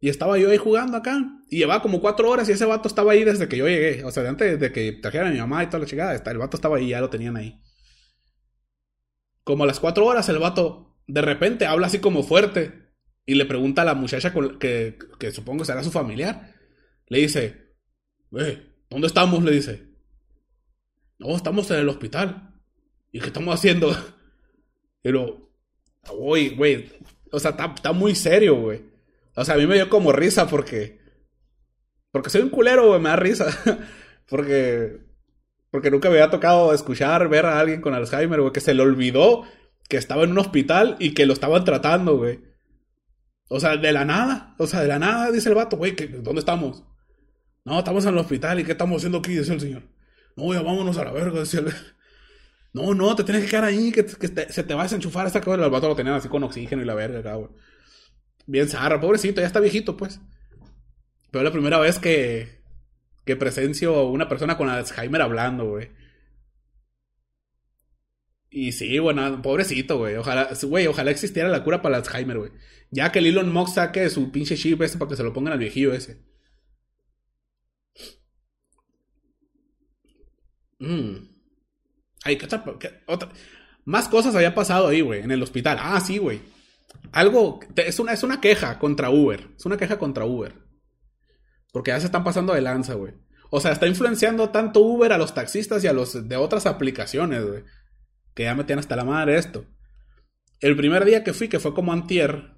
Y 0.00 0.10
estaba 0.10 0.36
yo 0.36 0.50
ahí 0.50 0.58
jugando 0.58 0.98
acá. 0.98 1.18
Y 1.48 1.58
llevaba 1.58 1.80
como 1.80 2.02
cuatro 2.02 2.28
horas 2.28 2.46
y 2.50 2.52
ese 2.52 2.66
vato 2.66 2.88
estaba 2.88 3.12
ahí 3.12 3.24
desde 3.24 3.48
que 3.48 3.56
yo 3.56 3.66
llegué. 3.66 4.04
O 4.04 4.10
sea, 4.10 4.28
antes 4.28 4.60
de 4.60 4.70
que 4.70 4.92
trajeran 4.92 5.28
a 5.28 5.30
mi 5.30 5.38
mamá 5.38 5.62
y 5.62 5.68
toda 5.68 5.78
la 5.78 5.86
chingada. 5.86 6.14
El 6.14 6.38
vato 6.38 6.58
estaba 6.58 6.76
ahí, 6.76 6.88
ya 6.88 7.00
lo 7.00 7.08
tenían 7.08 7.38
ahí 7.38 7.63
como 9.44 9.64
a 9.64 9.66
las 9.66 9.80
cuatro 9.80 10.06
horas 10.06 10.28
el 10.28 10.38
vato 10.38 10.96
de 11.06 11.20
repente 11.20 11.66
habla 11.66 11.86
así 11.86 11.98
como 11.98 12.22
fuerte 12.22 12.90
y 13.26 13.34
le 13.34 13.44
pregunta 13.44 13.82
a 13.82 13.84
la 13.84 13.94
muchacha 13.94 14.32
que, 14.58 14.98
que 15.18 15.30
supongo 15.30 15.64
será 15.64 15.82
su 15.82 15.90
familiar. 15.90 16.54
Le 17.06 17.18
dice, 17.20 17.76
eh, 18.38 18.74
¿dónde 18.90 19.06
estamos? 19.06 19.42
Le 19.44 19.52
dice. 19.52 19.94
No, 21.18 21.36
estamos 21.36 21.70
en 21.70 21.78
el 21.78 21.88
hospital. 21.88 22.54
¿Y 23.12 23.20
qué 23.20 23.26
estamos 23.26 23.54
haciendo? 23.54 23.94
Pero, 25.02 25.50
uy, 26.18 26.50
güey, 26.50 26.90
o 27.30 27.38
sea, 27.38 27.52
está, 27.52 27.92
muy 27.92 28.14
serio, 28.14 28.56
güey. 28.56 28.82
O 29.36 29.44
sea, 29.44 29.54
a 29.54 29.58
mí 29.58 29.66
me 29.66 29.74
dio 29.74 29.88
como 29.88 30.12
risa 30.12 30.48
porque... 30.48 31.00
Porque 32.10 32.30
soy 32.30 32.42
un 32.42 32.50
culero, 32.50 32.88
güey, 32.88 33.00
me 33.00 33.08
da 33.08 33.16
risa. 33.16 33.46
porque... 34.28 35.03
Porque 35.74 35.90
nunca 35.90 36.08
me 36.08 36.14
había 36.14 36.30
tocado 36.30 36.72
escuchar, 36.72 37.28
ver 37.28 37.46
a 37.46 37.58
alguien 37.58 37.80
con 37.80 37.94
Alzheimer, 37.94 38.40
güey, 38.40 38.52
que 38.52 38.60
se 38.60 38.74
le 38.74 38.82
olvidó 38.82 39.42
que 39.88 39.96
estaba 39.96 40.22
en 40.22 40.30
un 40.30 40.38
hospital 40.38 40.94
y 41.00 41.14
que 41.14 41.26
lo 41.26 41.32
estaban 41.32 41.64
tratando, 41.64 42.16
güey. 42.16 42.44
O 43.48 43.58
sea, 43.58 43.76
de 43.76 43.90
la 43.90 44.04
nada. 44.04 44.54
O 44.60 44.68
sea, 44.68 44.82
de 44.82 44.86
la 44.86 45.00
nada, 45.00 45.32
dice 45.32 45.48
el 45.48 45.56
vato, 45.56 45.76
güey, 45.76 45.96
¿dónde 46.22 46.38
estamos? 46.38 46.84
No, 47.64 47.80
estamos 47.80 48.04
en 48.04 48.12
el 48.12 48.18
hospital 48.18 48.60
y 48.60 48.64
¿qué 48.64 48.70
estamos 48.70 48.98
haciendo 48.98 49.18
aquí? 49.18 49.32
Dice 49.32 49.52
el 49.52 49.60
señor. 49.60 49.82
No, 50.36 50.54
ya 50.54 50.62
vámonos 50.62 50.96
a 50.96 51.06
la 51.06 51.10
verga, 51.10 51.40
decía 51.40 51.58
el... 51.58 51.72
No, 52.72 52.94
no, 52.94 53.16
te 53.16 53.24
tienes 53.24 53.42
que 53.42 53.50
quedar 53.50 53.64
ahí, 53.64 53.90
que, 53.90 54.06
se 54.06 54.62
te 54.62 54.74
va 54.74 54.82
a 54.82 54.84
desenchufar 54.84 55.26
esta 55.26 55.40
cosa. 55.40 55.64
El 55.64 55.70
vato 55.72 55.88
lo 55.88 55.96
tenían 55.96 56.14
así 56.14 56.28
con 56.28 56.44
oxígeno 56.44 56.82
y 56.82 56.84
la 56.84 56.94
verga, 56.94 57.34
güey. 57.34 57.50
Bien 58.46 58.68
zarra, 58.68 59.00
pobrecito, 59.00 59.40
ya 59.40 59.48
está 59.48 59.58
viejito, 59.58 59.96
pues. 59.96 60.20
Pero 61.32 61.42
la 61.42 61.50
primera 61.50 61.80
vez 61.80 61.98
que, 61.98 62.62
que 63.24 63.36
presencio 63.36 64.06
una 64.08 64.28
persona 64.28 64.56
con 64.56 64.68
Alzheimer 64.68 65.22
hablando, 65.22 65.68
güey. 65.70 65.90
Y 68.50 68.72
sí, 68.72 68.98
bueno, 69.00 69.42
pobrecito, 69.42 69.98
güey. 69.98 70.14
Ojalá, 70.16 70.50
güey, 70.62 70.86
ojalá 70.86 71.10
existiera 71.10 71.48
la 71.48 71.64
cura 71.64 71.82
para 71.82 71.96
Alzheimer, 71.96 72.38
güey. 72.38 72.52
Ya 72.90 73.10
que 73.10 73.18
el 73.18 73.26
Elon 73.26 73.52
Musk 73.52 73.74
saque 73.74 74.08
su 74.10 74.30
pinche 74.30 74.56
chip 74.56 74.80
ese 74.82 74.98
para 74.98 75.08
que 75.08 75.16
se 75.16 75.24
lo 75.24 75.32
pongan 75.32 75.54
al 75.54 75.58
viejillo 75.58 75.92
ese. 75.92 76.22
Mmm. 80.78 81.16
Ay, 82.24 82.36
¿qué 82.36 82.46
otra, 82.46 83.32
Más 83.84 84.08
cosas 84.08 84.34
había 84.34 84.54
pasado 84.54 84.88
ahí, 84.88 85.00
güey, 85.00 85.22
en 85.22 85.30
el 85.30 85.42
hospital. 85.42 85.78
Ah, 85.80 86.00
sí, 86.00 86.18
güey. 86.18 86.40
Algo, 87.12 87.60
es 87.76 87.98
una, 87.98 88.12
es 88.12 88.22
una 88.22 88.40
queja 88.40 88.78
contra 88.78 89.10
Uber. 89.10 89.48
Es 89.56 89.66
una 89.66 89.76
queja 89.76 89.98
contra 89.98 90.24
Uber. 90.24 90.63
Porque 91.74 91.90
ya 91.90 92.00
se 92.00 92.06
están 92.06 92.24
pasando 92.24 92.54
de 92.54 92.62
lanza, 92.62 92.94
güey. 92.94 93.12
O 93.50 93.60
sea, 93.60 93.72
está 93.72 93.86
influenciando 93.86 94.48
tanto 94.48 94.80
Uber 94.80 95.12
a 95.12 95.18
los 95.18 95.34
taxistas 95.34 95.84
y 95.84 95.88
a 95.88 95.92
los 95.92 96.26
de 96.26 96.36
otras 96.36 96.64
aplicaciones, 96.64 97.44
güey. 97.44 97.64
Que 98.32 98.44
ya 98.44 98.54
metían 98.54 98.78
hasta 98.78 98.96
la 98.96 99.04
madre 99.04 99.36
esto. 99.36 99.66
El 100.60 100.74
primer 100.76 101.04
día 101.04 101.22
que 101.22 101.34
fui, 101.34 101.48
que 101.48 101.60
fue 101.60 101.74
como 101.74 101.92
antier. 101.92 102.54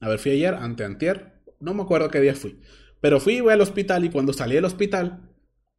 A 0.00 0.08
ver, 0.08 0.18
fui 0.18 0.32
ayer, 0.32 0.54
ante 0.54 0.82
antier. 0.82 1.42
No 1.60 1.72
me 1.72 1.84
acuerdo 1.84 2.10
qué 2.10 2.20
día 2.20 2.34
fui. 2.34 2.60
Pero 3.00 3.20
fui, 3.20 3.38
güey, 3.38 3.54
al 3.54 3.60
hospital 3.60 4.04
y 4.04 4.10
cuando 4.10 4.32
salí 4.32 4.56
del 4.56 4.64
hospital 4.64 5.36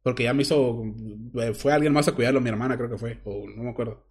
porque 0.08 0.24
ya 0.24 0.32
me 0.32 0.40
hizo. 0.42 0.84
Eh, 1.34 1.52
fue 1.54 1.72
alguien 1.72 1.92
más 1.92 2.08
a 2.08 2.12
cuidarlo, 2.12 2.40
mi 2.40 2.48
hermana 2.48 2.78
creo 2.78 2.88
que 2.88 2.96
fue, 2.96 3.20
o 3.24 3.46
no 3.46 3.62
me 3.62 3.70
acuerdo. 3.70 4.06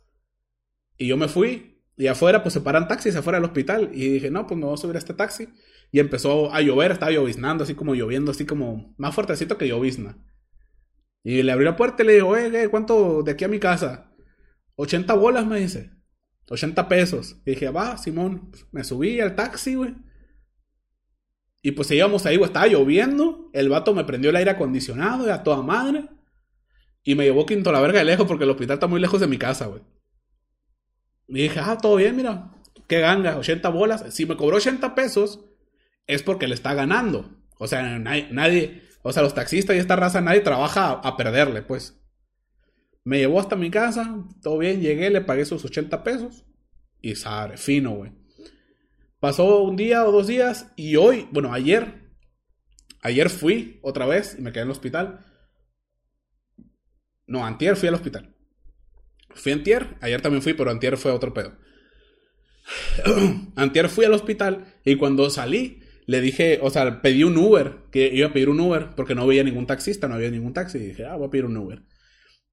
Y 0.96 1.08
yo 1.08 1.18
me 1.18 1.28
fui, 1.28 1.82
y 1.96 2.06
afuera, 2.06 2.44
pues 2.44 2.54
se 2.54 2.62
paran 2.62 2.88
taxis 2.88 3.16
afuera 3.16 3.40
del 3.40 3.46
hospital. 3.46 3.90
Y 3.94 4.10
dije, 4.10 4.30
no, 4.30 4.46
pues 4.46 4.60
me 4.60 4.66
voy 4.66 4.76
a 4.76 4.78
subir 4.78 4.96
a 4.96 5.00
este 5.00 5.14
taxi. 5.14 5.50
Y 5.92 6.00
empezó 6.00 6.54
a 6.54 6.62
llover, 6.62 6.92
estaba 6.92 7.12
lloviznando, 7.12 7.64
así 7.64 7.76
como 7.76 7.96
lloviendo, 7.96 8.32
así 8.32 8.46
como 8.46 8.94
más 8.98 9.16
fuertecito 9.16 9.58
que 9.58 9.68
llovizna. 9.68 10.18
Y 11.24 11.44
le 11.44 11.52
abrí 11.52 11.66
la 11.66 11.76
puerta 11.76 12.04
y 12.04 12.08
le 12.08 12.14
digo, 12.16 12.38
eh, 12.38 12.68
¿cuánto 12.70 13.24
de 13.24 13.32
aquí 13.32 13.44
a 13.44 13.50
mi 13.50 13.60
casa? 13.60 14.12
80 14.76 15.14
bolas, 15.16 15.46
me 15.46 15.60
dice. 15.60 15.92
80 16.50 16.88
pesos. 16.88 17.42
Y 17.46 17.52
dije, 17.52 17.70
va, 17.70 17.98
Simón. 17.98 18.52
Me 18.72 18.84
subí 18.84 19.20
al 19.20 19.36
taxi, 19.36 19.76
güey. 19.76 19.96
Y 21.62 21.72
pues 21.72 21.92
íbamos 21.92 22.26
ahí, 22.26 22.38
güey, 22.38 22.48
estaba 22.48 22.68
lloviendo. 22.68 23.50
El 23.54 23.70
vato 23.70 23.94
me 23.94 24.06
prendió 24.06 24.30
el 24.30 24.36
aire 24.38 24.52
acondicionado, 24.52 25.32
a 25.32 25.44
toda 25.44 25.62
madre. 25.62 26.08
Y 27.04 27.16
me 27.16 27.26
llevó 27.26 27.46
quinto 27.46 27.72
la 27.72 27.82
verga 27.82 28.00
de 28.00 28.06
lejos 28.06 28.28
porque 28.28 28.44
el 28.44 28.50
hospital 28.50 28.76
está 28.76 28.88
muy 28.88 29.02
lejos 29.02 29.20
de 29.20 29.28
mi 29.28 29.38
casa, 29.38 29.66
güey. 29.66 29.82
Y 31.28 31.42
dije, 31.42 31.60
ah, 31.60 31.78
todo 31.78 31.98
bien, 31.98 32.16
mira. 32.16 32.52
Qué 32.88 33.00
ganga, 33.00 33.38
80 33.38 33.68
bolas. 33.70 34.06
Si 34.14 34.26
me 34.26 34.38
cobró 34.38 34.58
80 34.58 34.96
pesos, 34.96 35.44
es 36.08 36.24
porque 36.24 36.48
le 36.48 36.56
está 36.56 36.74
ganando. 36.74 37.30
O 37.60 37.68
sea, 37.68 38.00
nadie, 38.00 38.84
o 39.02 39.12
sea, 39.12 39.24
los 39.24 39.36
taxistas 39.36 39.76
y 39.76 39.80
esta 39.80 39.96
raza, 39.96 40.22
nadie 40.22 40.42
trabaja 40.42 40.92
a, 40.92 41.18
perderle, 41.18 41.62
pues. 41.62 42.02
Me 43.04 43.20
llevó 43.20 43.40
hasta 43.40 43.56
mi 43.56 43.70
casa, 43.70 44.26
todo 44.42 44.58
bien, 44.58 44.82
llegué, 44.82 45.10
le 45.10 45.22
pagué 45.22 45.46
sus 45.46 45.64
80 45.64 46.04
pesos. 46.04 46.46
Y 47.02 47.16
sabe, 47.16 47.58
fino, 47.58 47.92
güey. 47.92 48.12
Pasó 49.20 49.64
un 49.64 49.76
día 49.76 50.06
o 50.06 50.12
dos 50.12 50.28
días 50.28 50.72
y 50.76 50.96
hoy, 50.96 51.28
bueno, 51.32 51.54
ayer, 51.54 52.12
ayer 53.02 53.30
fui 53.30 53.80
otra 53.82 54.06
vez 54.06 54.36
y 54.38 54.42
me 54.42 54.52
quedé 54.52 54.62
en 54.62 54.68
el 54.68 54.72
hospital. 54.72 55.26
No, 57.26 57.46
antier 57.46 57.76
fui 57.76 57.88
al 57.88 57.96
hospital. 57.96 58.36
Fui 59.34 59.52
antier, 59.52 59.98
ayer 60.02 60.22
también 60.22 60.42
fui, 60.42 60.54
pero 60.54 60.70
antier 60.70 60.98
fue 60.98 61.12
otro 61.12 61.34
pedo. 61.34 61.58
antier 63.56 63.90
fui 63.90 64.06
al 64.06 64.14
hospital 64.14 64.76
y 64.84 64.96
cuando 64.96 65.30
salí 65.30 65.82
le 66.08 66.22
dije, 66.22 66.60
o 66.62 66.70
sea, 66.70 67.02
pedí 67.02 67.24
un 67.26 67.38
Uber, 67.38 67.84
que 67.92 68.08
iba 68.08 68.30
a 68.30 68.34
pedir 68.34 68.50
un 68.50 68.62
Uber 68.62 68.90
porque 68.96 69.14
no 69.14 69.28
veía 69.28 69.44
ningún 69.44 69.68
taxista, 69.68 70.08
no 70.08 70.16
había 70.16 70.32
ningún 70.32 70.54
taxi. 70.54 70.78
Y 70.78 70.88
dije, 70.88 71.06
ah, 71.06 71.16
voy 71.16 71.28
a 71.28 71.30
pedir 71.30 71.46
un 71.46 71.58
Uber. 71.58 71.84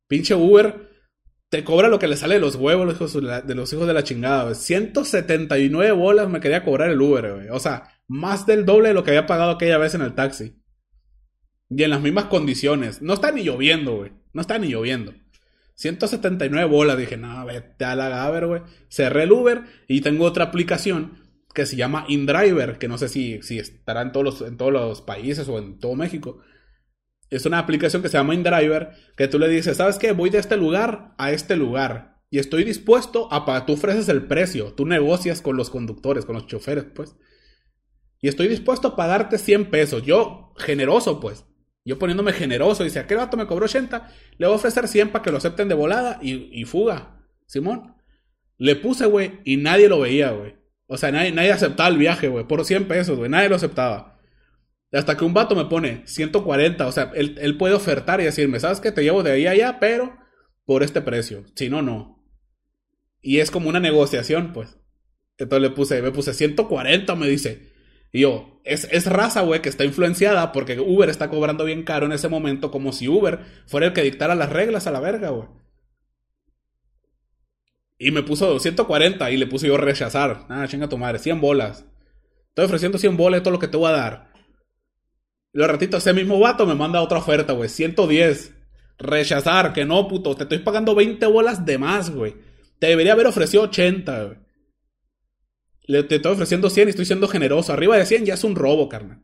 Pinche 0.08 0.34
Uber 0.34 0.90
te 1.48 1.62
cobra 1.62 1.88
lo 1.88 2.00
que 2.00 2.08
le 2.08 2.16
sale 2.16 2.34
de 2.34 2.40
los 2.40 2.56
huevos 2.56 2.98
de 3.46 3.54
los 3.54 3.72
hijos 3.72 3.86
de 3.86 3.94
la 3.94 4.02
chingada, 4.02 4.52
179 4.54 5.92
bolas 5.92 6.28
me 6.28 6.40
quería 6.40 6.64
cobrar 6.64 6.90
el 6.90 7.00
Uber, 7.00 7.34
güey. 7.34 7.48
O 7.50 7.60
sea, 7.60 7.90
más 8.08 8.44
del 8.44 8.66
doble 8.66 8.88
de 8.88 8.94
lo 8.94 9.04
que 9.04 9.12
había 9.12 9.26
pagado 9.26 9.52
aquella 9.52 9.78
vez 9.78 9.94
en 9.94 10.02
el 10.02 10.16
taxi. 10.16 10.60
Y 11.70 11.84
en 11.84 11.90
las 11.90 12.00
mismas 12.00 12.24
condiciones. 12.24 13.02
No 13.02 13.14
está 13.14 13.30
ni 13.30 13.44
lloviendo, 13.44 13.96
güey. 13.98 14.12
No 14.32 14.40
está 14.40 14.58
ni 14.58 14.68
lloviendo. 14.68 15.14
179 15.76 16.68
bolas. 16.68 16.98
Dije, 16.98 17.16
no, 17.16 17.46
vete 17.46 17.84
a 17.84 17.94
la 17.94 18.08
gaber, 18.08 18.46
güey. 18.46 18.62
Cerré 18.88 19.22
el 19.22 19.32
Uber 19.32 19.62
y 19.86 20.00
tengo 20.00 20.24
otra 20.24 20.46
aplicación 20.46 21.23
que 21.54 21.66
se 21.66 21.76
llama 21.76 22.04
InDriver, 22.08 22.78
que 22.78 22.88
no 22.88 22.98
sé 22.98 23.08
si, 23.08 23.40
si 23.42 23.58
estará 23.58 24.02
en 24.02 24.12
todos, 24.12 24.24
los, 24.24 24.48
en 24.48 24.56
todos 24.56 24.72
los 24.72 25.00
países 25.00 25.48
o 25.48 25.58
en 25.58 25.78
todo 25.78 25.94
México 25.94 26.40
es 27.30 27.46
una 27.46 27.58
aplicación 27.58 28.02
que 28.02 28.08
se 28.08 28.16
llama 28.16 28.34
InDriver, 28.34 28.90
que 29.16 29.28
tú 29.28 29.38
le 29.38 29.48
dices, 29.48 29.76
¿sabes 29.76 29.98
qué? 29.98 30.12
Voy 30.12 30.30
de 30.30 30.38
este 30.38 30.56
lugar 30.56 31.14
a 31.18 31.32
este 31.32 31.56
lugar. 31.56 32.20
Y 32.30 32.38
estoy 32.38 32.64
dispuesto 32.64 33.32
a 33.32 33.44
pagar. 33.44 33.66
Tú 33.66 33.74
ofreces 33.74 34.08
el 34.08 34.26
precio. 34.26 34.72
Tú 34.72 34.86
negocias 34.86 35.40
con 35.40 35.56
los 35.56 35.70
conductores, 35.70 36.24
con 36.24 36.34
los 36.34 36.46
choferes, 36.46 36.84
pues. 36.84 37.16
Y 38.20 38.28
estoy 38.28 38.48
dispuesto 38.48 38.88
a 38.88 38.96
pagarte 38.96 39.38
100 39.38 39.70
pesos. 39.70 40.02
Yo, 40.04 40.52
generoso, 40.56 41.20
pues. 41.20 41.44
Yo 41.84 41.98
poniéndome 41.98 42.32
generoso. 42.32 42.84
Dice, 42.84 42.98
aquel 42.98 43.18
vato 43.18 43.36
me 43.36 43.46
cobró 43.46 43.66
80. 43.66 44.10
Le 44.38 44.46
voy 44.46 44.54
a 44.54 44.56
ofrecer 44.56 44.88
100 44.88 45.10
para 45.10 45.22
que 45.22 45.30
lo 45.30 45.38
acepten 45.38 45.68
de 45.68 45.74
volada 45.74 46.18
y, 46.22 46.64
fuga. 46.64 47.26
Simón. 47.46 47.94
Le 48.58 48.76
puse, 48.76 49.06
güey, 49.06 49.40
y 49.44 49.56
nadie 49.56 49.88
lo 49.88 50.00
veía, 50.00 50.30
güey. 50.30 50.56
O 50.86 50.96
sea, 50.96 51.10
nadie, 51.10 51.32
nadie 51.32 51.52
aceptaba 51.52 51.88
el 51.88 51.98
viaje, 51.98 52.28
güey. 52.28 52.46
Por 52.46 52.64
100 52.64 52.86
pesos, 52.86 53.18
güey. 53.18 53.30
Nadie 53.30 53.48
lo 53.48 53.56
aceptaba. 53.56 54.14
Hasta 54.92 55.16
que 55.16 55.24
un 55.24 55.34
vato 55.34 55.56
me 55.56 55.64
pone 55.64 56.02
140, 56.06 56.86
o 56.86 56.92
sea, 56.92 57.10
él, 57.14 57.56
puede 57.58 57.74
ofertar 57.74 58.20
y 58.20 58.24
decirme, 58.24 58.60
¿sabes 58.60 58.80
qué? 58.80 58.92
Te 58.92 59.02
llevo 59.02 59.24
de 59.24 59.32
ahí 59.32 59.46
a 59.46 59.50
allá, 59.50 59.78
pero 59.80 60.16
por 60.64 60.84
este 60.84 61.00
precio. 61.00 61.44
Si 61.56 61.68
no, 61.68 61.82
no. 61.82 62.24
Y 63.20 63.40
es 63.40 63.50
como 63.50 63.68
una 63.68 63.80
negociación, 63.80 64.52
pues. 64.52 64.78
Entonces 65.36 65.68
le 65.68 65.74
puse, 65.74 66.00
me 66.00 66.12
puse 66.12 66.32
140, 66.32 67.12
me 67.16 67.26
dice. 67.26 67.72
Y 68.12 68.20
yo, 68.20 68.60
es, 68.62 68.86
es 68.92 69.06
raza, 69.06 69.40
güey, 69.40 69.60
que 69.60 69.68
está 69.68 69.84
influenciada 69.84 70.52
porque 70.52 70.78
Uber 70.78 71.08
está 71.08 71.28
cobrando 71.28 71.64
bien 71.64 71.82
caro 71.82 72.06
en 72.06 72.12
ese 72.12 72.28
momento, 72.28 72.70
como 72.70 72.92
si 72.92 73.08
Uber 73.08 73.40
fuera 73.66 73.86
el 73.86 73.92
que 73.94 74.02
dictara 74.02 74.36
las 74.36 74.50
reglas 74.50 74.86
a 74.86 74.92
la 74.92 75.00
verga, 75.00 75.30
güey. 75.30 75.48
Y 78.04 78.10
me 78.10 78.22
puso 78.22 78.58
140 78.58 79.30
y 79.30 79.38
le 79.38 79.46
puse 79.46 79.66
yo 79.66 79.78
rechazar. 79.78 80.44
Ah, 80.50 80.66
chinga 80.68 80.90
tu 80.90 80.98
madre, 80.98 81.18
100 81.18 81.40
bolas. 81.40 81.86
Estoy 82.50 82.66
ofreciendo 82.66 82.98
100 82.98 83.16
bolas, 83.16 83.42
todo 83.42 83.52
lo 83.52 83.58
que 83.58 83.66
te 83.66 83.78
voy 83.78 83.88
a 83.88 83.92
dar. 83.92 84.30
Y 85.54 85.58
los 85.58 85.66
ratitos, 85.66 86.06
ese 86.06 86.12
mismo 86.12 86.38
vato 86.38 86.66
me 86.66 86.74
manda 86.74 87.00
otra 87.00 87.16
oferta, 87.16 87.54
güey. 87.54 87.70
110. 87.70 88.52
Rechazar, 88.98 89.72
que 89.72 89.86
no, 89.86 90.06
puto. 90.06 90.36
Te 90.36 90.42
estoy 90.42 90.58
pagando 90.58 90.94
20 90.94 91.24
bolas 91.28 91.64
de 91.64 91.78
más, 91.78 92.10
güey. 92.10 92.36
Te 92.78 92.88
debería 92.88 93.14
haber 93.14 93.26
ofrecido 93.26 93.62
80, 93.62 94.24
güey. 94.24 94.38
Le, 95.86 96.02
te 96.02 96.16
estoy 96.16 96.32
ofreciendo 96.32 96.68
100 96.68 96.88
y 96.88 96.90
estoy 96.90 97.06
siendo 97.06 97.26
generoso. 97.26 97.72
Arriba 97.72 97.96
de 97.96 98.04
100 98.04 98.26
ya 98.26 98.34
es 98.34 98.44
un 98.44 98.54
robo, 98.54 98.86
carnal. 98.90 99.22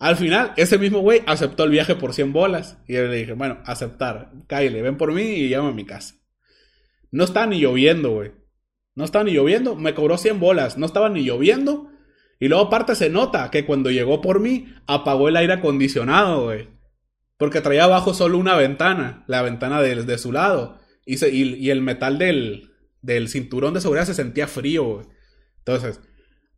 Al 0.00 0.16
final, 0.16 0.52
ese 0.56 0.78
mismo 0.78 0.98
güey 0.98 1.22
aceptó 1.28 1.62
el 1.62 1.70
viaje 1.70 1.94
por 1.94 2.12
100 2.12 2.32
bolas. 2.32 2.76
Y 2.88 2.94
yo 2.94 3.06
le 3.06 3.14
dije, 3.14 3.34
bueno, 3.34 3.60
aceptar. 3.66 4.32
Cállate, 4.48 4.82
ven 4.82 4.96
por 4.96 5.12
mí 5.12 5.22
y 5.22 5.48
llama 5.48 5.68
a 5.68 5.74
mi 5.74 5.84
casa. 5.84 6.19
No 7.10 7.24
estaba 7.24 7.46
ni 7.46 7.60
lloviendo, 7.60 8.10
güey. 8.10 8.32
No 8.94 9.04
estaba 9.04 9.24
ni 9.24 9.32
lloviendo. 9.32 9.76
Me 9.76 9.94
cobró 9.94 10.18
100 10.18 10.40
bolas. 10.40 10.78
No 10.78 10.86
estaba 10.86 11.08
ni 11.08 11.22
lloviendo. 11.22 11.90
Y 12.38 12.48
luego 12.48 12.64
aparte 12.64 12.94
se 12.94 13.10
nota 13.10 13.50
que 13.50 13.66
cuando 13.66 13.90
llegó 13.90 14.20
por 14.20 14.40
mí, 14.40 14.72
apagó 14.86 15.28
el 15.28 15.36
aire 15.36 15.54
acondicionado, 15.54 16.44
güey. 16.44 16.68
Porque 17.36 17.60
traía 17.60 17.84
abajo 17.84 18.14
solo 18.14 18.38
una 18.38 18.56
ventana, 18.56 19.24
la 19.26 19.42
ventana 19.42 19.80
de, 19.82 20.04
de 20.04 20.18
su 20.18 20.32
lado. 20.32 20.78
Y, 21.04 21.24
y, 21.26 21.70
el 21.70 21.82
metal 21.82 22.18
del, 22.18 22.70
del 23.02 23.28
cinturón 23.28 23.74
de 23.74 23.80
seguridad 23.80 24.06
se 24.06 24.14
sentía 24.14 24.46
frío, 24.46 24.84
güey. 24.84 25.06
Entonces, 25.58 26.00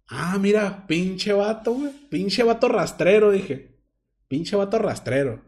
ah, 0.08 0.38
mira, 0.40 0.86
pinche 0.86 1.32
vato, 1.32 1.72
güey. 1.72 1.92
Pinche 2.10 2.42
vato 2.42 2.68
rastrero, 2.68 3.30
dije. 3.32 3.76
Pinche 4.28 4.56
vato 4.56 4.78
rastrero. 4.78 5.42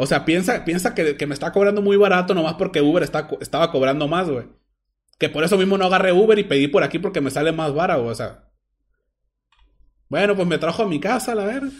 O 0.00 0.06
sea, 0.06 0.24
piensa, 0.24 0.64
piensa 0.64 0.94
que, 0.94 1.26
me 1.26 1.34
está 1.34 1.50
cobrando 1.50 1.82
muy 1.82 1.96
barato 1.96 2.32
nomás 2.32 2.54
porque 2.54 2.80
Uber 2.80 3.02
está, 3.02 3.28
estaba 3.40 3.72
cobrando 3.72 4.06
más, 4.06 4.30
güey. 4.30 4.46
Que 5.18 5.28
por 5.28 5.42
eso 5.42 5.58
mismo 5.58 5.76
no 5.76 5.86
agarré 5.86 6.12
Uber 6.12 6.38
y 6.38 6.44
pedí 6.44 6.68
por 6.68 6.84
aquí 6.84 7.00
porque 7.00 7.20
me 7.20 7.32
sale 7.32 7.50
más 7.50 7.74
barato, 7.74 8.04
o 8.04 8.14
sea. 8.14 8.48
Bueno, 10.08 10.36
pues 10.36 10.46
me 10.46 10.58
trajo 10.58 10.84
a 10.84 10.88
mi 10.88 11.00
casa, 11.00 11.34
la 11.34 11.44
verdad. 11.46 11.72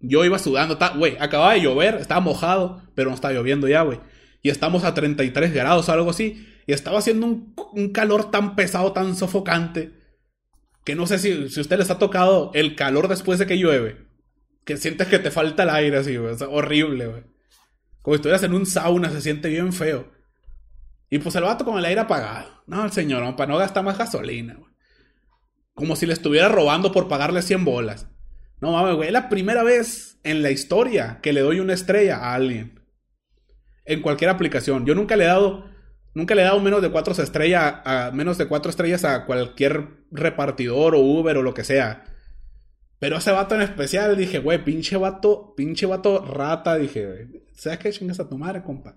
Yo 0.00 0.24
iba 0.24 0.40
sudando, 0.40 0.76
güey, 0.96 1.16
acababa 1.20 1.52
de 1.52 1.60
llover, 1.60 1.94
estaba 1.94 2.20
mojado, 2.20 2.82
pero 2.96 3.10
no 3.10 3.14
estaba 3.14 3.32
lloviendo 3.32 3.68
ya, 3.68 3.82
güey. 3.82 4.00
Y 4.42 4.50
estamos 4.50 4.82
a 4.82 4.92
33 4.92 5.54
grados 5.54 5.88
o 5.88 5.92
algo 5.92 6.10
así. 6.10 6.48
Y 6.66 6.72
estaba 6.72 6.98
haciendo 6.98 7.26
un, 7.26 7.92
calor 7.92 8.32
tan 8.32 8.56
pesado, 8.56 8.92
tan 8.92 9.14
sofocante, 9.14 9.92
que 10.84 10.96
no 10.96 11.06
sé 11.06 11.20
si, 11.20 11.48
si 11.48 11.60
usted 11.60 11.78
les 11.78 11.90
ha 11.90 12.00
tocado 12.00 12.50
el 12.54 12.74
calor 12.74 13.06
después 13.06 13.38
de 13.38 13.46
que 13.46 13.56
llueve. 13.56 14.11
Que 14.64 14.76
sientes 14.76 15.08
que 15.08 15.18
te 15.18 15.30
falta 15.30 15.64
el 15.64 15.70
aire 15.70 15.98
así, 15.98 16.16
güey. 16.16 16.36
Horrible, 16.48 17.06
güey. 17.06 17.22
Como 18.02 18.14
si 18.14 18.18
estuvieras 18.18 18.42
en 18.42 18.54
un 18.54 18.66
sauna, 18.66 19.10
se 19.10 19.20
siente 19.20 19.48
bien 19.48 19.72
feo. 19.72 20.10
Y 21.10 21.18
pues 21.18 21.34
el 21.36 21.44
vato 21.44 21.64
con 21.64 21.78
el 21.78 21.84
aire 21.84 22.00
apagado. 22.00 22.62
No, 22.66 22.84
el 22.84 22.92
señor, 22.92 23.36
para 23.36 23.52
no 23.52 23.58
gastar 23.58 23.84
más 23.84 23.98
gasolina, 23.98 24.54
güey. 24.54 24.70
Como 25.74 25.96
si 25.96 26.06
le 26.06 26.12
estuviera 26.12 26.48
robando 26.48 26.92
por 26.92 27.08
pagarle 27.08 27.42
100 27.42 27.64
bolas. 27.64 28.08
No 28.60 28.72
mames, 28.72 28.94
güey, 28.94 29.08
es 29.08 29.12
la 29.12 29.28
primera 29.28 29.62
vez 29.62 30.18
en 30.22 30.42
la 30.42 30.50
historia 30.50 31.18
que 31.22 31.32
le 31.32 31.40
doy 31.40 31.60
una 31.60 31.74
estrella 31.74 32.18
a 32.18 32.34
alguien. 32.34 32.80
En 33.84 34.00
cualquier 34.00 34.30
aplicación. 34.30 34.86
Yo 34.86 34.94
nunca 34.94 35.16
le 35.16 35.24
he 35.24 35.26
dado, 35.26 35.64
nunca 36.14 36.34
le 36.34 36.42
he 36.42 36.44
dado 36.44 36.60
menos 36.60 36.80
de 36.80 36.90
cuatro 36.90 37.12
estrellas, 37.12 37.74
a, 37.84 38.10
menos 38.12 38.38
de 38.38 38.46
cuatro 38.46 38.70
estrellas 38.70 39.04
a 39.04 39.26
cualquier 39.26 40.04
repartidor 40.10 40.94
o 40.94 41.00
Uber 41.00 41.36
o 41.36 41.42
lo 41.42 41.54
que 41.54 41.64
sea. 41.64 42.04
Pero 43.02 43.16
ese 43.16 43.32
vato 43.32 43.56
en 43.56 43.62
especial, 43.62 44.16
dije, 44.16 44.38
güey, 44.38 44.62
pinche 44.62 44.96
vato, 44.96 45.54
pinche 45.56 45.86
vato 45.86 46.24
rata, 46.24 46.76
dije, 46.76 47.26
¿sabes 47.52 47.80
qué 47.80 47.90
chingas 47.90 48.20
a 48.20 48.28
tu 48.28 48.38
madre, 48.38 48.62
compa? 48.62 48.94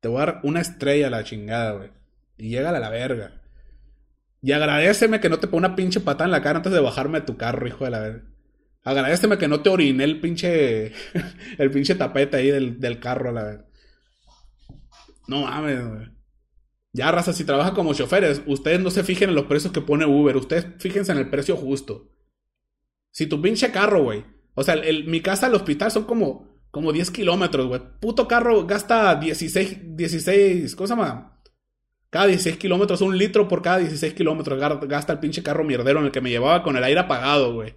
Te 0.00 0.08
voy 0.08 0.22
a 0.22 0.24
dar 0.24 0.40
una 0.42 0.62
estrella 0.62 1.08
a 1.08 1.10
la 1.10 1.22
chingada, 1.22 1.72
güey. 1.72 1.90
Y 2.38 2.48
llega 2.48 2.70
a 2.70 2.80
la 2.80 2.88
verga. 2.88 3.42
Y 4.40 4.52
agradeceme 4.52 5.20
que 5.20 5.28
no 5.28 5.38
te 5.38 5.48
ponga 5.48 5.66
una 5.66 5.76
pinche 5.76 6.00
patada 6.00 6.24
en 6.24 6.30
la 6.30 6.40
cara 6.40 6.60
antes 6.60 6.72
de 6.72 6.80
bajarme 6.80 7.20
de 7.20 7.26
tu 7.26 7.36
carro, 7.36 7.68
hijo 7.68 7.84
de 7.84 7.90
la 7.90 8.00
verga. 8.00 8.22
Agradeceme 8.84 9.36
que 9.36 9.48
no 9.48 9.60
te 9.60 9.68
oriné 9.68 10.04
el 10.04 10.18
pinche. 10.18 10.94
el 11.58 11.70
pinche 11.70 11.94
tapete 11.94 12.38
ahí 12.38 12.50
del, 12.50 13.00
carro, 13.00 13.32
la 13.32 13.42
verdad. 13.42 13.66
No 15.28 15.42
mames, 15.42 16.08
Ya, 16.94 17.12
raza, 17.12 17.34
si 17.34 17.44
trabaja 17.44 17.74
como 17.74 17.92
choferes, 17.92 18.40
ustedes 18.46 18.80
no 18.80 18.90
se 18.90 19.04
fijen 19.04 19.28
en 19.28 19.34
los 19.34 19.44
precios 19.44 19.74
que 19.74 19.82
pone 19.82 20.06
Uber. 20.06 20.38
Ustedes 20.38 20.68
fíjense 20.78 21.12
en 21.12 21.18
el 21.18 21.28
precio 21.28 21.54
justo. 21.54 22.15
Si 23.16 23.26
tu 23.26 23.40
pinche 23.40 23.72
carro, 23.72 24.02
güey. 24.02 24.26
O 24.52 24.62
sea, 24.62 24.76
mi 25.06 25.22
casa 25.22 25.46
al 25.46 25.54
hospital 25.54 25.90
son 25.90 26.04
como, 26.04 26.60
como 26.70 26.92
10 26.92 27.10
kilómetros, 27.10 27.66
güey. 27.66 27.80
Puto 27.98 28.28
carro 28.28 28.66
gasta 28.66 29.14
16, 29.14 29.96
16, 29.96 30.76
¿cómo 30.76 30.86
se 30.86 30.92
llama? 30.92 31.40
Cada 32.10 32.26
16 32.26 32.58
kilómetros, 32.58 33.00
un 33.00 33.16
litro 33.16 33.48
por 33.48 33.62
cada 33.62 33.78
16 33.78 34.12
kilómetros 34.12 34.60
gasta 34.86 35.14
el 35.14 35.18
pinche 35.18 35.42
carro 35.42 35.64
mierdero 35.64 36.00
en 36.00 36.04
el 36.04 36.12
que 36.12 36.20
me 36.20 36.28
llevaba 36.28 36.62
con 36.62 36.76
el 36.76 36.84
aire 36.84 37.00
apagado, 37.00 37.54
güey. 37.54 37.74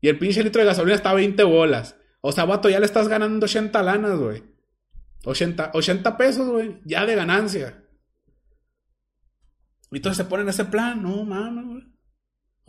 Y 0.00 0.06
el 0.06 0.20
pinche 0.20 0.44
litro 0.44 0.60
de 0.60 0.66
gasolina 0.66 0.94
está 0.94 1.10
a 1.10 1.14
20 1.14 1.42
bolas. 1.42 1.98
O 2.20 2.30
sea, 2.30 2.44
vato, 2.44 2.68
ya 2.68 2.78
le 2.78 2.86
estás 2.86 3.08
ganando 3.08 3.46
80 3.46 3.82
lanas, 3.82 4.16
güey. 4.20 4.44
80, 5.24 5.72
80 5.74 6.16
pesos, 6.16 6.48
güey. 6.48 6.80
Ya 6.84 7.06
de 7.06 7.16
ganancia. 7.16 7.84
Y 9.90 9.96
entonces 9.96 10.18
se 10.18 10.30
ponen 10.30 10.48
ese 10.48 10.66
plan. 10.66 11.02
No, 11.02 11.24
mames, 11.24 11.64
güey. 11.64 11.89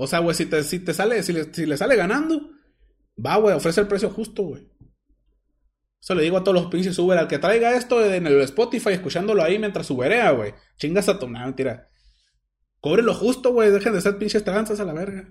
O 0.03 0.07
sea, 0.07 0.17
güey, 0.17 0.35
si 0.35 0.47
te, 0.47 0.63
si 0.63 0.79
te 0.79 0.95
sale, 0.95 1.21
si 1.21 1.31
le, 1.31 1.53
si 1.53 1.67
le 1.67 1.77
sale 1.77 1.95
ganando, 1.95 2.49
va, 3.23 3.35
güey, 3.35 3.55
ofrece 3.55 3.81
el 3.81 3.87
precio 3.87 4.09
justo, 4.09 4.41
güey. 4.41 4.67
Eso 6.01 6.15
le 6.15 6.23
digo 6.23 6.37
a 6.37 6.43
todos 6.43 6.59
los 6.59 6.71
pinches 6.71 6.97
Uber, 6.97 7.19
al 7.19 7.27
que 7.27 7.37
traiga 7.37 7.75
esto 7.75 8.03
en 8.03 8.25
el 8.25 8.41
Spotify, 8.41 8.93
escuchándolo 8.93 9.43
ahí 9.43 9.59
mientras 9.59 9.85
suberea, 9.85 10.31
güey. 10.31 10.55
Chingas 10.77 11.07
a 11.07 11.19
tu 11.19 11.29
nada, 11.29 11.45
mentira. 11.45 11.91
Cobre 12.79 13.03
lo 13.03 13.13
justo, 13.13 13.53
güey. 13.53 13.69
Dejen 13.69 13.93
de 13.93 14.01
ser 14.01 14.17
pinches 14.17 14.43
tranzas 14.43 14.79
a 14.79 14.85
la 14.85 14.93
verga. 14.93 15.29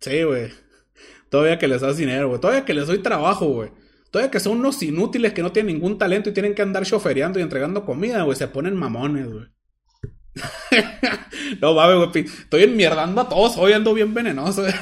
Sí, 0.00 0.22
güey. 0.22 0.52
Todavía 1.30 1.58
que 1.58 1.68
les 1.68 1.80
das 1.80 1.96
dinero, 1.96 2.28
güey. 2.28 2.38
Todavía 2.38 2.66
que 2.66 2.74
les 2.74 2.86
doy 2.86 2.98
trabajo, 2.98 3.46
güey. 3.46 3.70
Todavía 4.10 4.30
que 4.30 4.40
son 4.40 4.58
unos 4.58 4.82
inútiles 4.82 5.32
que 5.32 5.40
no 5.40 5.52
tienen 5.52 5.74
ningún 5.74 5.96
talento 5.96 6.28
y 6.28 6.34
tienen 6.34 6.54
que 6.54 6.60
andar 6.60 6.84
chofereando 6.84 7.38
y 7.38 7.42
entregando 7.42 7.86
comida, 7.86 8.24
güey. 8.24 8.36
Se 8.36 8.46
ponen 8.46 8.76
mamones, 8.76 9.32
güey. 9.32 9.46
no 11.60 11.74
mames, 11.74 12.10
güey. 12.10 12.24
Estoy 12.24 12.62
enmierdando 12.64 13.20
a 13.20 13.28
todos. 13.28 13.56
Hoy 13.56 13.72
ando 13.72 13.94
bien 13.94 14.14
venenoso. 14.14 14.66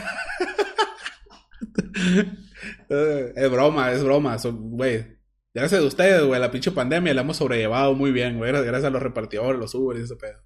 es 2.88 3.50
broma, 3.50 3.92
es 3.92 4.02
broma. 4.02 4.36
Güey. 4.36 5.18
Gracias 5.54 5.80
a 5.80 5.84
ustedes, 5.84 6.22
güey. 6.24 6.40
La 6.40 6.50
pinche 6.50 6.70
pandemia 6.70 7.14
la 7.14 7.22
hemos 7.22 7.36
sobrellevado 7.36 7.94
muy 7.94 8.12
bien, 8.12 8.38
güey. 8.38 8.52
Gracias 8.52 8.84
a 8.84 8.90
los 8.90 9.02
repartidores, 9.02 9.58
los 9.60 9.74
Uber 9.74 9.98
y 9.98 10.02
ese 10.02 10.16
pedo. 10.16 10.42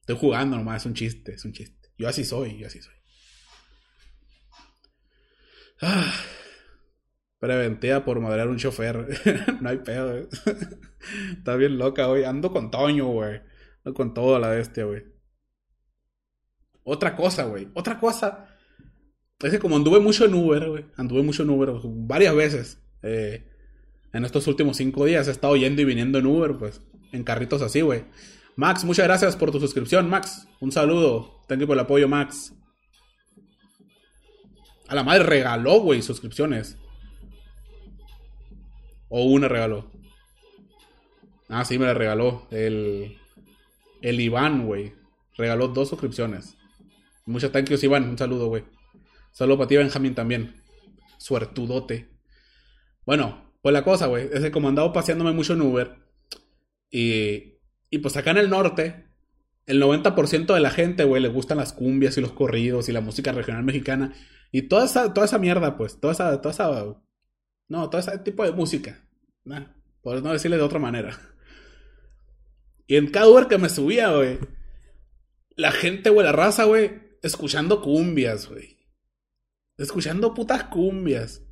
Estoy 0.00 0.16
jugando 0.16 0.56
nomás. 0.56 0.82
Es 0.82 0.86
un 0.86 0.94
chiste, 0.94 1.34
es 1.34 1.44
un 1.44 1.52
chiste. 1.52 1.90
Yo 1.98 2.08
así 2.08 2.24
soy, 2.24 2.58
yo 2.58 2.66
así 2.66 2.80
soy. 2.80 2.94
Ah, 5.80 6.14
preventiva 7.38 8.04
por 8.04 8.20
madrear 8.20 8.48
un 8.48 8.56
chofer. 8.56 9.06
no 9.60 9.68
hay 9.68 9.78
pedo, 9.78 10.16
eh. 10.16 10.28
Está 11.36 11.56
bien 11.56 11.76
loca, 11.76 12.06
güey. 12.06 12.24
Ando 12.24 12.52
con 12.52 12.70
Toño, 12.70 13.06
güey. 13.06 13.40
Con 13.94 14.14
toda 14.14 14.38
la 14.38 14.48
bestia, 14.48 14.84
güey. 14.84 15.04
Otra 16.84 17.16
cosa, 17.16 17.44
güey. 17.44 17.68
Otra 17.74 17.98
cosa. 17.98 18.46
Es 19.40 19.50
que 19.50 19.58
como 19.58 19.76
anduve 19.76 19.98
mucho 20.00 20.24
en 20.24 20.34
Uber, 20.34 20.68
güey. 20.68 20.84
Anduve 20.96 21.22
mucho 21.22 21.42
en 21.42 21.50
Uber 21.50 21.70
varias 21.84 22.34
veces. 22.34 22.82
Eh, 23.02 23.48
en 24.12 24.24
estos 24.24 24.46
últimos 24.46 24.76
cinco 24.76 25.04
días 25.04 25.26
he 25.26 25.32
estado 25.32 25.56
yendo 25.56 25.82
y 25.82 25.84
viniendo 25.84 26.18
en 26.18 26.26
Uber, 26.26 26.56
pues. 26.56 26.80
En 27.12 27.24
carritos 27.24 27.60
así, 27.62 27.80
güey. 27.80 28.04
Max, 28.54 28.84
muchas 28.84 29.06
gracias 29.06 29.36
por 29.36 29.50
tu 29.50 29.58
suscripción, 29.58 30.08
Max. 30.08 30.46
Un 30.60 30.70
saludo. 30.70 31.42
Thank 31.48 31.60
you 31.60 31.66
por 31.66 31.76
el 31.76 31.80
apoyo, 31.80 32.08
Max. 32.08 32.54
A 34.88 34.94
la 34.94 35.02
madre 35.02 35.24
regaló, 35.24 35.80
güey, 35.80 36.02
suscripciones. 36.02 36.76
O 39.08 39.24
una 39.24 39.48
regaló. 39.48 39.90
Ah, 41.48 41.64
sí, 41.64 41.78
me 41.78 41.86
la 41.86 41.94
regaló. 41.94 42.46
El, 42.50 43.18
el 44.02 44.20
Iván, 44.20 44.66
güey. 44.66 44.92
Regaló 45.36 45.68
dos 45.68 45.88
suscripciones. 45.88 46.56
Muchas 47.24 47.52
gracias, 47.52 47.82
Iván. 47.84 48.08
Un 48.08 48.18
saludo, 48.18 48.48
güey. 48.48 48.64
Saludo 49.32 49.58
para 49.58 49.68
ti, 49.68 49.76
Benjamín, 49.76 50.14
también. 50.14 50.62
Suertudote. 51.18 52.10
Bueno, 53.06 53.54
pues 53.62 53.72
la 53.72 53.84
cosa, 53.84 54.06
güey. 54.06 54.28
Es 54.32 54.40
que 54.40 54.50
como 54.50 54.68
andaba 54.68 54.92
paseándome 54.92 55.32
mucho 55.32 55.54
en 55.54 55.62
Uber. 55.62 55.96
Y, 56.90 57.54
y 57.90 57.98
pues 57.98 58.16
acá 58.16 58.32
en 58.32 58.38
el 58.38 58.50
norte, 58.50 59.06
el 59.66 59.80
90% 59.80 60.52
de 60.52 60.60
la 60.60 60.70
gente, 60.70 61.04
güey, 61.04 61.22
le 61.22 61.28
gustan 61.28 61.58
las 61.58 61.72
cumbias 61.72 62.18
y 62.18 62.20
los 62.20 62.32
corridos 62.32 62.88
y 62.88 62.92
la 62.92 63.00
música 63.00 63.32
regional 63.32 63.64
mexicana. 63.64 64.12
Y 64.50 64.62
toda 64.62 64.84
esa, 64.84 65.14
toda 65.14 65.26
esa 65.26 65.38
mierda, 65.38 65.76
pues, 65.78 65.98
toda 65.98 66.12
esa, 66.12 66.40
toda 66.42 66.52
esa, 66.52 66.96
no, 67.68 67.88
todo 67.88 68.00
ese 68.00 68.18
tipo 68.18 68.44
de 68.44 68.52
música, 68.52 69.02
¿no? 69.44 69.66
por 70.02 70.22
no 70.22 70.32
decirle 70.32 70.56
de 70.56 70.62
otra 70.62 70.78
manera. 70.78 71.18
Y 72.86 72.96
en 72.96 73.08
cada 73.08 73.28
Uber 73.28 73.46
que 73.46 73.58
me 73.58 73.68
subía, 73.68 74.10
güey, 74.10 74.38
la 75.56 75.72
gente, 75.72 76.10
güey, 76.10 76.26
la 76.26 76.32
raza, 76.32 76.64
güey, 76.64 76.90
escuchando 77.22 77.80
cumbias, 77.80 78.48
güey. 78.48 78.78
Escuchando 79.78 80.34
putas 80.34 80.64
cumbias. 80.64 81.42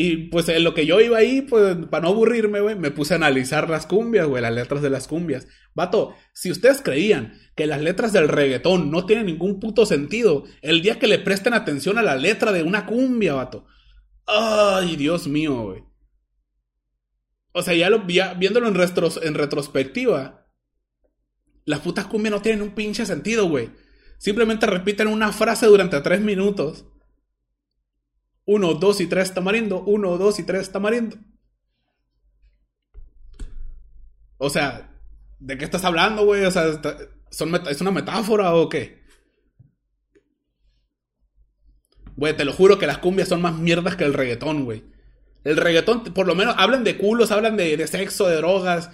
Y 0.00 0.28
pues 0.28 0.48
en 0.48 0.62
lo 0.62 0.74
que 0.74 0.86
yo 0.86 1.00
iba 1.00 1.18
ahí, 1.18 1.42
pues 1.42 1.76
para 1.90 2.04
no 2.04 2.10
aburrirme, 2.10 2.60
güey, 2.60 2.76
me 2.76 2.92
puse 2.92 3.14
a 3.14 3.16
analizar 3.16 3.68
las 3.68 3.84
cumbias, 3.84 4.28
güey, 4.28 4.40
las 4.40 4.54
letras 4.54 4.80
de 4.80 4.90
las 4.90 5.08
cumbias. 5.08 5.48
Vato, 5.74 6.14
si 6.32 6.52
ustedes 6.52 6.82
creían 6.82 7.34
que 7.56 7.66
las 7.66 7.80
letras 7.80 8.12
del 8.12 8.28
reggaetón 8.28 8.92
no 8.92 9.06
tienen 9.06 9.26
ningún 9.26 9.58
puto 9.58 9.86
sentido, 9.86 10.44
el 10.62 10.82
día 10.82 11.00
que 11.00 11.08
le 11.08 11.18
presten 11.18 11.52
atención 11.52 11.98
a 11.98 12.02
la 12.02 12.14
letra 12.14 12.52
de 12.52 12.62
una 12.62 12.86
cumbia, 12.86 13.34
vato. 13.34 13.66
Ay, 14.24 14.94
Dios 14.94 15.26
mío, 15.26 15.62
güey. 15.62 15.87
O 17.52 17.62
sea, 17.62 17.74
ya, 17.74 17.90
lo, 17.90 18.00
viéndolo 18.00 18.68
en, 18.68 18.76
en 19.22 19.34
retrospectiva, 19.34 20.46
las 21.64 21.80
putas 21.80 22.06
cumbias 22.06 22.32
no 22.32 22.42
tienen 22.42 22.62
un 22.62 22.74
pinche 22.74 23.06
sentido, 23.06 23.48
güey. 23.48 23.70
Simplemente 24.18 24.66
repiten 24.66 25.06
una 25.06 25.32
frase 25.32 25.66
durante 25.66 26.00
tres 26.00 26.20
minutos 26.20 26.86
1, 28.48 28.74
2 28.74 29.00
y 29.02 29.06
3 29.06 29.34
tamarindo. 29.34 29.82
1, 29.84 30.16
2 30.16 30.38
y 30.38 30.42
3 30.42 30.72
tamarindo. 30.72 31.18
O 34.38 34.48
sea, 34.48 34.90
¿de 35.38 35.58
qué 35.58 35.66
estás 35.66 35.84
hablando, 35.84 36.24
güey? 36.24 36.46
O 36.46 36.50
sea, 36.50 36.64
¿es 37.30 37.80
una 37.82 37.90
metáfora 37.90 38.54
o 38.54 38.70
qué? 38.70 39.02
Güey, 42.16 42.34
te 42.34 42.46
lo 42.46 42.54
juro 42.54 42.78
que 42.78 42.86
las 42.86 42.96
cumbias 42.96 43.28
son 43.28 43.42
más 43.42 43.58
mierdas 43.58 43.96
que 43.96 44.04
el 44.04 44.14
reggaetón, 44.14 44.64
güey. 44.64 44.82
El 45.44 45.56
reggaetón, 45.56 46.04
por 46.04 46.26
lo 46.26 46.34
menos, 46.34 46.54
hablan 46.58 46.84
de 46.84 46.96
culos, 46.96 47.30
hablan 47.30 47.56
de, 47.56 47.76
de 47.76 47.86
sexo, 47.86 48.26
de 48.26 48.36
drogas 48.36 48.90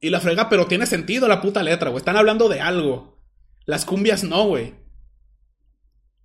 y 0.00 0.10
la 0.10 0.20
frega, 0.20 0.48
pero 0.48 0.66
tiene 0.66 0.86
sentido 0.86 1.28
la 1.28 1.40
puta 1.40 1.62
letra, 1.62 1.90
güey. 1.90 1.98
Están 1.98 2.16
hablando 2.16 2.48
de 2.48 2.60
algo. 2.60 3.18
Las 3.66 3.84
cumbias 3.84 4.24
no, 4.24 4.44
güey. 4.46 4.74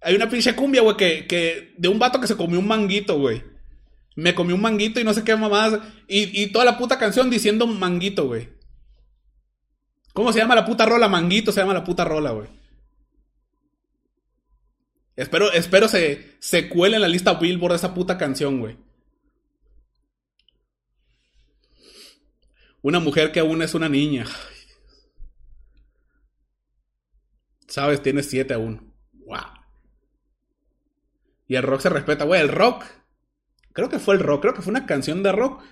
Hay 0.01 0.15
una 0.15 0.29
pinche 0.29 0.55
cumbia, 0.55 0.81
güey, 0.81 0.97
que, 0.97 1.27
que 1.27 1.73
de 1.77 1.88
un 1.88 1.99
vato 1.99 2.19
que 2.19 2.27
se 2.27 2.38
comió 2.38 2.59
un 2.59 2.67
manguito, 2.67 3.17
güey. 3.17 3.43
Me 4.15 4.36
comí 4.36 4.53
un 4.53 4.62
manguito 4.62 4.99
y 4.99 5.03
no 5.03 5.13
sé 5.13 5.23
qué 5.23 5.36
mamás. 5.36 5.79
Y, 6.07 6.41
y 6.41 6.51
toda 6.51 6.65
la 6.65 6.77
puta 6.77 6.99
canción 6.99 7.29
diciendo 7.29 7.65
manguito, 7.65 8.27
güey. 8.27 8.49
¿Cómo 10.13 10.31
se 10.31 10.39
llama 10.39 10.55
la 10.55 10.65
puta 10.65 10.86
rola? 10.86 11.07
Manguito 11.07 11.51
se 11.51 11.62
llama 11.62 11.73
la 11.73 11.83
puta 11.83 12.05
rola, 12.05 12.31
güey. 12.31 12.47
Espero, 15.15 15.51
espero 15.51 15.88
se, 15.88 16.36
se 16.39 16.69
cuele 16.69 16.95
en 16.95 17.01
la 17.01 17.07
lista 17.07 17.33
Billboard 17.36 17.75
esa 17.75 17.93
puta 17.93 18.17
canción, 18.17 18.59
güey. 18.59 18.77
Una 22.83 22.99
mujer 22.99 23.31
que 23.31 23.39
aún 23.39 23.61
es 23.61 23.73
una 23.73 23.87
niña. 23.87 24.25
Sabes, 27.67 28.03
tienes 28.03 28.29
siete 28.29 28.53
aún. 28.53 28.93
Wow. 29.25 29.39
Y 31.47 31.55
el 31.55 31.63
rock 31.63 31.79
se 31.79 31.89
respeta, 31.89 32.25
güey. 32.25 32.41
El 32.41 32.49
rock. 32.49 32.83
Creo 33.71 33.89
que 33.89 33.99
fue 33.99 34.15
el 34.15 34.19
rock. 34.19 34.41
Creo 34.41 34.53
que 34.53 34.61
fue 34.61 34.71
una 34.71 34.85
canción 34.85 35.23
de 35.23 35.31
rock. 35.31 35.63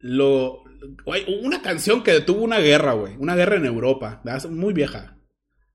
Lo. 0.00 0.64
Güey, 1.04 1.42
una 1.44 1.62
canción 1.62 2.02
que 2.02 2.12
detuvo 2.12 2.42
una 2.42 2.58
guerra, 2.58 2.92
güey. 2.94 3.16
Una 3.16 3.36
guerra 3.36 3.56
en 3.56 3.66
Europa. 3.66 4.20
Muy 4.50 4.74
vieja. 4.74 5.16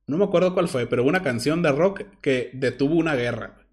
No 0.05 0.17
me 0.17 0.25
acuerdo 0.25 0.53
cuál 0.53 0.67
fue, 0.67 0.85
pero 0.85 1.05
una 1.05 1.23
canción 1.23 1.61
de 1.61 1.71
rock 1.71 2.01
que 2.21 2.51
detuvo 2.53 2.95
una 2.95 3.15
guerra. 3.15 3.64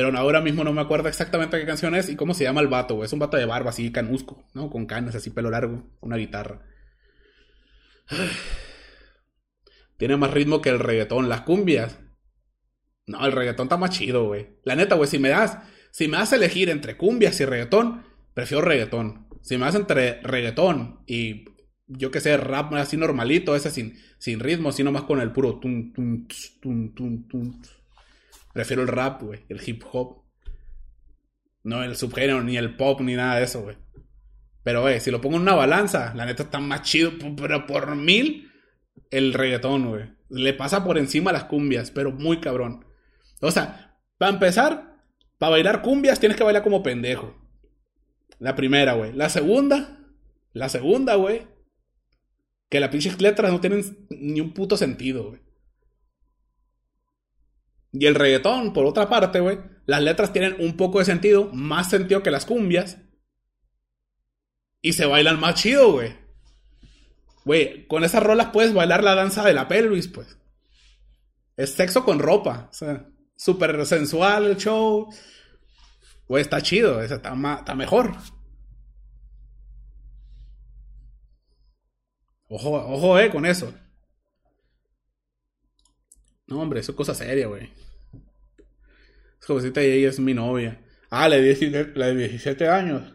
Pero 0.00 0.16
ahora 0.16 0.40
mismo 0.40 0.64
no 0.64 0.72
me 0.72 0.80
acuerdo 0.80 1.10
exactamente 1.10 1.60
qué 1.60 1.66
canción 1.66 1.94
es 1.94 2.08
y 2.08 2.16
cómo 2.16 2.32
se 2.32 2.44
llama 2.44 2.62
el 2.62 2.68
vato, 2.68 2.94
güey. 2.94 3.04
Es 3.04 3.12
un 3.12 3.18
vato 3.18 3.36
de 3.36 3.44
barba 3.44 3.68
así, 3.68 3.92
canusco, 3.92 4.48
¿no? 4.54 4.70
Con 4.70 4.86
canas, 4.86 5.14
así, 5.14 5.28
pelo 5.28 5.50
largo, 5.50 5.90
una 6.00 6.16
guitarra. 6.16 6.62
Tiene 9.98 10.16
más 10.16 10.30
ritmo 10.30 10.62
que 10.62 10.70
el 10.70 10.78
reggaetón, 10.78 11.28
las 11.28 11.42
cumbias. 11.42 11.98
No, 13.06 13.26
el 13.26 13.32
reggaetón 13.32 13.66
está 13.66 13.76
más 13.76 13.90
chido, 13.90 14.24
güey. 14.24 14.56
La 14.64 14.74
neta, 14.74 14.94
güey, 14.94 15.06
si 15.06 15.18
me 15.18 15.28
das, 15.28 15.58
si 15.90 16.08
me 16.08 16.16
das 16.16 16.32
elegir 16.32 16.70
entre 16.70 16.96
cumbias 16.96 17.38
y 17.42 17.44
reggaetón, 17.44 18.02
prefiero 18.32 18.62
reggaetón. 18.62 19.28
Si 19.42 19.58
me 19.58 19.66
das 19.66 19.74
entre 19.74 20.22
reggaetón 20.22 21.00
y 21.06 21.44
yo 21.88 22.10
que 22.10 22.20
sé, 22.20 22.38
rap 22.38 22.72
así 22.72 22.96
normalito, 22.96 23.54
ese 23.54 23.70
sin, 23.70 23.98
sin 24.16 24.40
ritmo, 24.40 24.72
sino 24.72 24.92
más 24.92 25.02
con 25.02 25.20
el 25.20 25.30
puro 25.30 25.60
tum, 25.60 25.92
tum, 25.92 26.26
tum, 26.62 26.94
tum, 26.94 27.28
tum. 27.28 27.60
Prefiero 28.52 28.82
el 28.82 28.88
rap, 28.88 29.22
güey, 29.22 29.44
el 29.48 29.60
hip 29.64 29.84
hop. 29.92 30.24
No 31.62 31.82
el 31.82 31.96
subgénero, 31.96 32.42
ni 32.42 32.56
el 32.56 32.76
pop, 32.76 33.00
ni 33.00 33.14
nada 33.14 33.36
de 33.36 33.44
eso, 33.44 33.62
güey. 33.62 33.76
Pero, 34.62 34.82
güey, 34.82 35.00
si 35.00 35.10
lo 35.10 35.20
pongo 35.20 35.36
en 35.36 35.42
una 35.42 35.54
balanza, 35.54 36.14
la 36.14 36.26
neta 36.26 36.44
está 36.44 36.58
más 36.58 36.82
chido, 36.82 37.12
pero 37.36 37.66
por 37.66 37.94
mil, 37.96 38.50
el 39.10 39.34
reggaetón, 39.34 39.88
güey. 39.88 40.10
Le 40.28 40.52
pasa 40.54 40.84
por 40.84 40.98
encima 40.98 41.32
las 41.32 41.44
cumbias, 41.44 41.90
pero 41.90 42.12
muy 42.12 42.40
cabrón. 42.40 42.84
O 43.40 43.50
sea, 43.50 43.98
para 44.18 44.32
empezar, 44.32 44.96
para 45.38 45.50
bailar 45.50 45.82
cumbias 45.82 46.20
tienes 46.20 46.36
que 46.36 46.44
bailar 46.44 46.62
como 46.62 46.82
pendejo. 46.82 47.36
La 48.38 48.54
primera, 48.54 48.94
güey. 48.94 49.12
La 49.12 49.28
segunda, 49.28 49.98
la 50.52 50.68
segunda, 50.68 51.14
güey, 51.14 51.46
que 52.68 52.80
las 52.80 52.90
pinches 52.90 53.20
letras 53.20 53.50
no 53.50 53.60
tienen 53.60 54.06
ni 54.10 54.40
un 54.40 54.52
puto 54.52 54.76
sentido, 54.76 55.30
güey. 55.30 55.40
Y 57.92 58.06
el 58.06 58.14
reggaetón, 58.14 58.72
por 58.72 58.86
otra 58.86 59.08
parte, 59.08 59.40
güey, 59.40 59.58
las 59.86 60.02
letras 60.02 60.32
tienen 60.32 60.56
un 60.60 60.76
poco 60.76 61.00
de 61.00 61.04
sentido, 61.04 61.50
más 61.52 61.90
sentido 61.90 62.22
que 62.22 62.30
las 62.30 62.46
cumbias. 62.46 62.98
Y 64.80 64.92
se 64.92 65.06
bailan 65.06 65.40
más 65.40 65.56
chido, 65.56 65.92
güey. 65.92 66.14
Güey, 67.44 67.86
con 67.88 68.04
esas 68.04 68.22
rolas 68.22 68.50
puedes 68.52 68.72
bailar 68.72 69.02
la 69.02 69.14
danza 69.14 69.44
de 69.44 69.54
la 69.54 69.66
pelvis, 69.66 70.08
pues. 70.08 70.38
Es 71.56 71.72
sexo 71.72 72.04
con 72.04 72.18
ropa. 72.18 72.68
O 72.70 72.74
sea, 72.74 73.06
súper 73.36 73.84
sensual 73.86 74.46
el 74.46 74.56
show. 74.56 75.12
Güey, 76.28 76.42
está 76.42 76.62
chido, 76.62 77.02
está, 77.02 77.34
está 77.58 77.74
mejor. 77.74 78.14
Ojo, 82.48 82.70
ojo, 82.72 83.18
eh, 83.18 83.30
con 83.30 83.46
eso. 83.46 83.72
No, 86.50 86.60
hombre, 86.60 86.80
eso 86.80 86.92
es 86.92 86.96
cosa 86.96 87.14
seria, 87.14 87.46
güey. 87.46 87.70
Es 89.40 89.46
jovencita 89.46 89.82
y 89.82 89.86
ella 89.86 90.08
es 90.08 90.18
mi 90.18 90.34
novia. 90.34 90.80
Ah, 91.08 91.28
la 91.28 91.36
de 91.36 91.42
17, 91.42 91.92
la 91.94 92.06
de 92.06 92.16
17 92.16 92.68
años. 92.68 93.14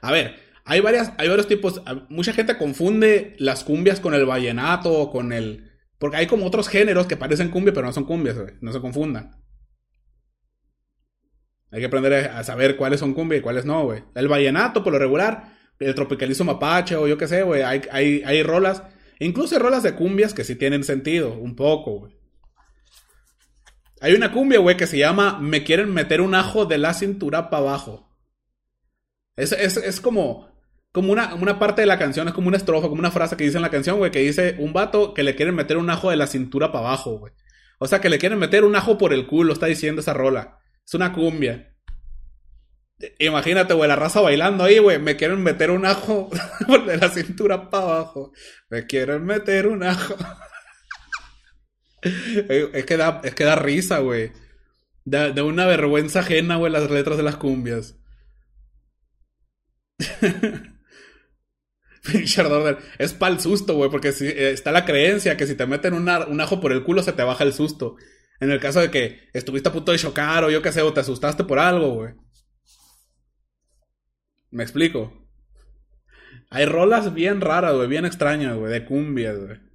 A 0.00 0.12
ver, 0.12 0.36
hay, 0.64 0.80
varias, 0.80 1.12
hay 1.18 1.28
varios 1.28 1.48
tipos. 1.48 1.82
Mucha 2.08 2.32
gente 2.32 2.56
confunde 2.56 3.34
las 3.38 3.64
cumbias 3.64 3.98
con 3.98 4.14
el 4.14 4.24
vallenato 4.24 4.92
o 4.92 5.10
con 5.10 5.32
el. 5.32 5.72
Porque 5.98 6.16
hay 6.16 6.26
como 6.28 6.46
otros 6.46 6.68
géneros 6.68 7.06
que 7.06 7.16
parecen 7.16 7.50
cumbia, 7.50 7.74
pero 7.74 7.86
no 7.86 7.92
son 7.92 8.04
cumbias, 8.04 8.38
güey. 8.38 8.54
No 8.60 8.72
se 8.72 8.80
confundan. 8.80 9.42
Hay 11.72 11.80
que 11.80 11.86
aprender 11.86 12.30
a 12.30 12.42
saber 12.44 12.76
cuáles 12.76 13.00
son 13.00 13.12
cumbia 13.12 13.38
y 13.38 13.42
cuáles 13.42 13.64
no, 13.64 13.84
güey. 13.84 14.04
El 14.14 14.28
vallenato, 14.28 14.82
por 14.82 14.92
lo 14.92 14.98
regular, 14.98 15.56
el 15.78 15.94
tropicalismo 15.94 16.46
mapache 16.46 16.96
o 16.96 17.06
yo 17.06 17.18
qué 17.18 17.28
sé, 17.28 17.42
güey. 17.42 17.62
Hay, 17.62 17.82
hay, 17.90 18.22
hay 18.24 18.42
rolas, 18.42 18.82
incluso 19.18 19.54
hay 19.54 19.62
rolas 19.62 19.82
de 19.82 19.94
cumbias 19.94 20.32
que 20.32 20.44
sí 20.44 20.54
tienen 20.56 20.82
sentido, 20.84 21.34
un 21.34 21.54
poco, 21.54 22.00
güey. 22.00 22.19
Hay 24.00 24.14
una 24.14 24.32
cumbia, 24.32 24.58
güey, 24.58 24.76
que 24.76 24.86
se 24.86 24.98
llama 24.98 25.38
Me 25.40 25.62
quieren 25.62 25.92
meter 25.92 26.20
un 26.20 26.34
ajo 26.34 26.64
de 26.64 26.78
la 26.78 26.94
cintura 26.94 27.50
para 27.50 27.62
abajo. 27.62 28.10
Es, 29.36 29.52
es, 29.52 29.76
es 29.76 30.00
como, 30.00 30.50
como 30.92 31.12
una, 31.12 31.34
una, 31.34 31.58
parte 31.58 31.82
de 31.82 31.86
la 31.86 31.98
canción, 31.98 32.26
es 32.28 32.34
como 32.34 32.48
una 32.48 32.56
estrofa, 32.56 32.88
como 32.88 33.00
una 33.00 33.10
frase 33.10 33.36
que 33.36 33.44
dice 33.44 33.58
en 33.58 33.62
la 33.62 33.70
canción, 33.70 33.98
güey, 33.98 34.10
que 34.10 34.20
dice 34.20 34.56
un 34.58 34.72
vato 34.72 35.14
que 35.14 35.22
le 35.22 35.36
quieren 35.36 35.54
meter 35.54 35.76
un 35.76 35.90
ajo 35.90 36.10
de 36.10 36.16
la 36.16 36.26
cintura 36.26 36.72
para 36.72 36.88
abajo, 36.88 37.18
güey. 37.18 37.32
O 37.78 37.86
sea, 37.86 38.00
que 38.00 38.10
le 38.10 38.18
quieren 38.18 38.38
meter 38.38 38.64
un 38.64 38.76
ajo 38.76 38.98
por 38.98 39.12
el 39.12 39.26
culo, 39.26 39.52
está 39.52 39.66
diciendo 39.66 40.00
esa 40.00 40.14
rola. 40.14 40.58
Es 40.84 40.94
una 40.94 41.12
cumbia. 41.12 41.74
Imagínate, 43.18 43.72
güey, 43.72 43.88
la 43.88 43.96
raza 43.96 44.20
bailando 44.20 44.64
ahí, 44.64 44.78
güey. 44.78 44.98
Me 44.98 45.16
quieren 45.16 45.42
meter 45.42 45.70
un 45.70 45.86
ajo 45.86 46.28
de 46.86 46.96
la 46.96 47.08
cintura 47.08 47.70
para 47.70 47.84
abajo. 47.84 48.32
Me 48.68 48.86
quieren 48.86 49.24
meter 49.24 49.66
un 49.66 49.82
ajo. 49.82 50.14
Es, 52.02 52.84
que 52.84 52.96
da, 52.96 53.20
es 53.24 53.34
que 53.34 53.44
da 53.44 53.56
risa, 53.56 53.98
güey. 53.98 54.32
De, 55.04 55.42
una 55.42 55.66
vergüenza 55.66 56.20
ajena, 56.20 56.56
güey, 56.56 56.72
las 56.72 56.90
letras 56.90 57.16
de 57.16 57.22
las 57.22 57.36
cumbias. 57.36 57.96
es 62.98 63.12
para 63.14 63.34
el 63.34 63.40
susto, 63.40 63.74
güey, 63.74 63.90
porque 63.90 64.12
si, 64.12 64.26
eh, 64.26 64.50
está 64.50 64.72
la 64.72 64.84
creencia 64.84 65.36
que 65.36 65.46
si 65.46 65.54
te 65.54 65.66
meten 65.66 65.94
un 65.94 66.40
ajo 66.40 66.60
por 66.60 66.72
el 66.72 66.82
culo 66.84 67.02
se 67.02 67.12
te 67.12 67.22
baja 67.22 67.44
el 67.44 67.52
susto. 67.52 67.96
En 68.40 68.50
el 68.50 68.58
caso 68.60 68.80
de 68.80 68.90
que 68.90 69.28
estuviste 69.34 69.68
a 69.68 69.72
punto 69.72 69.92
de 69.92 69.98
chocar 69.98 70.44
o 70.44 70.50
yo 70.50 70.62
qué 70.62 70.72
sé, 70.72 70.80
o 70.80 70.92
te 70.92 71.00
asustaste 71.00 71.44
por 71.44 71.58
algo, 71.58 71.94
güey. 71.94 72.14
Me 74.50 74.62
explico. 74.62 75.28
Hay 76.48 76.64
rolas 76.64 77.14
bien 77.14 77.40
raras, 77.40 77.74
güey, 77.74 77.88
bien 77.88 78.06
extrañas, 78.06 78.56
güey, 78.56 78.72
de 78.72 78.84
cumbias, 78.84 79.38
güey. 79.38 79.69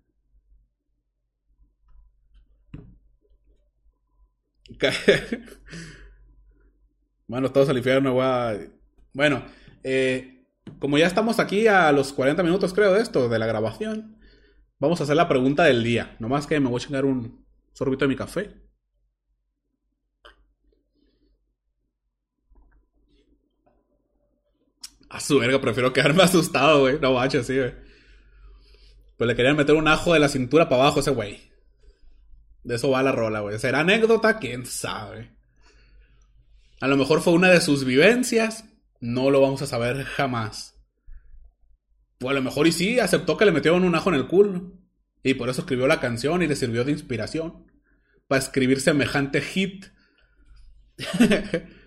bueno, 7.28 7.52
todos 7.52 7.70
al 7.70 7.78
infierno, 7.78 8.14
güey. 8.14 8.70
Bueno, 9.14 9.44
eh, 9.84 10.46
como 10.80 10.98
ya 10.98 11.08
estamos 11.08 11.40
aquí 11.40 11.68
a 11.68 11.92
los 11.92 12.14
40 12.14 12.44
minutos, 12.44 12.74
creo, 12.74 12.94
de 12.94 13.02
esto, 13.02 13.30
de 13.30 13.40
la 13.40 13.46
grabación, 13.46 14.18
vamos 14.80 15.00
a 15.00 15.04
hacer 15.04 15.16
la 15.16 15.28
pregunta 15.28 15.64
del 15.64 15.84
día. 15.84 16.16
Nomás 16.20 16.48
que 16.48 16.60
me 16.60 16.70
voy 16.70 16.82
a 16.82 16.86
chingar 16.86 17.06
un 17.06 17.46
sorbito 17.74 18.06
de 18.06 18.10
mi 18.10 18.16
café. 18.16 18.56
A 25.10 25.20
su 25.20 25.40
verga, 25.40 25.62
prefiero 25.62 25.94
quedarme 25.94 26.24
asustado, 26.24 26.82
güey. 26.82 27.00
No 27.00 27.14
bache, 27.14 27.44
sí, 27.44 27.58
güey. 27.58 27.74
Pues 29.18 29.28
le 29.28 29.36
querían 29.36 29.56
meter 29.56 29.76
un 29.76 29.88
ajo 29.88 30.14
de 30.14 30.20
la 30.20 30.28
cintura 30.28 30.68
para 30.68 30.84
abajo 30.84 31.00
ese 31.00 31.12
güey. 31.12 31.55
De 32.66 32.76
eso 32.76 32.90
va 32.90 33.04
la 33.04 33.12
rola, 33.12 33.42
güey. 33.42 33.60
¿Será 33.60 33.82
anécdota? 33.82 34.40
¿Quién 34.40 34.66
sabe? 34.66 35.32
A 36.82 36.88
lo 36.88 36.98
mejor 36.98 37.22
fue 37.22 37.34
una 37.34 37.50
de 37.50 37.62
sus 37.62 37.86
vivencias. 37.86 38.66
No 39.00 39.30
lo 39.30 39.40
vamos 39.40 39.62
a 39.62 39.68
saber 39.68 40.04
jamás. 40.04 40.76
O 42.22 42.30
a 42.30 42.34
lo 42.34 42.42
mejor 42.42 42.66
y 42.66 42.72
sí, 42.72 43.00
aceptó 43.00 43.38
que 43.38 43.46
le 43.46 43.52
metieron 43.52 43.84
un 43.84 43.94
ajo 43.94 44.10
en 44.10 44.16
el 44.16 44.28
culo. 44.28 44.74
Y 45.22 45.36
por 45.36 45.48
eso 45.48 45.62
escribió 45.62 45.88
la 45.88 46.00
canción 46.00 46.42
y 46.42 46.48
le 46.48 46.56
sirvió 46.56 46.84
de 46.84 46.92
inspiración. 46.92 47.72
Para 48.28 48.42
escribir 48.42 48.82
semejante 48.82 49.42
hit. 49.42 49.86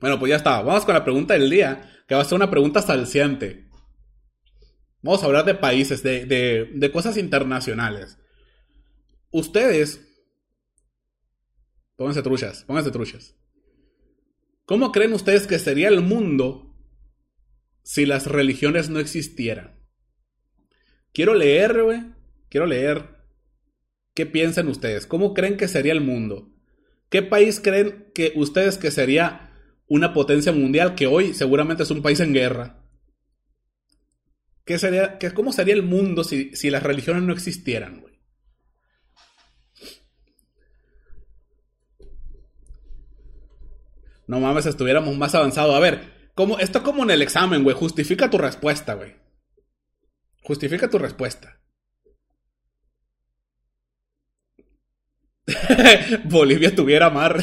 Bueno, 0.00 0.18
pues 0.18 0.30
ya 0.30 0.36
está. 0.36 0.62
Vamos 0.62 0.86
con 0.86 0.94
la 0.94 1.04
pregunta 1.04 1.34
del 1.34 1.50
día, 1.50 1.90
que 2.08 2.14
va 2.14 2.22
a 2.22 2.24
ser 2.24 2.36
una 2.36 2.50
pregunta 2.50 2.80
salciante. 2.80 3.68
Vamos 5.02 5.22
a 5.22 5.26
hablar 5.26 5.44
de 5.44 5.54
países, 5.54 6.02
de, 6.02 6.24
de, 6.24 6.90
cosas 6.90 7.18
internacionales. 7.18 8.18
Ustedes, 9.30 10.00
pónganse 11.96 12.22
truchas, 12.22 12.64
pónganse 12.64 12.90
truchas. 12.90 13.36
¿Cómo 14.64 14.92
creen 14.92 15.12
ustedes 15.12 15.46
que 15.46 15.58
sería 15.58 15.88
el 15.88 16.00
mundo 16.00 16.76
si 17.82 18.06
las 18.06 18.26
religiones 18.26 18.88
no 18.88 19.00
existieran? 19.00 19.80
quiero 21.12 21.34
leer, 21.34 21.82
güey. 21.82 22.02
Quiero 22.48 22.66
leer 22.66 23.04
qué 24.14 24.26
piensan 24.26 24.68
ustedes. 24.68 25.06
¿Cómo 25.06 25.34
creen 25.34 25.56
que 25.56 25.68
sería 25.68 25.92
el 25.92 26.00
mundo? 26.00 26.52
¿Qué 27.08 27.22
país 27.22 27.60
creen 27.60 28.10
que 28.14 28.32
ustedes 28.36 28.78
que 28.78 28.90
sería 28.90 29.52
una 29.86 30.12
potencia 30.12 30.52
mundial 30.52 30.94
que 30.94 31.06
hoy 31.06 31.34
seguramente 31.34 31.82
es 31.82 31.90
un 31.90 32.02
país 32.02 32.20
en 32.20 32.32
guerra? 32.32 32.84
¿Qué 34.64 34.78
sería, 34.78 35.18
qué, 35.18 35.32
¿Cómo 35.32 35.52
sería 35.52 35.74
el 35.74 35.82
mundo 35.82 36.22
si, 36.22 36.54
si 36.54 36.70
las 36.70 36.82
religiones 36.82 37.22
no 37.22 37.32
existieran, 37.32 38.00
güey? 38.00 38.09
No 44.30 44.38
mames, 44.38 44.64
estuviéramos 44.64 45.16
más 45.16 45.34
avanzados. 45.34 45.74
A 45.74 45.80
ver, 45.80 46.30
como, 46.36 46.60
esto 46.60 46.84
como 46.84 47.02
en 47.02 47.10
el 47.10 47.20
examen, 47.20 47.64
güey. 47.64 47.74
Justifica 47.74 48.30
tu 48.30 48.38
respuesta, 48.38 48.94
güey. 48.94 49.16
Justifica 50.44 50.88
tu 50.88 50.98
respuesta. 50.98 51.60
Bolivia 56.26 56.72
tuviera 56.72 57.10
mar. 57.10 57.42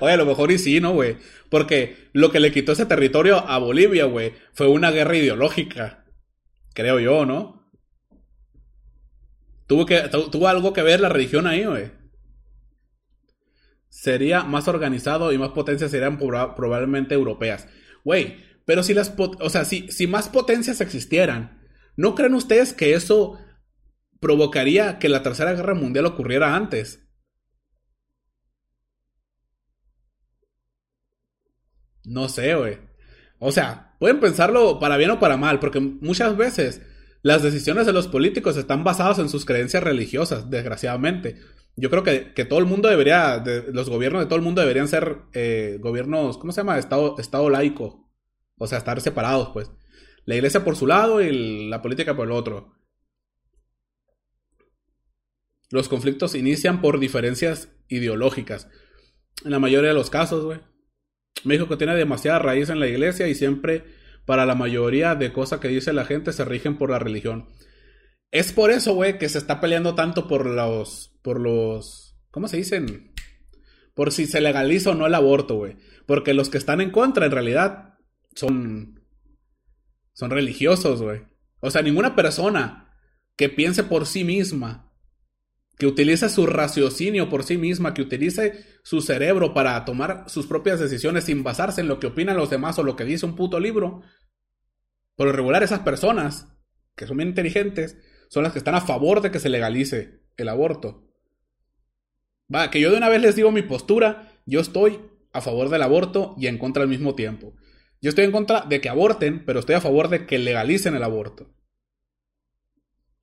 Oye, 0.00 0.12
a 0.12 0.16
lo 0.16 0.24
mejor 0.24 0.52
y 0.52 0.56
sí, 0.56 0.80
¿no, 0.80 0.94
güey? 0.94 1.18
Porque 1.50 2.08
lo 2.14 2.32
que 2.32 2.40
le 2.40 2.50
quitó 2.50 2.72
ese 2.72 2.86
territorio 2.86 3.46
a 3.46 3.58
Bolivia, 3.58 4.06
güey, 4.06 4.32
fue 4.54 4.68
una 4.68 4.90
guerra 4.90 5.18
ideológica. 5.18 6.06
Creo 6.72 6.98
yo, 6.98 7.26
¿no? 7.26 7.70
Tuvo, 9.66 9.84
que, 9.84 10.08
tuvo 10.08 10.48
algo 10.48 10.72
que 10.72 10.80
ver 10.80 11.00
la 11.00 11.10
religión 11.10 11.46
ahí, 11.46 11.66
güey. 11.66 11.97
Sería 13.98 14.44
más 14.44 14.68
organizado 14.68 15.32
y 15.32 15.38
más 15.38 15.48
potencias 15.48 15.90
serían 15.90 16.18
probablemente 16.18 17.16
europeas. 17.16 17.66
Güey, 18.04 18.36
pero 18.64 18.84
si 18.84 18.94
las... 18.94 19.12
O 19.18 19.50
sea, 19.50 19.64
si, 19.64 19.90
si 19.90 20.06
más 20.06 20.28
potencias 20.28 20.80
existieran, 20.80 21.66
¿no 21.96 22.14
creen 22.14 22.34
ustedes 22.34 22.72
que 22.72 22.94
eso 22.94 23.40
provocaría 24.20 25.00
que 25.00 25.08
la 25.08 25.24
Tercera 25.24 25.52
Guerra 25.52 25.74
Mundial 25.74 26.06
ocurriera 26.06 26.54
antes? 26.54 27.08
No 32.04 32.28
sé, 32.28 32.54
güey. 32.54 32.78
O 33.40 33.50
sea, 33.50 33.96
pueden 33.98 34.20
pensarlo 34.20 34.78
para 34.78 34.96
bien 34.96 35.10
o 35.10 35.18
para 35.18 35.36
mal, 35.36 35.58
porque 35.58 35.80
muchas 35.80 36.36
veces 36.36 36.82
las 37.22 37.42
decisiones 37.42 37.84
de 37.84 37.92
los 37.92 38.06
políticos 38.06 38.56
están 38.56 38.84
basadas 38.84 39.18
en 39.18 39.28
sus 39.28 39.44
creencias 39.44 39.82
religiosas, 39.82 40.50
desgraciadamente. 40.50 41.40
Yo 41.80 41.90
creo 41.90 42.02
que, 42.02 42.44
todo 42.44 42.58
el 42.58 42.66
mundo 42.66 42.88
debería, 42.88 43.44
los 43.72 43.88
gobiernos 43.88 44.22
de 44.22 44.26
todo 44.26 44.34
el 44.34 44.44
mundo 44.44 44.60
deberían 44.60 44.88
ser 44.88 45.18
eh, 45.32 45.78
gobiernos, 45.80 46.36
¿cómo 46.36 46.50
se 46.50 46.60
llama? 46.60 46.76
Estado, 46.76 47.14
estado 47.18 47.48
laico. 47.50 48.10
O 48.58 48.66
sea, 48.66 48.78
estar 48.78 49.00
separados, 49.00 49.50
pues. 49.52 49.70
La 50.24 50.34
iglesia 50.34 50.64
por 50.64 50.74
su 50.74 50.88
lado 50.88 51.20
y 51.22 51.68
la 51.68 51.80
política 51.80 52.16
por 52.16 52.26
el 52.26 52.32
otro. 52.32 52.74
Los 55.70 55.88
conflictos 55.88 56.34
inician 56.34 56.80
por 56.80 56.98
diferencias 56.98 57.68
ideológicas. 57.86 58.68
En 59.44 59.52
la 59.52 59.60
mayoría 59.60 59.90
de 59.90 59.94
los 59.94 60.10
casos, 60.10 60.44
güey. 60.44 60.58
México 61.44 61.78
tiene 61.78 61.94
demasiada 61.94 62.40
raíz 62.40 62.70
en 62.70 62.80
la 62.80 62.88
iglesia 62.88 63.28
y 63.28 63.36
siempre 63.36 63.84
para 64.26 64.46
la 64.46 64.56
mayoría 64.56 65.14
de 65.14 65.32
cosas 65.32 65.60
que 65.60 65.68
dice 65.68 65.92
la 65.92 66.04
gente 66.04 66.32
se 66.32 66.44
rigen 66.44 66.76
por 66.76 66.90
la 66.90 66.98
religión. 66.98 67.48
Es 68.30 68.52
por 68.52 68.70
eso, 68.70 68.94
güey, 68.94 69.18
que 69.18 69.28
se 69.28 69.38
está 69.38 69.60
peleando 69.60 69.94
tanto 69.94 70.28
por 70.28 70.46
los, 70.46 71.18
por 71.22 71.40
los, 71.40 72.18
¿cómo 72.30 72.48
se 72.48 72.58
dicen? 72.58 73.14
Por 73.94 74.12
si 74.12 74.26
se 74.26 74.40
legaliza 74.40 74.90
o 74.90 74.94
no 74.94 75.06
el 75.06 75.14
aborto, 75.14 75.56
güey. 75.56 75.76
Porque 76.06 76.34
los 76.34 76.50
que 76.50 76.58
están 76.58 76.80
en 76.80 76.90
contra, 76.90 77.26
en 77.26 77.32
realidad, 77.32 77.98
son, 78.34 79.02
son 80.12 80.30
religiosos, 80.30 81.02
güey. 81.02 81.22
O 81.60 81.70
sea, 81.70 81.82
ninguna 81.82 82.14
persona 82.14 82.94
que 83.36 83.48
piense 83.48 83.82
por 83.84 84.06
sí 84.06 84.24
misma 84.24 84.88
que 85.78 85.86
utilice 85.86 86.28
su 86.28 86.46
raciocinio 86.46 87.28
por 87.30 87.44
sí 87.44 87.56
misma, 87.56 87.94
que 87.94 88.02
utilice 88.02 88.64
su 88.82 89.00
cerebro 89.00 89.54
para 89.54 89.84
tomar 89.84 90.24
sus 90.28 90.46
propias 90.46 90.80
decisiones 90.80 91.24
sin 91.24 91.44
basarse 91.44 91.80
en 91.80 91.88
lo 91.88 92.00
que 92.00 92.08
opinan 92.08 92.36
los 92.36 92.50
demás 92.50 92.78
o 92.78 92.82
lo 92.82 92.96
que 92.96 93.04
dice 93.04 93.24
un 93.24 93.36
puto 93.36 93.60
libro. 93.60 94.02
Por 95.14 95.34
regular, 95.34 95.62
esas 95.62 95.80
personas, 95.80 96.48
que 96.96 97.06
son 97.06 97.16
bien 97.16 97.28
inteligentes, 97.28 97.96
son 98.28 98.42
las 98.42 98.52
que 98.52 98.58
están 98.58 98.74
a 98.74 98.80
favor 98.80 99.20
de 99.20 99.30
que 99.30 99.40
se 99.40 99.48
legalice 99.48 100.20
el 100.36 100.48
aborto. 100.48 101.04
Va, 102.54 102.70
que 102.70 102.80
yo 102.80 102.90
de 102.90 102.96
una 102.96 103.08
vez 103.08 103.20
les 103.20 103.36
digo 103.36 103.50
mi 103.50 103.62
postura, 103.62 104.32
yo 104.46 104.60
estoy 104.60 105.00
a 105.32 105.40
favor 105.40 105.68
del 105.68 105.82
aborto 105.82 106.34
y 106.38 106.46
en 106.46 106.58
contra 106.58 106.82
al 106.82 106.88
mismo 106.88 107.14
tiempo. 107.14 107.54
Yo 108.00 108.10
estoy 108.10 108.24
en 108.24 108.32
contra 108.32 108.62
de 108.62 108.80
que 108.80 108.88
aborten, 108.88 109.44
pero 109.44 109.60
estoy 109.60 109.74
a 109.74 109.80
favor 109.80 110.08
de 110.08 110.26
que 110.26 110.38
legalicen 110.38 110.94
el 110.94 111.02
aborto. 111.02 111.52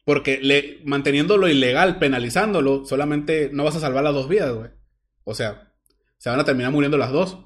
Porque 0.04 0.40
le, 0.42 0.82
manteniéndolo 0.84 1.48
ilegal, 1.48 1.98
penalizándolo, 1.98 2.86
solamente 2.86 3.50
no 3.52 3.64
vas 3.64 3.76
a 3.76 3.80
salvar 3.80 4.04
las 4.04 4.14
dos 4.14 4.30
vidas, 4.30 4.54
güey. 4.54 4.70
O 5.24 5.34
sea, 5.34 5.74
se 6.18 6.30
van 6.30 6.40
a 6.40 6.46
terminar 6.46 6.72
muriendo 6.72 6.98
las 6.98 7.12
dos. 7.12 7.40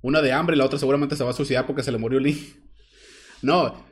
Una 0.00 0.22
de 0.22 0.32
hambre 0.32 0.54
y 0.54 0.58
la 0.58 0.66
otra 0.66 0.78
seguramente 0.78 1.16
se 1.16 1.24
va 1.24 1.30
a 1.30 1.34
suicidar 1.34 1.66
porque 1.66 1.82
se 1.82 1.90
le 1.90 1.98
murió 1.98 2.20
Lee. 2.20 2.54
No. 3.42 3.84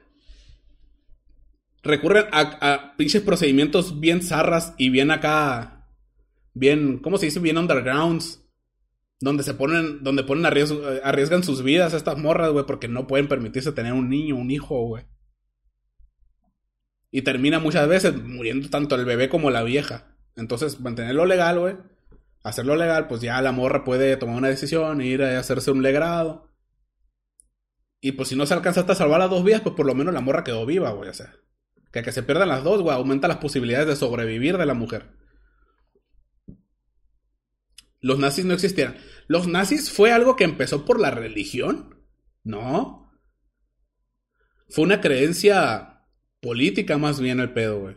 Recurren 1.82 2.26
a, 2.32 2.94
pinches 2.96 3.22
procedimientos 3.22 3.98
bien 3.98 4.22
zarras 4.22 4.74
y 4.78 4.90
bien 4.90 5.10
acá. 5.10 5.88
Bien, 6.54 6.98
¿cómo 6.98 7.18
se 7.18 7.26
dice? 7.26 7.40
Bien 7.40 7.58
undergrounds. 7.58 8.38
Donde 9.20 9.42
se 9.42 9.54
ponen, 9.54 10.02
donde 10.02 10.24
ponen 10.24 10.46
arriesgan 10.46 11.44
sus 11.44 11.62
vidas 11.62 11.94
a 11.94 11.96
estas 11.96 12.18
morras, 12.18 12.50
güey, 12.50 12.66
porque 12.66 12.88
no 12.88 13.06
pueden 13.06 13.28
permitirse 13.28 13.72
tener 13.72 13.92
un 13.92 14.08
niño, 14.08 14.36
un 14.36 14.50
hijo, 14.50 14.86
güey. 14.86 15.04
Y 17.10 17.22
termina 17.22 17.58
muchas 17.58 17.86
veces 17.88 18.20
muriendo 18.22 18.68
tanto 18.70 18.94
el 18.94 19.04
bebé 19.04 19.28
como 19.28 19.50
la 19.50 19.62
vieja. 19.62 20.16
Entonces, 20.34 20.80
mantenerlo 20.80 21.26
legal, 21.26 21.58
güey. 21.58 21.76
Hacerlo 22.42 22.74
legal, 22.74 23.06
pues 23.06 23.20
ya 23.20 23.40
la 23.42 23.52
morra 23.52 23.84
puede 23.84 24.16
tomar 24.16 24.36
una 24.36 24.48
decisión, 24.48 25.00
ir 25.00 25.22
a 25.22 25.38
hacerse 25.38 25.70
un 25.70 25.82
legrado. 25.82 26.50
Y 28.00 28.12
pues 28.12 28.28
si 28.28 28.36
no 28.36 28.46
se 28.46 28.54
alcanza 28.54 28.80
hasta 28.80 28.96
salvar 28.96 29.20
las 29.20 29.30
dos 29.30 29.44
vidas, 29.44 29.60
pues 29.60 29.76
por 29.76 29.86
lo 29.86 29.94
menos 29.94 30.12
la 30.12 30.20
morra 30.20 30.42
quedó 30.42 30.66
viva, 30.66 30.90
güey. 30.90 31.08
O 31.08 31.14
sea, 31.14 31.32
que 31.92 32.02
que 32.02 32.12
se 32.12 32.22
pierdan 32.22 32.48
las 32.48 32.64
dos, 32.64 32.80
güey, 32.82 32.96
aumenta 32.96 33.28
las 33.28 33.36
posibilidades 33.36 33.86
de 33.86 33.96
sobrevivir 33.96 34.56
de 34.56 34.66
la 34.66 34.74
mujer. 34.74 35.10
Los 38.00 38.18
nazis 38.18 38.44
no 38.44 38.54
existieran. 38.54 38.96
¿Los 39.28 39.46
nazis 39.46 39.90
fue 39.90 40.10
algo 40.10 40.34
que 40.34 40.44
empezó 40.44 40.84
por 40.84 40.98
la 40.98 41.10
religión? 41.10 42.04
No. 42.42 43.12
Fue 44.68 44.84
una 44.84 45.00
creencia 45.00 46.06
política 46.40 46.98
más 46.98 47.20
bien 47.20 47.38
el 47.38 47.52
pedo, 47.52 47.80
güey. 47.80 47.96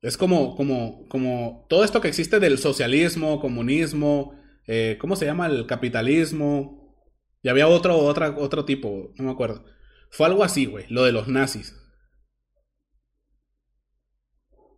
Es 0.00 0.16
como, 0.16 0.56
como, 0.56 1.06
como 1.08 1.66
todo 1.68 1.84
esto 1.84 2.00
que 2.00 2.08
existe 2.08 2.40
del 2.40 2.58
socialismo, 2.58 3.40
comunismo, 3.40 4.34
eh, 4.66 4.98
¿cómo 5.00 5.16
se 5.16 5.26
llama? 5.26 5.46
El 5.46 5.66
capitalismo. 5.66 6.98
Y 7.42 7.48
había 7.48 7.68
otro, 7.68 7.98
otro 7.98 8.64
tipo, 8.64 9.12
no 9.16 9.24
me 9.24 9.30
acuerdo. 9.30 9.64
Fue 10.10 10.26
algo 10.26 10.44
así, 10.44 10.66
güey, 10.66 10.86
lo 10.88 11.04
de 11.04 11.12
los 11.12 11.28
nazis. 11.28 11.76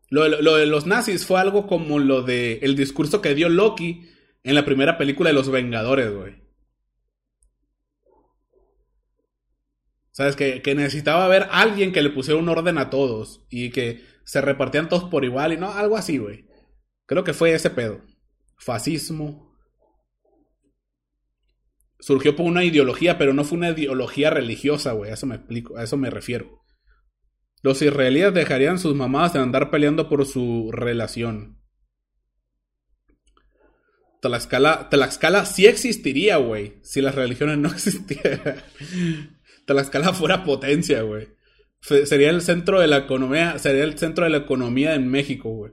Lo 0.09 0.29
lo 0.29 0.57
de, 0.57 0.67
los 0.67 0.87
nazis 0.87 1.27
fue 1.27 1.41
algo 1.41 1.67
como 1.67 1.99
lo 1.99 2.23
de 2.23 2.61
el 2.63 2.77
discurso 2.77 3.21
que 3.21 3.35
dio 3.35 3.49
Loki 3.49 4.09
en 4.45 4.55
la 4.55 4.65
primera 4.65 4.99
película 4.99 5.31
de 5.31 5.35
Los 5.35 5.51
Vengadores, 5.51 6.13
güey. 6.13 6.47
¿Sabes? 10.13 10.37
Que, 10.37 10.63
que 10.63 10.75
necesitaba 10.75 11.29
ver 11.29 11.47
alguien 11.51 11.93
que 11.93 12.03
le 12.03 12.11
pusiera 12.11 12.41
un 12.41 12.49
orden 12.49 12.79
a 12.79 12.89
todos 12.89 13.45
y 13.51 13.71
que 13.71 14.03
se 14.25 14.41
repartían 14.41 14.89
todos 14.89 15.05
por 15.05 15.25
igual 15.25 15.53
y 15.53 15.57
no, 15.57 15.73
algo 15.73 15.97
así, 15.97 16.19
güey. 16.19 16.47
Creo 17.07 17.25
que 17.25 17.33
fue 17.33 17.53
ese 17.55 17.71
pedo. 17.71 18.03
Fascismo. 18.59 19.57
Surgió 21.99 22.37
por 22.37 22.47
una 22.47 22.65
ideología, 22.65 23.19
pero 23.19 23.33
no 23.33 23.45
fue 23.45 23.59
una 23.59 23.71
ideología 23.71 24.31
religiosa, 24.31 24.93
güey. 24.93 25.11
A 25.11 25.15
eso 25.15 25.27
me 25.27 25.37
explico, 25.37 25.77
a 25.77 25.85
eso 25.85 25.97
me 25.97 26.11
refiero. 26.11 26.63
Los 27.67 27.83
israelíes 27.83 28.33
dejarían 28.33 28.79
sus 28.79 28.95
mamás 28.95 29.33
de 29.33 29.41
andar 29.41 29.73
peleando 29.73 30.09
por 30.09 30.25
su 30.25 30.71
relación. 30.71 31.59
Tlaxcala, 34.23 34.89
Tlaxcala 34.89 35.45
sí 35.47 35.67
existiría, 35.67 36.37
güey, 36.37 36.79
si 36.85 37.01
las 37.01 37.17
religiones 37.17 37.59
no 37.59 37.69
existieran. 37.73 38.63
Tlaxcala 39.65 40.13
fuera 40.13 40.45
potencia, 40.45 41.03
güey. 41.03 41.27
Sería 41.81 42.31
el 42.31 42.41
centro 42.41 42.79
de 42.79 42.87
la 42.87 42.99
economía, 42.99 43.59
sería 43.59 43.83
el 43.83 43.99
centro 43.99 44.23
de 44.27 44.31
la 44.31 44.39
economía 44.39 44.95
en 44.95 45.09
México, 45.09 45.51
güey. 45.51 45.73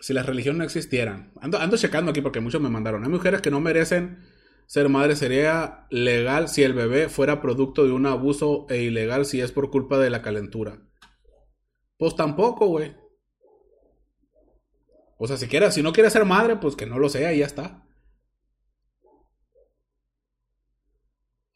Si 0.00 0.12
las 0.12 0.26
religiones 0.26 0.58
no 0.58 0.64
existieran. 0.64 1.32
Ando, 1.40 1.58
ando 1.58 1.78
checando 1.78 2.10
aquí 2.10 2.20
porque 2.20 2.40
muchos 2.40 2.60
me 2.60 2.68
mandaron. 2.68 3.04
Hay 3.04 3.08
mujeres 3.08 3.40
que 3.40 3.50
no 3.50 3.62
merecen 3.62 4.18
ser 4.68 4.88
madres. 4.88 5.18
Sería 5.18 5.88
legal 5.90 6.48
si 6.48 6.62
el 6.62 6.74
bebé 6.74 7.08
fuera 7.08 7.42
producto 7.42 7.84
de 7.84 7.90
un 7.90 8.06
abuso 8.06 8.66
e 8.70 8.82
ilegal 8.82 9.26
si 9.26 9.40
es 9.40 9.50
por 9.50 9.70
culpa 9.70 9.98
de 9.98 10.10
la 10.10 10.22
calentura. 10.22 10.78
Pues 11.96 12.14
tampoco, 12.14 12.68
güey. 12.68 12.94
O 15.16 15.26
sea, 15.26 15.36
si 15.36 15.48
quiere, 15.48 15.72
si 15.72 15.82
no 15.82 15.92
quiere 15.92 16.10
ser 16.10 16.24
madre, 16.24 16.56
pues 16.56 16.76
que 16.76 16.86
no 16.86 17.00
lo 17.00 17.08
sea 17.08 17.32
y 17.32 17.40
ya 17.40 17.46
está. 17.46 17.84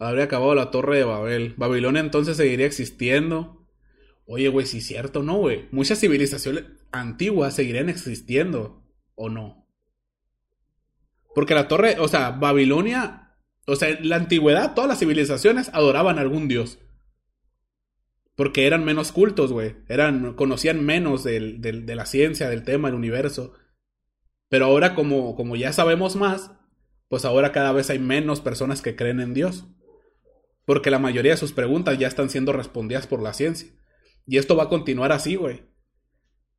Habría 0.00 0.24
acabado 0.24 0.56
la 0.56 0.72
torre 0.72 0.98
de 0.98 1.04
Babel. 1.04 1.54
Babilonia 1.56 2.00
entonces 2.00 2.36
seguiría 2.36 2.66
existiendo. 2.66 3.68
Oye, 4.26 4.48
güey, 4.48 4.66
si 4.66 4.78
es 4.78 4.86
cierto, 4.86 5.22
¿no, 5.22 5.36
güey? 5.36 5.68
Muchas 5.70 6.00
civilizaciones 6.00 6.64
antiguas 6.90 7.54
seguirían 7.54 7.88
existiendo, 7.88 8.82
¿o 9.14 9.28
no? 9.28 9.61
Porque 11.34 11.54
la 11.54 11.68
torre, 11.68 11.96
o 11.98 12.08
sea, 12.08 12.30
Babilonia, 12.30 13.36
o 13.66 13.76
sea, 13.76 13.90
en 13.90 14.08
la 14.08 14.16
antigüedad 14.16 14.74
todas 14.74 14.88
las 14.88 14.98
civilizaciones 14.98 15.70
adoraban 15.72 16.18
a 16.18 16.22
algún 16.22 16.48
dios. 16.48 16.78
Porque 18.34 18.66
eran 18.66 18.84
menos 18.84 19.12
cultos, 19.12 19.52
güey. 19.52 19.76
Eran, 19.88 20.34
conocían 20.34 20.84
menos 20.84 21.24
del, 21.24 21.60
de 21.60 21.94
la 21.94 22.06
ciencia, 22.06 22.48
del 22.48 22.64
tema, 22.64 22.88
del 22.88 22.96
universo. 22.96 23.54
Pero 24.48 24.66
ahora, 24.66 24.94
como, 24.94 25.34
como 25.36 25.56
ya 25.56 25.72
sabemos 25.72 26.16
más, 26.16 26.50
pues 27.08 27.24
ahora 27.24 27.52
cada 27.52 27.72
vez 27.72 27.90
hay 27.90 27.98
menos 27.98 28.40
personas 28.40 28.82
que 28.82 28.96
creen 28.96 29.20
en 29.20 29.34
Dios. 29.34 29.66
Porque 30.64 30.90
la 30.90 30.98
mayoría 30.98 31.32
de 31.32 31.38
sus 31.38 31.52
preguntas 31.52 31.98
ya 31.98 32.08
están 32.08 32.30
siendo 32.30 32.52
respondidas 32.52 33.06
por 33.06 33.22
la 33.22 33.32
ciencia. 33.32 33.70
Y 34.26 34.38
esto 34.38 34.56
va 34.56 34.64
a 34.64 34.68
continuar 34.68 35.12
así, 35.12 35.36
güey. 35.36 35.62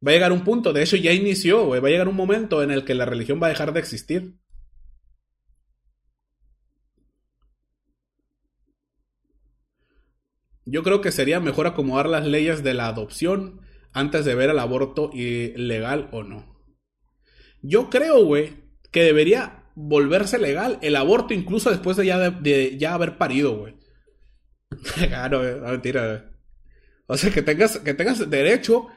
Va 0.05 0.11
a 0.11 0.13
llegar 0.13 0.32
un 0.32 0.43
punto, 0.43 0.74
de 0.74 0.84
hecho 0.84 0.97
ya 0.97 1.13
inició, 1.13 1.65
güey. 1.65 1.82
Va 1.82 1.88
a 1.88 1.91
llegar 1.91 2.07
un 2.07 2.15
momento 2.15 2.61
en 2.61 2.71
el 2.71 2.84
que 2.84 2.93
la 2.93 3.05
religión 3.05 3.39
va 3.41 3.47
a 3.47 3.49
dejar 3.49 3.74
de 3.74 3.80
existir. 3.80 4.36
Yo 10.66 10.84
creo 10.84 11.01
que 11.01 11.11
sería 11.11 11.39
mejor 11.39 11.68
acomodar 11.68 12.07
las 12.07 12.26
leyes 12.26 12.64
de 12.64 12.74
la 12.74 12.88
adopción 12.88 13.61
antes 13.91 14.26
de 14.26 14.36
ver 14.36 14.49
el 14.49 14.59
aborto 14.59 15.09
ilegal 15.14 16.09
o 16.11 16.24
no. 16.24 16.53
Yo 17.61 17.89
creo, 17.89 18.24
güey, 18.26 18.64
que 18.91 19.03
debería 19.03 19.64
volverse 19.76 20.38
legal 20.38 20.78
el 20.82 20.95
aborto 20.95 21.34
incluso 21.34 21.70
después 21.70 21.97
de 21.97 22.05
ya, 22.05 22.30
de, 22.30 22.78
ya 22.78 22.93
haber 22.93 23.18
parido, 23.18 23.57
güey. 23.57 23.76
claro, 25.07 25.43
no, 25.59 25.68
mentira. 25.70 26.32
O 27.07 27.18
sea, 27.18 27.32
que 27.32 27.41
tengas, 27.41 27.80
que 27.80 27.93
tengas 27.93 28.30
derecho 28.30 28.88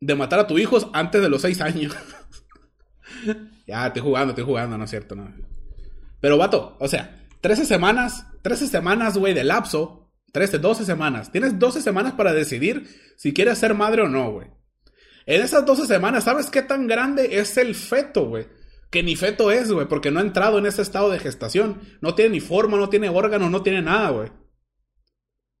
de 0.00 0.14
matar 0.14 0.40
a 0.40 0.46
tus 0.46 0.60
hijos 0.60 0.88
antes 0.92 1.20
de 1.20 1.28
los 1.28 1.42
seis 1.42 1.60
años. 1.60 1.94
ya, 3.66 3.86
estoy 3.86 4.02
jugando, 4.02 4.30
estoy 4.30 4.44
jugando, 4.44 4.78
no 4.78 4.84
es 4.84 4.90
cierto, 4.90 5.14
no. 5.14 5.32
Pero, 6.20 6.38
vato, 6.38 6.76
o 6.80 6.88
sea, 6.88 7.26
13 7.40 7.66
semanas, 7.66 8.26
13 8.42 8.68
semanas, 8.68 9.18
güey, 9.18 9.34
de 9.34 9.44
lapso 9.44 10.03
13, 10.34 10.58
12 10.58 10.84
semanas. 10.84 11.30
Tienes 11.30 11.60
12 11.60 11.80
semanas 11.80 12.14
para 12.14 12.32
decidir 12.32 12.88
si 13.16 13.32
quieres 13.32 13.56
ser 13.56 13.72
madre 13.72 14.02
o 14.02 14.08
no, 14.08 14.32
güey. 14.32 14.48
En 15.26 15.40
esas 15.40 15.64
12 15.64 15.86
semanas, 15.86 16.24
¿sabes 16.24 16.50
qué 16.50 16.60
tan 16.60 16.88
grande 16.88 17.38
es 17.38 17.56
el 17.56 17.76
feto, 17.76 18.26
güey? 18.26 18.48
Que 18.90 19.04
ni 19.04 19.14
feto 19.14 19.52
es, 19.52 19.70
güey, 19.70 19.86
porque 19.86 20.10
no 20.10 20.18
ha 20.18 20.24
entrado 20.24 20.58
en 20.58 20.66
ese 20.66 20.82
estado 20.82 21.08
de 21.08 21.20
gestación. 21.20 21.80
No 22.00 22.16
tiene 22.16 22.32
ni 22.32 22.40
forma, 22.40 22.76
no 22.76 22.88
tiene 22.88 23.08
órganos, 23.10 23.48
no 23.48 23.62
tiene 23.62 23.80
nada, 23.80 24.10
güey. 24.10 24.32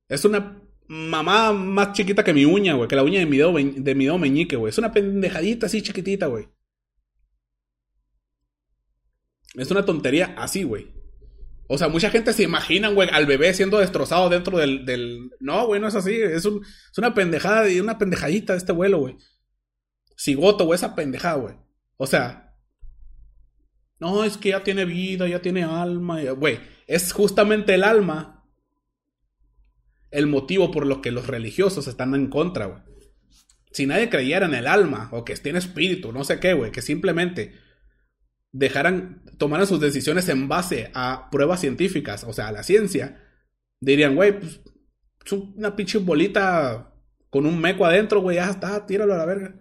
Es 0.08 0.24
una 0.24 0.60
mamá 0.88 1.52
más 1.52 1.92
chiquita 1.92 2.24
que 2.24 2.34
mi 2.34 2.44
uña, 2.44 2.74
güey, 2.74 2.88
que 2.88 2.96
la 2.96 3.04
uña 3.04 3.20
de 3.20 3.26
mi 3.26 3.36
dedo, 3.36 4.18
meñique, 4.18 4.56
güey. 4.56 4.70
Es 4.70 4.78
una 4.78 4.92
pendejadita 4.92 5.66
así 5.66 5.82
chiquitita, 5.82 6.26
güey. 6.26 6.48
Es 9.54 9.70
una 9.70 9.84
tontería 9.84 10.34
así, 10.36 10.64
güey. 10.64 11.03
O 11.66 11.78
sea, 11.78 11.88
mucha 11.88 12.10
gente 12.10 12.32
se 12.32 12.42
imagina, 12.42 12.88
güey, 12.88 13.08
al 13.10 13.26
bebé 13.26 13.54
siendo 13.54 13.78
destrozado 13.78 14.28
dentro 14.28 14.58
del. 14.58 14.84
del... 14.84 15.30
No, 15.40 15.66
güey, 15.66 15.80
no 15.80 15.88
es 15.88 15.94
así. 15.94 16.14
Es, 16.14 16.44
un, 16.44 16.62
es 16.64 16.98
una 16.98 17.14
pendejada 17.14 17.68
y 17.70 17.80
una 17.80 17.98
pendejadita 17.98 18.52
de 18.52 18.58
este 18.58 18.72
vuelo, 18.72 18.98
güey. 18.98 19.16
Cigoto, 20.16 20.66
güey, 20.66 20.76
esa 20.76 20.94
pendejada, 20.94 21.36
güey. 21.36 21.54
O 21.96 22.06
sea. 22.06 22.54
No, 23.98 24.24
es 24.24 24.36
que 24.36 24.50
ya 24.50 24.62
tiene 24.62 24.84
vida, 24.84 25.26
ya 25.26 25.40
tiene 25.40 25.64
alma. 25.64 26.20
Güey, 26.22 26.60
es 26.86 27.12
justamente 27.12 27.74
el 27.74 27.84
alma 27.84 28.34
el 30.14 30.28
motivo 30.28 30.70
por 30.70 30.86
lo 30.86 31.02
que 31.02 31.10
los 31.10 31.26
religiosos 31.26 31.88
están 31.88 32.14
en 32.14 32.28
contra, 32.28 32.66
güey. 32.66 32.82
Si 33.72 33.84
nadie 33.86 34.08
creyera 34.08 34.46
en 34.46 34.54
el 34.54 34.68
alma, 34.68 35.08
o 35.10 35.24
que 35.24 35.34
tiene 35.34 35.58
espíritu, 35.58 36.12
no 36.12 36.22
sé 36.22 36.38
qué, 36.38 36.54
güey, 36.54 36.70
que 36.70 36.82
simplemente 36.82 37.52
dejaran, 38.54 39.24
tomaran 39.36 39.66
sus 39.66 39.80
decisiones 39.80 40.28
en 40.28 40.46
base 40.48 40.90
a 40.94 41.28
pruebas 41.30 41.60
científicas, 41.60 42.22
o 42.22 42.32
sea, 42.32 42.48
a 42.48 42.52
la 42.52 42.62
ciencia, 42.62 43.20
dirían, 43.80 44.14
güey, 44.14 44.38
pues, 44.38 44.60
una 45.56 45.74
pinche 45.74 45.98
bolita 45.98 46.94
con 47.30 47.46
un 47.46 47.60
meco 47.60 47.84
adentro, 47.84 48.20
güey, 48.20 48.36
ya 48.36 48.48
está, 48.48 48.86
tíralo 48.86 49.14
a 49.14 49.18
la 49.18 49.26
verga. 49.26 49.56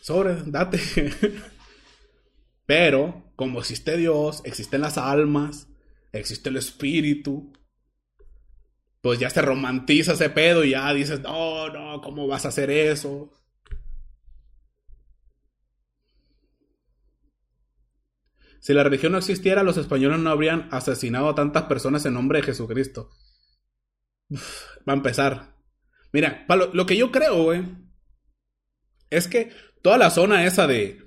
Sobre, 0.00 0.36
date. 0.46 0.78
Pero, 2.66 3.32
como 3.34 3.60
existe 3.60 3.96
Dios, 3.96 4.42
existen 4.44 4.82
las 4.82 4.98
almas, 4.98 5.68
existe 6.12 6.50
el 6.50 6.58
espíritu, 6.58 7.52
pues 9.00 9.18
ya 9.18 9.30
se 9.30 9.40
romantiza 9.40 10.12
ese 10.12 10.28
pedo 10.28 10.64
y 10.64 10.70
ya 10.70 10.92
dices, 10.92 11.20
no, 11.20 11.70
no, 11.70 12.02
¿cómo 12.02 12.26
vas 12.26 12.44
a 12.44 12.48
hacer 12.48 12.70
eso? 12.70 13.32
Si 18.60 18.72
la 18.74 18.82
religión 18.82 19.12
no 19.12 19.18
existiera, 19.18 19.62
los 19.62 19.76
españoles 19.76 20.18
no 20.18 20.30
habrían 20.30 20.68
asesinado 20.70 21.28
a 21.28 21.34
tantas 21.34 21.64
personas 21.64 22.04
en 22.06 22.14
nombre 22.14 22.40
de 22.40 22.46
Jesucristo. 22.46 23.10
va 24.32 24.92
a 24.92 24.96
empezar. 24.96 25.56
Mira, 26.12 26.46
lo, 26.72 26.86
que 26.86 26.96
yo 26.96 27.12
creo, 27.12 27.42
güey, 27.44 27.64
es 29.10 29.28
que 29.28 29.50
toda 29.82 29.98
la 29.98 30.10
zona 30.10 30.46
esa 30.46 30.66
de 30.66 30.98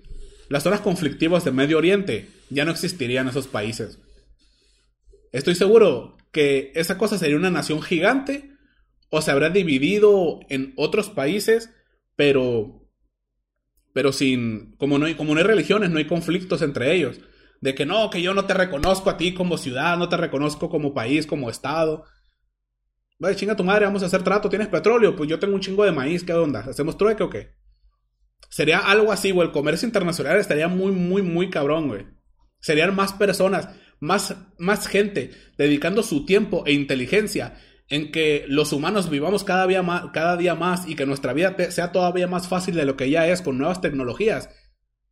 las 0.50 0.64
zonas 0.64 0.82
conflictivas 0.82 1.44
de 1.44 1.52
Medio 1.52 1.78
Oriente 1.78 2.30
ya 2.50 2.66
no 2.66 2.72
existirían 2.72 3.28
esos 3.28 3.48
países. 3.48 4.00
Estoy 5.32 5.56
seguro 5.56 6.18
que 6.32 6.72
esa 6.76 6.98
cosa 6.98 7.18
sería 7.18 7.38
una 7.38 7.50
nación 7.50 7.82
gigante 7.82 8.52
o 9.10 9.22
se 9.22 9.32
habrá 9.32 9.50
dividido 9.50 10.40
en 10.50 10.74
otros 10.78 11.10
países, 11.10 11.70
pero 12.16 12.78
pero 13.94 14.14
sin 14.14 14.74
como 14.78 14.98
no 14.98 15.06
hay 15.06 15.16
como 15.16 15.34
no 15.34 15.40
hay 15.40 15.46
religiones, 15.46 15.90
no 15.90 15.98
hay 15.98 16.08
conflictos 16.08 16.62
entre 16.62 16.94
ellos 16.94 17.20
de 17.62 17.76
que 17.76 17.86
no, 17.86 18.10
que 18.10 18.22
yo 18.22 18.34
no 18.34 18.46
te 18.46 18.56
reconozco 18.56 19.10
a 19.10 19.18
ti 19.18 19.34
como 19.34 19.58
ciudad, 19.58 19.98
no 19.98 20.10
te 20.10 20.18
reconozco 20.18 20.70
como 20.70 20.94
país, 20.94 21.28
como 21.28 21.50
estado. 21.50 22.04
Vaya, 23.20 23.36
chinga 23.36 23.56
tu 23.56 23.64
madre, 23.64 23.86
vamos 23.86 24.02
a 24.02 24.08
hacer 24.08 24.24
trato, 24.24 24.50
tienes 24.50 24.68
petróleo, 24.68 25.16
pues 25.16 25.30
yo 25.30 25.38
tengo 25.38 25.54
un 25.54 25.62
chingo 25.62 25.86
de 25.86 25.92
maíz, 25.92 26.24
¿qué 26.24 26.34
onda? 26.34 26.62
¿Hacemos 26.62 26.98
trueque 26.98 27.24
o 27.24 27.30
qué? 27.30 27.54
Sería 28.50 28.80
algo 28.80 29.12
así, 29.12 29.30
güey, 29.30 29.48
el 29.48 29.54
comercio 29.54 29.86
internacional 29.86 30.38
estaría 30.38 30.68
muy, 30.68 30.92
muy, 30.92 31.22
muy 31.22 31.52
cabrón, 31.52 31.88
güey. 31.88 32.08
Serían 32.60 32.96
más 32.96 33.14
personas, 33.14 33.70
más, 34.00 34.36
más 34.58 34.88
gente 34.88 35.32
dedicando 35.58 36.02
su 36.02 36.26
tiempo 36.26 36.64
e 36.66 36.74
inteligencia 36.74 37.58
en 37.88 38.12
que 38.12 38.46
los 38.48 38.74
humanos 38.74 39.10
vivamos 39.10 39.44
cada 39.44 39.68
día, 39.68 39.84
más, 39.84 40.06
cada 40.14 40.36
día 40.36 40.56
más 40.56 40.88
y 40.88 40.96
que 40.96 41.06
nuestra 41.06 41.34
vida 41.34 41.56
sea 41.70 41.92
todavía 41.92 42.28
más 42.28 42.48
fácil 42.48 42.74
de 42.74 42.86
lo 42.86 42.98
que 42.98 43.10
ya 43.10 43.28
es 43.28 43.42
con 43.42 43.58
nuevas 43.58 43.82
tecnologías. 43.82 44.50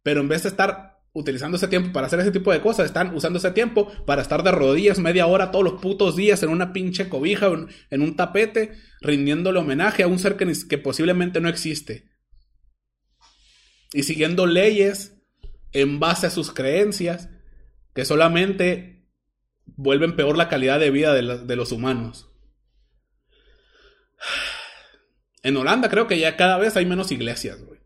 Pero 0.01 0.21
en 0.21 0.29
vez 0.29 0.43
de 0.43 0.49
estar 0.49 0.88
utilizando 1.13 1.57
ese 1.57 1.67
tiempo 1.67 1.91
para 1.91 2.07
hacer 2.07 2.19
ese 2.19 2.31
tipo 2.31 2.51
de 2.51 2.61
cosas, 2.61 2.85
están 2.85 3.15
usando 3.15 3.39
ese 3.39 3.51
tiempo 3.51 3.91
para 4.05 4.21
estar 4.21 4.43
de 4.43 4.51
rodillas 4.51 4.99
media 4.99 5.27
hora 5.27 5.51
todos 5.51 5.65
los 5.65 5.81
putos 5.81 6.15
días 6.15 6.43
en 6.43 6.49
una 6.49 6.71
pinche 6.71 7.09
cobija, 7.09 7.49
en, 7.89 8.01
un 8.01 8.15
tapete, 8.15 8.73
rindiéndole 9.01 9.59
homenaje 9.59 10.03
a 10.03 10.07
un 10.07 10.19
ser 10.19 10.37
que, 10.37 10.51
que 10.67 10.77
posiblemente 10.77 11.41
no 11.41 11.49
existe. 11.49 12.09
Y 13.91 14.03
siguiendo 14.03 14.45
leyes 14.45 15.17
en 15.71 15.99
base 15.99 16.27
a 16.27 16.31
sus 16.31 16.51
creencias 16.51 17.29
que 17.93 18.05
solamente 18.05 19.07
vuelven 19.65 20.15
peor 20.15 20.37
la 20.37 20.47
calidad 20.47 20.79
de 20.79 20.91
vida 20.91 21.13
de, 21.13 21.45
de 21.45 21.55
los 21.55 21.71
humanos. 21.71 22.29
En 25.41 25.57
Holanda 25.57 25.89
creo 25.89 26.05
que 26.05 26.19
ya 26.19 26.37
cada 26.37 26.57
vez 26.57 26.75
hay 26.75 26.85
menos 26.85 27.11
iglesias, 27.11 27.63
güey. 27.63 27.79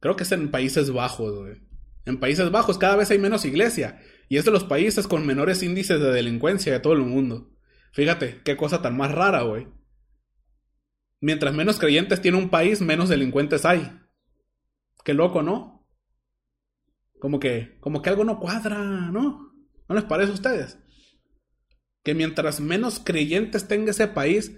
Creo 0.00 0.16
que 0.16 0.22
es 0.22 0.32
en 0.32 0.50
Países 0.50 0.90
Bajos, 0.90 1.36
güey. 1.36 1.67
En 2.08 2.18
Países 2.18 2.50
Bajos 2.50 2.78
cada 2.78 2.96
vez 2.96 3.10
hay 3.10 3.18
menos 3.18 3.44
iglesia. 3.44 4.00
Y 4.30 4.38
es 4.38 4.46
de 4.46 4.50
los 4.50 4.64
países 4.64 5.06
con 5.06 5.26
menores 5.26 5.62
índices 5.62 6.00
de 6.00 6.10
delincuencia 6.10 6.72
de 6.72 6.80
todo 6.80 6.94
el 6.94 7.00
mundo. 7.00 7.54
Fíjate, 7.92 8.40
qué 8.44 8.56
cosa 8.56 8.80
tan 8.80 8.96
más 8.96 9.12
rara, 9.12 9.42
güey. 9.42 9.68
Mientras 11.20 11.54
menos 11.54 11.78
creyentes 11.78 12.22
tiene 12.22 12.38
un 12.38 12.48
país, 12.48 12.80
menos 12.80 13.10
delincuentes 13.10 13.66
hay. 13.66 13.92
Qué 15.04 15.12
loco, 15.12 15.42
¿no? 15.42 15.86
Como 17.20 17.40
que, 17.40 17.76
como 17.80 18.00
que 18.00 18.08
algo 18.08 18.24
no 18.24 18.40
cuadra, 18.40 19.10
¿no? 19.10 19.52
¿No 19.86 19.94
les 19.94 20.04
parece 20.04 20.30
a 20.30 20.34
ustedes? 20.34 20.78
Que 22.02 22.14
mientras 22.14 22.58
menos 22.58 23.00
creyentes 23.04 23.68
tenga 23.68 23.90
ese 23.90 24.08
país, 24.08 24.56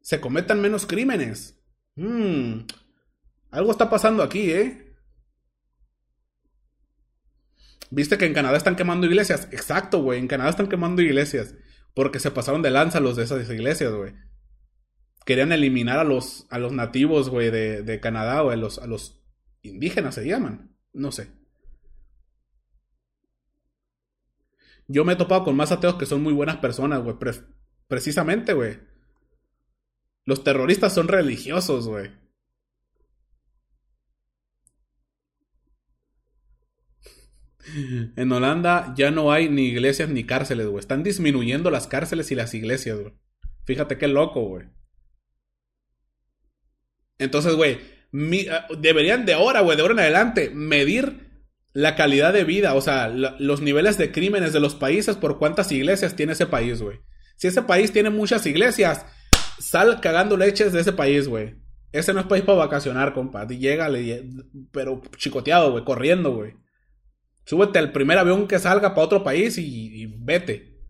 se 0.00 0.18
cometan 0.18 0.62
menos 0.62 0.86
crímenes. 0.86 1.62
Mmm. 1.96 2.60
Algo 3.50 3.70
está 3.70 3.90
pasando 3.90 4.22
aquí, 4.22 4.50
¿eh? 4.50 4.85
¿Viste 7.90 8.18
que 8.18 8.26
en 8.26 8.34
Canadá 8.34 8.56
están 8.56 8.76
quemando 8.76 9.06
iglesias? 9.06 9.48
Exacto, 9.52 10.02
güey. 10.02 10.18
En 10.18 10.28
Canadá 10.28 10.50
están 10.50 10.68
quemando 10.68 11.02
iglesias. 11.02 11.54
Porque 11.94 12.18
se 12.18 12.30
pasaron 12.30 12.62
de 12.62 12.70
lanza 12.70 13.00
los 13.00 13.16
de 13.16 13.24
esas 13.24 13.48
iglesias, 13.50 13.92
güey. 13.92 14.14
Querían 15.24 15.52
eliminar 15.52 15.98
a 15.98 16.04
los, 16.04 16.46
a 16.50 16.58
los 16.58 16.72
nativos, 16.72 17.30
güey, 17.30 17.50
de, 17.50 17.82
de 17.82 18.00
Canadá, 18.00 18.42
o 18.42 18.54
los, 18.54 18.78
a 18.78 18.86
los 18.86 19.24
indígenas 19.62 20.14
se 20.14 20.26
llaman. 20.26 20.76
No 20.92 21.10
sé. 21.12 21.30
Yo 24.88 25.04
me 25.04 25.14
he 25.14 25.16
topado 25.16 25.44
con 25.44 25.56
más 25.56 25.72
ateos 25.72 25.96
que 25.96 26.06
son 26.06 26.22
muy 26.22 26.32
buenas 26.32 26.56
personas, 26.58 27.02
güey. 27.02 27.16
precisamente, 27.88 28.52
güey. 28.52 28.78
Los 30.24 30.44
terroristas 30.44 30.92
son 30.94 31.08
religiosos, 31.08 31.88
güey. 31.88 32.10
En 38.16 38.32
Holanda 38.32 38.94
ya 38.96 39.10
no 39.10 39.32
hay 39.32 39.48
ni 39.48 39.66
iglesias 39.66 40.08
ni 40.08 40.24
cárceles, 40.24 40.66
güey. 40.66 40.80
Están 40.80 41.02
disminuyendo 41.02 41.70
las 41.70 41.86
cárceles 41.86 42.30
y 42.30 42.34
las 42.34 42.54
iglesias, 42.54 42.98
güey. 42.98 43.14
Fíjate 43.64 43.98
qué 43.98 44.08
loco, 44.08 44.42
güey. 44.42 44.66
Entonces, 47.18 47.54
güey, 47.54 47.78
ah, 48.50 48.66
deberían 48.78 49.26
de 49.26 49.34
ahora, 49.34 49.60
güey, 49.60 49.76
de 49.76 49.82
ahora 49.82 49.94
en 49.94 50.00
adelante, 50.00 50.50
medir 50.50 51.26
la 51.72 51.94
calidad 51.94 52.32
de 52.32 52.44
vida, 52.44 52.74
o 52.74 52.80
sea, 52.80 53.08
los 53.08 53.60
niveles 53.60 53.98
de 53.98 54.10
crímenes 54.10 54.52
de 54.52 54.60
los 54.60 54.74
países 54.74 55.16
por 55.16 55.38
cuántas 55.38 55.70
iglesias 55.72 56.16
tiene 56.16 56.32
ese 56.32 56.46
país, 56.46 56.80
güey. 56.80 57.00
Si 57.36 57.48
ese 57.48 57.62
país 57.62 57.92
tiene 57.92 58.08
muchas 58.08 58.46
iglesias, 58.46 59.04
sal 59.58 60.00
cagando 60.00 60.36
leches 60.36 60.72
de 60.72 60.80
ese 60.80 60.92
país, 60.92 61.28
güey. 61.28 61.56
Ese 61.92 62.14
no 62.14 62.20
es 62.20 62.26
país 62.26 62.44
para 62.44 62.58
vacacionar, 62.58 63.12
compa. 63.12 63.46
Llega, 63.46 63.88
pero 64.72 65.02
chicoteado, 65.16 65.72
güey, 65.72 65.84
corriendo, 65.84 66.32
güey. 66.34 66.54
Súbete 67.46 67.78
al 67.78 67.92
primer 67.92 68.18
avión 68.18 68.48
que 68.48 68.58
salga 68.58 68.92
para 68.92 69.06
otro 69.06 69.22
país 69.22 69.56
y, 69.56 70.06
vete. 70.18 70.82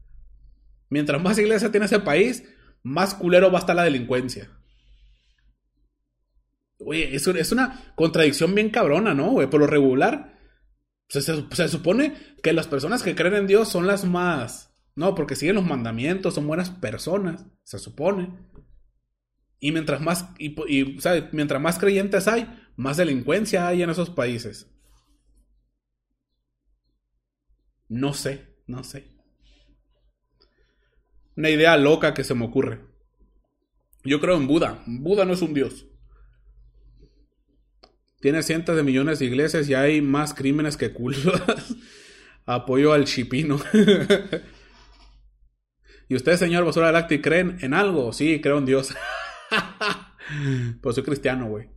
Mientras 0.89 1.23
más 1.23 1.39
iglesia 1.39 1.71
tiene 1.71 1.85
ese 1.87 2.01
país, 2.01 2.45
más 2.83 3.15
culero 3.15 3.53
va 3.53 3.59
a 3.59 3.61
estar 3.61 3.77
la 3.77 3.85
delincuencia. 3.85 4.51
Oye, 6.79 7.15
es, 7.15 7.27
es 7.27 7.53
una 7.53 7.93
contradicción 7.95 8.55
bien 8.55 8.71
cabrona, 8.71 9.13
¿no? 9.13 9.35
Por 9.51 9.61
lo 9.61 9.67
regular, 9.67 10.39
se, 11.09 11.21
se, 11.21 11.69
supone 11.69 12.15
que 12.43 12.55
las 12.55 12.67
personas 12.67 13.03
que 13.03 13.15
creen 13.15 13.35
en 13.35 13.47
Dios 13.47 13.69
son 13.69 13.87
las 13.87 14.05
más... 14.05 14.75
No, 14.95 15.15
porque 15.15 15.37
siguen 15.37 15.57
los 15.57 15.67
mandamientos, 15.67 16.35
son 16.35 16.47
buenas 16.47 16.71
personas, 16.71 17.45
se 17.65 17.79
supone. 17.79 18.31
Y 19.61 19.73
mientras 19.73 20.01
más, 20.01 20.31
y, 20.39 20.57
mientras 21.33 21.61
más 21.61 21.79
creyentes 21.79 22.29
hay, 22.29 22.49
más 22.77 22.97
delincuencia 22.97 23.69
hay 23.69 23.83
en 23.83 23.91
esos 23.91 24.09
países. 24.09 24.71
No 27.89 28.14
sé, 28.14 28.57
no 28.66 28.82
sé. 28.84 29.09
Una 31.37 31.51
idea 31.51 31.76
loca 31.76 32.14
que 32.14 32.24
se 32.24 32.34
me 32.34 32.45
ocurre. 32.45 32.80
Yo 34.05 34.20
creo 34.20 34.37
en 34.37 34.47
Buda. 34.47 34.82
Buda 34.87 35.24
no 35.24 35.34
es 35.34 35.43
un 35.43 35.53
dios. 35.55 35.87
Tiene 38.20 38.43
cientos 38.43 38.76
de 38.76 38.82
millones 38.82 39.18
de 39.18 39.26
iglesias 39.26 39.68
y 39.68 39.74
hay 39.74 40.01
más 40.01 40.32
crímenes 40.34 40.76
que 40.76 40.93
cultos. 40.93 41.76
Apoyo 42.47 42.93
al 42.93 43.05
chipino. 43.05 43.61
¿Y 46.09 46.14
usted, 46.14 46.37
señor 46.37 46.64
Basura 46.64 46.93
Lacti, 46.93 47.20
creen 47.20 47.59
en 47.61 47.74
algo? 47.74 48.12
Sí, 48.12 48.41
creo 48.41 48.59
en 48.59 48.66
Dios. 48.66 48.95
pues 50.80 50.95
soy 50.95 51.05
cristiano, 51.05 51.49
güey. 51.49 51.68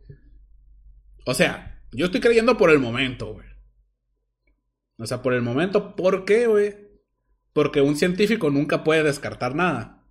O 1.26 1.34
sea, 1.34 1.82
yo 1.92 2.06
estoy 2.06 2.20
creyendo 2.20 2.56
por 2.56 2.70
el 2.70 2.78
momento, 2.78 3.34
güey. 3.34 3.49
O 5.00 5.06
sea, 5.06 5.22
por 5.22 5.32
el 5.32 5.40
momento, 5.40 5.96
¿por 5.96 6.26
qué, 6.26 6.46
güey? 6.46 6.76
Porque 7.54 7.80
un 7.80 7.96
científico 7.96 8.50
nunca 8.50 8.84
puede 8.84 9.02
descartar 9.02 9.54
nada. 9.54 10.04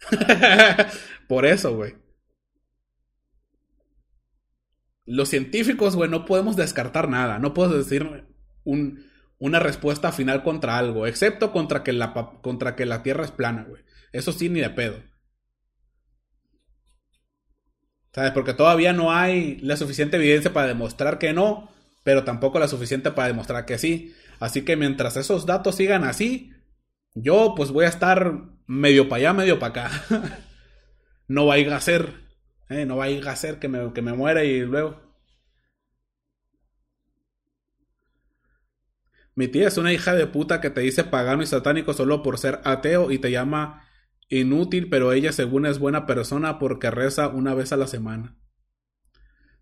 por 1.28 1.46
eso, 1.46 1.76
güey. 1.76 1.94
Los 5.06 5.28
científicos, 5.28 5.94
güey, 5.94 6.10
no 6.10 6.24
podemos 6.24 6.56
descartar 6.56 7.08
nada. 7.08 7.38
No 7.38 7.54
puedo 7.54 7.76
decir 7.78 8.26
una 8.64 9.60
respuesta 9.60 10.10
final 10.10 10.42
contra 10.42 10.76
algo, 10.76 11.06
excepto 11.06 11.52
contra 11.52 11.84
que, 11.84 11.92
la, 11.92 12.12
contra 12.42 12.74
que 12.74 12.86
la 12.86 13.02
Tierra 13.04 13.24
es 13.24 13.30
plana, 13.30 13.64
güey. 13.68 13.84
Eso 14.12 14.32
sí, 14.32 14.48
ni 14.48 14.60
de 14.60 14.70
pedo. 14.70 15.02
¿Sabes? 18.12 18.32
Porque 18.32 18.54
todavía 18.54 18.92
no 18.92 19.12
hay 19.12 19.58
la 19.58 19.76
suficiente 19.76 20.16
evidencia 20.16 20.52
para 20.52 20.68
demostrar 20.68 21.18
que 21.18 21.32
no, 21.32 21.73
pero 22.04 22.22
tampoco 22.22 22.60
la 22.60 22.68
suficiente 22.68 23.10
para 23.10 23.28
demostrar 23.28 23.66
que 23.66 23.78
sí. 23.78 24.14
Así 24.38 24.62
que 24.62 24.76
mientras 24.76 25.16
esos 25.16 25.46
datos 25.46 25.74
sigan 25.76 26.04
así, 26.04 26.52
yo 27.14 27.54
pues 27.56 27.72
voy 27.72 27.86
a 27.86 27.88
estar 27.88 28.42
medio 28.66 29.08
para 29.08 29.20
allá, 29.20 29.32
medio 29.32 29.58
para 29.58 29.86
acá. 29.86 30.04
no 31.28 31.46
va 31.46 31.54
a 31.56 31.80
ser, 31.80 32.12
eh, 32.68 32.86
no 32.86 32.96
va 32.96 33.04
a 33.04 33.10
ir 33.10 33.26
a 33.26 33.34
ser 33.36 33.58
que 33.58 33.68
me, 33.68 33.92
que 33.92 34.02
me 34.02 34.12
muera 34.12 34.44
y 34.44 34.60
luego. 34.60 35.02
Mi 39.34 39.48
tía 39.48 39.66
es 39.66 39.78
una 39.78 39.92
hija 39.92 40.14
de 40.14 40.26
puta 40.26 40.60
que 40.60 40.70
te 40.70 40.82
dice 40.82 41.04
pagano 41.04 41.42
y 41.42 41.46
satánico 41.46 41.92
solo 41.92 42.22
por 42.22 42.38
ser 42.38 42.60
ateo 42.64 43.10
y 43.10 43.18
te 43.18 43.32
llama 43.32 43.84
inútil, 44.28 44.88
pero 44.88 45.12
ella 45.12 45.32
según 45.32 45.66
es 45.66 45.78
buena 45.78 46.06
persona 46.06 46.58
porque 46.58 46.90
reza 46.90 47.28
una 47.28 47.54
vez 47.54 47.72
a 47.72 47.76
la 47.76 47.86
semana. 47.88 48.36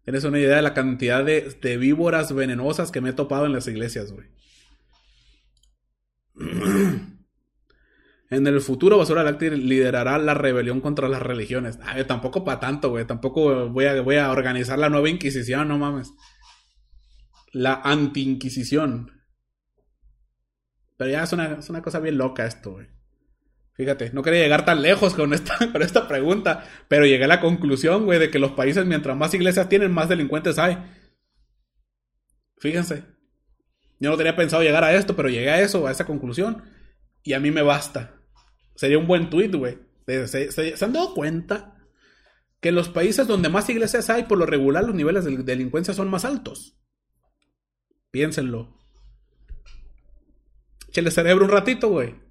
Tienes 0.04 0.24
una 0.24 0.38
idea 0.38 0.56
de 0.56 0.62
la 0.62 0.74
cantidad 0.74 1.24
de, 1.24 1.76
víboras 1.76 2.34
venenosas 2.34 2.90
que 2.90 3.00
me 3.00 3.10
he 3.10 3.12
topado 3.12 3.46
en 3.46 3.52
las 3.52 3.68
iglesias, 3.68 4.12
güey. 4.12 4.26
En 8.30 8.46
el 8.46 8.62
futuro 8.62 8.96
Basura 8.96 9.22
Láctea 9.22 9.50
liderará 9.50 10.16
la 10.16 10.32
rebelión 10.32 10.80
contra 10.80 11.06
las 11.06 11.20
religiones. 11.20 11.78
tampoco 12.06 12.44
para 12.44 12.60
tanto, 12.60 12.88
güey. 12.88 13.06
Tampoco 13.06 13.68
voy 13.68 13.84
a, 13.84 14.00
voy 14.00 14.16
a 14.16 14.30
organizar 14.30 14.78
la 14.78 14.88
nueva 14.88 15.10
Inquisición, 15.10 15.68
no 15.68 15.76
mames. 15.76 16.14
La 17.52 17.82
anti-Inquisición. 17.84 19.12
Pero 20.96 21.10
ya 21.10 21.24
es 21.24 21.32
una, 21.34 21.58
es 21.58 21.68
una 21.68 21.82
cosa 21.82 22.00
bien 22.00 22.16
loca 22.16 22.46
esto, 22.46 22.72
güey. 22.72 22.86
Fíjate, 23.74 24.10
no 24.12 24.22
quería 24.22 24.42
llegar 24.42 24.64
tan 24.64 24.82
lejos 24.82 25.14
con 25.16 25.32
esta, 25.32 26.08
pregunta, 26.08 26.68
pero 26.88 27.06
llegué 27.06 27.24
a 27.24 27.28
la 27.28 27.40
conclusión, 27.40 28.04
güey, 28.04 28.18
de 28.18 28.30
que 28.30 28.38
los 28.38 28.52
países, 28.52 28.84
mientras 28.84 29.16
más 29.16 29.32
iglesias 29.34 29.68
tienen, 29.68 29.92
más 29.92 30.08
delincuentes 30.08 30.58
hay. 30.58 30.78
Fíjense. 32.58 33.04
Yo 33.98 34.10
no 34.10 34.16
tenía 34.16 34.36
pensado 34.36 34.62
llegar 34.62 34.84
a 34.84 34.94
esto, 34.94 35.14
pero 35.16 35.28
llegué 35.28 35.50
a 35.50 35.60
eso, 35.60 35.86
a 35.86 35.92
esa 35.92 36.04
conclusión. 36.04 36.64
Y 37.22 37.34
a 37.34 37.40
mí 37.40 37.50
me 37.50 37.62
basta. 37.62 38.20
Sería 38.74 38.98
un 38.98 39.06
buen 39.06 39.30
tweet, 39.30 39.50
güey. 39.50 39.78
¿Se, 40.06 40.84
han 40.84 40.92
dado 40.92 41.14
cuenta 41.14 41.76
que 42.60 42.70
en 42.70 42.74
los 42.74 42.88
países 42.88 43.28
donde 43.28 43.48
más 43.48 43.68
iglesias 43.68 44.10
hay, 44.10 44.24
por 44.24 44.38
lo 44.38 44.46
regular, 44.46 44.84
los 44.84 44.94
niveles 44.94 45.24
de 45.24 45.36
delincuencia 45.36 45.94
son 45.94 46.10
más 46.10 46.24
altos? 46.24 46.76
Piénsenlo. 48.10 48.76
Chele 50.90 51.10
cerebro 51.10 51.44
un 51.44 51.50
ratito, 51.50 51.88
güey 51.88 52.21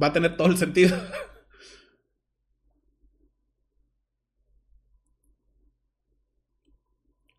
va 0.00 0.08
a 0.08 0.12
tener 0.12 0.36
todo 0.36 0.48
el 0.48 0.58
sentido. 0.58 0.96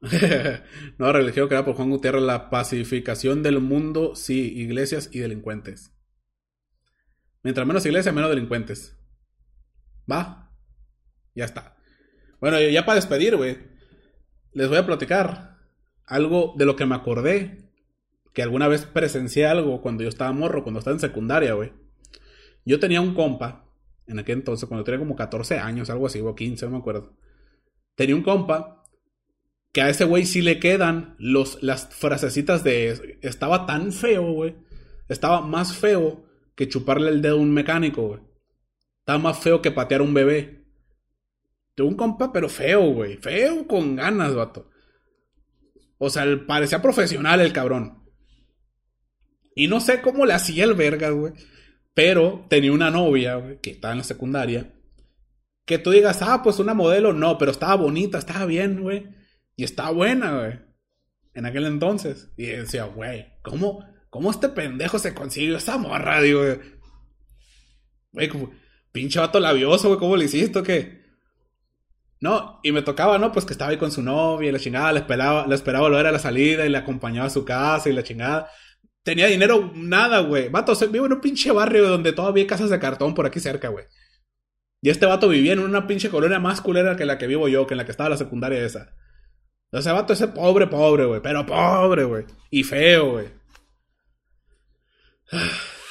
no, 0.98 1.12
religión 1.12 1.48
creada 1.48 1.66
por 1.66 1.76
Juan 1.76 1.90
Gutiérrez, 1.90 2.22
la 2.22 2.50
pacificación 2.50 3.44
del 3.44 3.60
mundo, 3.60 4.16
sí, 4.16 4.54
iglesias 4.60 5.10
y 5.12 5.20
delincuentes. 5.20 5.94
Mientras 7.44 7.66
menos 7.68 7.86
iglesias, 7.86 8.14
menos 8.14 8.30
delincuentes. 8.30 8.98
¿Va? 10.10 10.52
Ya 11.36 11.46
está. 11.46 11.78
Bueno, 12.40 12.60
ya 12.60 12.86
para 12.86 12.96
despedir, 12.96 13.36
güey, 13.36 13.58
les 14.54 14.70
voy 14.70 14.78
a 14.78 14.86
platicar 14.86 15.58
algo 16.06 16.54
de 16.58 16.66
lo 16.66 16.76
que 16.76 16.86
me 16.86 16.96
acordé. 16.96 17.72
Que 18.34 18.44
alguna 18.44 18.68
vez 18.68 18.86
presencié 18.86 19.48
algo 19.48 19.82
cuando 19.82 20.04
yo 20.04 20.10
estaba 20.10 20.32
morro, 20.32 20.64
cuando 20.64 20.80
estaba 20.80 20.94
en 20.94 21.00
secundaria, 21.00 21.54
güey. 21.54 21.74
Yo 22.68 22.82
tenía 22.82 23.00
un 23.00 23.14
compa, 23.14 23.66
en 24.08 24.20
aquel 24.20 24.40
entonces, 24.40 24.68
cuando 24.68 24.84
tenía 24.84 25.00
como 25.00 25.16
14 25.16 25.58
años, 25.58 25.90
algo 25.90 26.06
así, 26.06 26.20
o 26.20 26.36
15, 26.36 26.66
no 26.66 26.72
me 26.74 26.78
acuerdo. 26.80 27.14
Tenía 27.96 28.14
un 28.14 28.24
compa 28.24 28.84
que 29.72 29.82
a 29.82 29.90
ese 29.90 30.04
güey 30.04 30.26
sí 30.26 30.42
le 30.42 30.60
quedan 30.60 31.16
los, 31.18 31.64
las 31.64 31.88
frasecitas 31.88 32.66
de 32.66 33.20
estaba 33.22 33.66
tan 33.66 33.94
feo, 33.94 34.34
güey. 34.34 34.58
Estaba 35.08 35.40
más 35.40 35.78
feo 35.78 36.26
que 36.56 36.68
chuparle 36.68 37.10
el 37.10 37.22
dedo 37.22 37.38
a 37.38 37.42
un 37.42 37.54
mecánico, 37.54 38.06
güey. 38.06 38.20
Estaba 39.00 39.20
más 39.20 39.40
feo 39.40 39.62
que 39.62 39.72
patear 39.72 40.02
a 40.02 40.04
un 40.04 40.14
bebé. 40.14 40.66
Tengo 41.74 41.90
un 41.90 41.96
compa, 41.96 42.34
pero 42.34 42.50
feo, 42.50 42.92
güey. 42.92 43.16
Feo 43.16 43.66
con 43.66 43.96
ganas, 43.96 44.36
vato. 44.36 44.70
O 46.00 46.10
sea, 46.10 46.26
parecía 46.46 46.82
profesional 46.82 47.40
el 47.40 47.54
cabrón. 47.54 48.04
Y 49.56 49.70
no 49.70 49.80
sé 49.80 50.02
cómo 50.02 50.26
le 50.26 50.34
hacía 50.34 50.66
el 50.66 50.74
verga, 50.74 51.12
güey. 51.12 51.32
Pero 51.98 52.46
tenía 52.48 52.72
una 52.72 52.92
novia, 52.92 53.58
que 53.60 53.72
estaba 53.72 53.92
en 53.92 53.98
la 53.98 54.04
secundaria. 54.04 54.72
Que 55.66 55.80
tú 55.80 55.90
digas, 55.90 56.22
ah, 56.22 56.44
pues 56.44 56.60
una 56.60 56.76
modelo, 56.76 57.12
no, 57.12 57.40
pero 57.40 57.50
estaba 57.50 57.74
bonita, 57.74 58.20
estaba 58.20 58.46
bien, 58.46 58.84
güey. 58.84 59.08
Y 59.56 59.64
estaba 59.64 59.90
buena, 59.90 60.38
güey. 60.38 60.60
En 61.34 61.48
aquel 61.48 61.66
entonces. 61.66 62.30
Y 62.38 62.46
decía, 62.46 62.84
güey, 62.84 63.26
¿cómo, 63.42 63.84
¿cómo 64.12 64.30
este 64.30 64.48
pendejo 64.48 65.00
se 65.00 65.16
consiguió 65.16 65.58
esa 65.58 65.80
morra? 65.80 66.22
Digo, 66.22 66.44
güey. 68.12 68.30
Pinche 68.92 69.20
vato 69.20 69.40
labioso, 69.40 69.88
güey, 69.88 70.00
¿cómo 70.00 70.18
le 70.18 70.26
hiciste 70.26 70.62
qué? 70.62 71.02
No, 72.20 72.60
y 72.62 72.72
me 72.74 72.84
tocaba, 72.84 73.18
¿no? 73.18 73.32
Pues 73.32 73.44
que 73.44 73.54
estaba 73.54 73.72
ahí 73.72 73.78
con 73.78 73.92
su 73.92 74.04
novia 74.04 74.50
y 74.50 74.52
la 74.52 74.60
chingada, 74.60 74.94
le 74.94 75.00
esperaba, 75.00 75.48
le 75.48 75.56
esperaba 75.56 75.90
volver 75.90 76.06
a 76.06 76.12
la 76.12 76.20
salida 76.20 76.64
y 76.64 76.70
le 76.70 76.78
acompañaba 76.78 77.26
a 77.26 77.32
su 77.32 77.44
casa 77.44 77.90
y 77.90 77.94
la 77.94 78.04
chingada 78.04 78.52
tenía 79.08 79.28
dinero, 79.28 79.72
nada, 79.74 80.20
güey. 80.20 80.50
Vato, 80.50 80.74
vivo 80.90 81.06
en 81.06 81.14
un 81.14 81.22
pinche 81.22 81.50
barrio 81.50 81.88
donde 81.88 82.12
todavía 82.12 82.42
hay 82.42 82.48
casas 82.48 82.70
de 82.70 82.78
cartón 82.78 83.16
por 83.16 83.26
aquí 83.26 83.40
cerca, 83.40 83.70
güey. 83.70 83.86
Y 84.82 84.90
este 84.90 85.06
vato 85.06 85.30
vivía 85.30 85.54
en 85.54 85.60
una 85.60 85.88
pinche 85.88 86.10
colonia 86.10 86.40
más 86.40 86.60
culera 86.60 86.98
que 86.98 87.06
la 87.06 87.18
que 87.18 87.26
vivo 87.26 87.48
yo, 87.48 87.66
que 87.66 87.74
en 87.74 87.78
la 87.78 87.86
que 87.86 87.92
estaba 87.92 88.10
la 88.10 88.18
secundaria 88.18 88.60
esa. 88.66 88.94
O 89.72 89.82
sea, 89.82 89.94
vato, 89.94 90.12
ese 90.12 90.28
pobre, 90.28 90.68
pobre, 90.68 91.06
güey. 91.06 91.22
Pero 91.22 91.46
pobre, 91.46 92.04
güey. 92.04 92.26
Y 92.52 92.66
feo, 92.66 93.12
güey. 93.12 93.28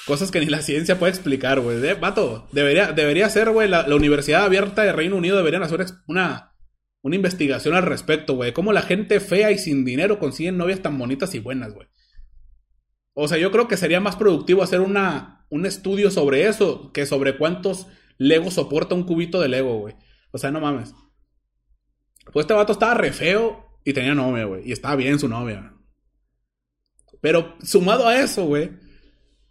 Cosas 0.05 0.31
que 0.31 0.41
ni 0.41 0.47
la 0.47 0.61
ciencia 0.61 0.99
puede 0.99 1.13
explicar, 1.13 1.61
güey. 1.61 1.95
Vato, 1.95 2.49
debería, 2.53 2.93
debería 2.93 3.31
ser, 3.31 3.49
güey, 3.49 3.67
la, 3.67 3.87
Universidad 3.87 4.45
Abierta 4.45 4.83
de 4.83 4.93
Reino 4.93 5.17
Unido 5.17 5.39
deberían 5.39 5.63
hacer 5.63 5.87
una, 6.07 6.53
una 7.01 7.17
investigación 7.17 7.75
al 7.75 7.85
respecto, 7.85 8.35
güey. 8.35 8.53
Cómo 8.53 8.75
la 8.75 8.83
gente 8.83 9.21
fea 9.21 9.53
y 9.53 9.57
sin 9.59 9.87
dinero 9.87 10.19
consiguen 10.19 10.59
novias 10.59 10.83
tan 10.83 10.99
bonitas 10.99 11.35
y 11.35 11.39
buenas, 11.39 11.73
güey. 11.73 11.89
O 13.19 13.29
sea, 13.29 13.39
yo 13.39 13.51
creo 13.51 13.67
que 13.67 13.77
sería 13.77 14.01
más 14.01 14.17
productivo 14.17 14.63
hacer 14.63 14.81
una, 14.81 15.47
un 15.49 15.67
estudio 15.67 16.11
sobre 16.11 16.47
eso 16.47 16.93
que 16.93 17.07
sobre 17.07 17.39
cuántos 17.39 17.87
Lego 18.19 18.51
soporta 18.51 18.95
un 18.95 19.05
cubito 19.05 19.41
de 19.41 19.49
Lego, 19.49 19.79
güey. 19.79 19.95
O 20.33 20.39
sea, 20.39 20.51
no 20.51 20.61
mames. 20.61 20.95
Pues 22.33 22.45
este 22.45 22.55
vato 22.55 22.73
estaba 22.73 22.95
re 22.95 23.13
feo 23.13 23.81
y 23.85 23.93
tenía 23.93 24.15
novia, 24.15 24.45
güey. 24.45 24.69
Y 24.69 24.73
estaba 24.73 24.97
bien 24.97 25.19
su 25.19 25.29
novia. 25.29 25.75
Pero 27.21 27.57
sumado 27.63 28.07
a 28.07 28.21
eso, 28.21 28.45
güey 28.45 28.71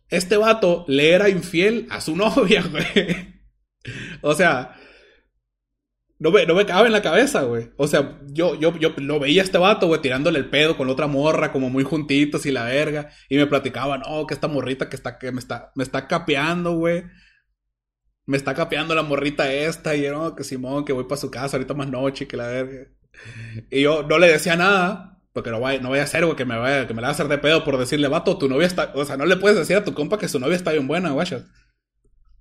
este 0.10 0.38
vato 0.38 0.86
le 0.88 1.12
era 1.12 1.30
infiel 1.30 1.88
a 1.90 2.02
su 2.02 2.16
novia, 2.16 2.64
güey. 2.70 3.36
o 4.22 4.34
sea, 4.34 4.76
no 6.18 6.32
me, 6.32 6.46
no 6.46 6.56
me 6.56 6.66
cabe 6.66 6.88
en 6.88 6.94
la 6.94 7.02
cabeza, 7.02 7.44
güey. 7.44 7.72
O 7.76 7.88
sea, 7.88 8.20
yo, 8.28 8.56
yo, 8.56 8.78
yo 8.78 8.94
lo 8.98 9.20
veía 9.20 9.42
a 9.42 9.46
este 9.46 9.58
vato, 9.58 9.88
güey, 9.88 10.02
tirándole 10.02 10.40
el 10.40 10.50
pedo 10.50 10.78
con 10.78 10.90
otra 10.90 11.08
morra, 11.08 11.52
como 11.52 11.70
muy 11.70 11.84
juntitos 11.84 12.46
y 12.46 12.52
la 12.52 12.64
verga. 12.64 13.10
Y 13.28 13.38
me 13.38 13.48
platicaban, 13.48 14.02
oh, 14.06 14.26
que 14.26 14.34
esta 14.34 14.48
morrita 14.48 14.88
que 14.88 14.96
está, 14.96 15.18
que 15.18 15.32
me 15.34 15.40
está, 15.40 15.72
me 15.76 15.84
está 15.84 16.08
capeando, 16.08 16.78
güey. 16.78 17.04
Me 18.26 18.38
está 18.38 18.54
capeando 18.54 18.96
la 18.96 19.04
morrita 19.04 19.52
esta. 19.52 19.96
Y 19.96 20.04
yo, 20.04 20.14
no, 20.14 20.36
que 20.36 20.46
Simón, 20.46 20.86
que 20.86 20.94
voy 20.94 21.04
para 21.04 21.20
su 21.20 21.30
casa 21.30 21.58
ahorita 21.58 21.74
más 21.74 21.90
noche, 21.90 22.28
que 22.28 22.38
la 22.38 22.48
verga. 22.48 22.88
Y 23.70 23.82
yo 23.82 24.04
no 24.04 24.18
le 24.18 24.28
decía 24.28 24.56
nada. 24.56 25.12
Porque 25.34 25.52
no 25.52 25.60
vaya, 25.60 25.82
no 25.82 25.94
a 25.94 26.08
ser, 26.08 26.24
güey, 26.24 26.38
que 26.38 26.46
me 26.46 26.58
vaya, 26.58 26.88
que 26.88 26.94
me 26.94 27.02
la 27.02 27.08
va 27.08 27.12
a 27.12 27.14
hacer 27.14 27.28
de 27.28 27.38
pedo 27.38 27.66
por 27.66 27.78
decirle, 27.78 28.08
vato, 28.08 28.38
tu 28.38 28.48
novia 28.48 28.68
está. 28.68 28.94
O 28.96 29.04
sea, 29.04 29.18
no 29.18 29.26
le 29.26 29.36
puedes 29.36 29.58
decir 29.58 29.76
a 29.76 29.84
tu 29.84 29.94
compa 29.94 30.18
que 30.18 30.30
su 30.30 30.40
novia 30.40 30.56
está 30.56 30.72
bien 30.72 30.88
buena, 30.88 31.12
guachas. 31.12 31.44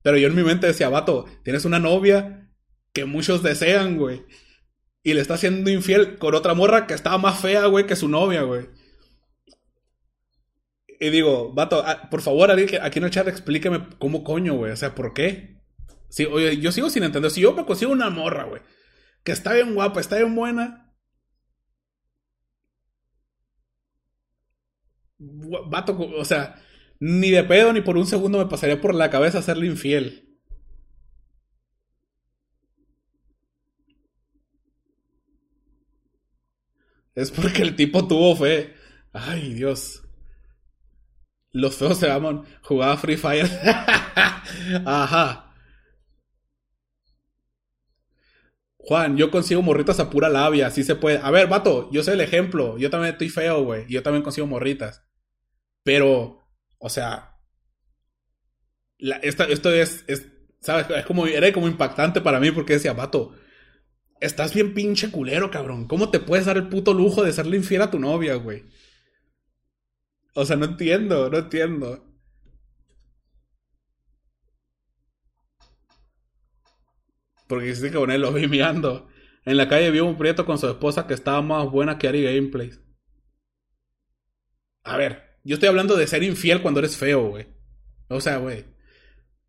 Pero 0.03 0.17
yo 0.17 0.29
en 0.29 0.37
mi 0.37 0.45
mente 0.45 0.69
decía, 0.69 0.89
vato, 0.91 1.25
tienes 1.43 1.65
una 1.65 1.81
novia 1.81 2.44
que 2.95 3.05
muchos 3.05 3.43
desean, 3.43 3.99
güey. 3.99 4.25
Y 5.03 5.13
le 5.13 5.21
está 5.21 5.35
haciendo 5.35 5.71
infiel 5.71 6.17
con 6.19 6.35
otra 6.35 6.55
morra 6.55 6.87
que 6.87 6.95
estaba 6.95 7.19
más 7.19 7.41
fea, 7.41 7.67
güey, 7.67 7.87
que 7.87 7.97
su 7.97 8.09
novia, 8.09 8.43
güey. 8.43 8.69
Y 10.99 11.11
digo, 11.11 11.53
vato, 11.53 11.83
ah, 11.85 12.09
por 12.11 12.23
favor, 12.23 12.51
aquí 12.51 12.99
en 12.99 13.05
el 13.05 13.11
chat 13.11 13.29
explíqueme 13.29 13.89
cómo 13.99 14.25
coño, 14.25 14.55
güey. 14.55 14.73
O 14.73 14.77
sea, 14.77 14.95
¿por 14.95 15.13
qué? 15.13 15.61
Sí, 16.09 16.25
oye, 16.25 16.59
yo 16.59 16.73
sigo 16.73 16.89
sin 16.89 17.03
entender. 17.03 17.31
Si 17.31 17.43
yo 17.43 17.53
me 17.53 17.67
consigo 17.67 17.93
una 17.93 18.09
morra, 18.09 18.45
güey, 18.45 18.63
que 19.25 19.33
está 19.33 19.53
bien 19.53 19.75
guapa, 19.75 20.01
está 20.01 20.17
bien 20.17 20.35
buena, 20.35 20.85
vato, 25.19 25.99
o 25.99 26.25
sea, 26.25 26.63
ni 27.01 27.31
de 27.31 27.45
pedo 27.45 27.73
ni 27.73 27.81
por 27.81 27.97
un 27.97 28.07
segundo 28.07 28.39
me 28.39 28.47
pasaría 28.47 28.81
por 28.81 28.95
la 28.95 29.11
cabeza 29.11 29.39
hacerle 29.39 29.67
infiel. 29.67 30.24
Es 37.15 37.31
porque 37.31 37.63
el 37.63 37.77
tipo 37.77 38.07
tuvo 38.07 38.37
fe. 38.37 38.75
Ay, 39.13 39.55
Dios. 39.55 40.03
Los 41.53 41.77
feos 41.77 41.99
se 41.99 42.09
llaman. 42.09 42.45
Jugaba 42.63 42.97
Free 42.97 43.17
Fire. 43.17 43.47
Ajá. 44.85 45.55
Juan, 48.77 49.17
yo 49.17 49.31
consigo 49.31 49.63
morritas 49.63 49.99
a 49.99 50.11
pura 50.11 50.29
labia, 50.29 50.67
así 50.67 50.85
se 50.85 50.95
puede. 50.97 51.19
A 51.19 51.31
ver, 51.31 51.49
vato, 51.49 51.89
yo 51.91 52.03
soy 52.03 52.15
el 52.15 52.21
ejemplo. 52.21 52.77
Yo 52.77 52.91
también 52.91 53.13
estoy 53.13 53.31
feo, 53.31 53.65
güey. 53.65 53.87
Yo 53.89 54.03
también 54.03 54.23
consigo 54.23 54.47
morritas. 54.47 55.03
Pero, 55.85 56.49
o 56.79 56.89
sea, 56.91 57.39
esto, 59.23 59.73
es, 59.73 60.05
es, 60.07 60.27
¿sabes? 60.61 60.87
Es 60.91 61.07
como, 61.07 61.27
era 61.27 61.53
como 61.53 61.69
impactante 61.69 62.21
para 62.21 62.41
mí 62.41 62.51
porque 62.51 62.75
decía, 62.75 62.93
vato, 62.93 63.35
estás 64.21 64.55
bien 64.55 64.75
pinche 64.75 65.11
culero, 65.11 65.51
cabrón. 65.51 65.87
¿Cómo 65.87 66.11
te 66.11 66.21
puedes 66.21 66.47
dar 66.47 66.57
el 66.57 66.69
puto 66.69 66.95
lujo 66.95 67.23
de 67.23 67.33
serle 67.33 67.57
infiel 67.57 67.83
a 67.83 67.91
tu 67.91 67.99
novia, 67.99 68.35
güey? 68.37 68.65
O 70.35 70.45
sea, 70.45 70.57
no 70.57 70.65
entiendo, 70.67 71.31
no 71.31 71.39
entiendo. 71.39 72.05
Porque 77.47 77.67
dice 77.67 77.91
que 77.91 77.97
con 77.97 78.11
él 78.11 78.23
lo 78.23 78.33
vi 78.33 78.49
mirando. 78.49 79.09
En 79.45 79.57
la 79.57 79.69
calle 79.69 79.91
vio 79.91 80.07
un 80.07 80.17
prieto 80.17 80.47
con 80.47 80.59
su 80.59 80.69
esposa 80.69 81.07
que 81.07 81.15
estaba 81.15 81.43
más 81.43 81.71
buena 81.71 81.99
que 81.99 82.09
Ari 82.09 82.23
Gameplays. 82.25 82.81
A 84.83 84.97
ver, 84.97 85.39
yo 85.45 85.55
estoy 85.55 85.69
hablando 85.69 85.97
de 85.97 86.07
ser 86.07 86.23
infiel 86.23 86.63
cuando 86.63 86.81
eres 86.81 86.97
feo, 86.97 87.29
güey. 87.29 87.47
O 88.09 88.21
sea, 88.21 88.39
güey. 88.39 88.65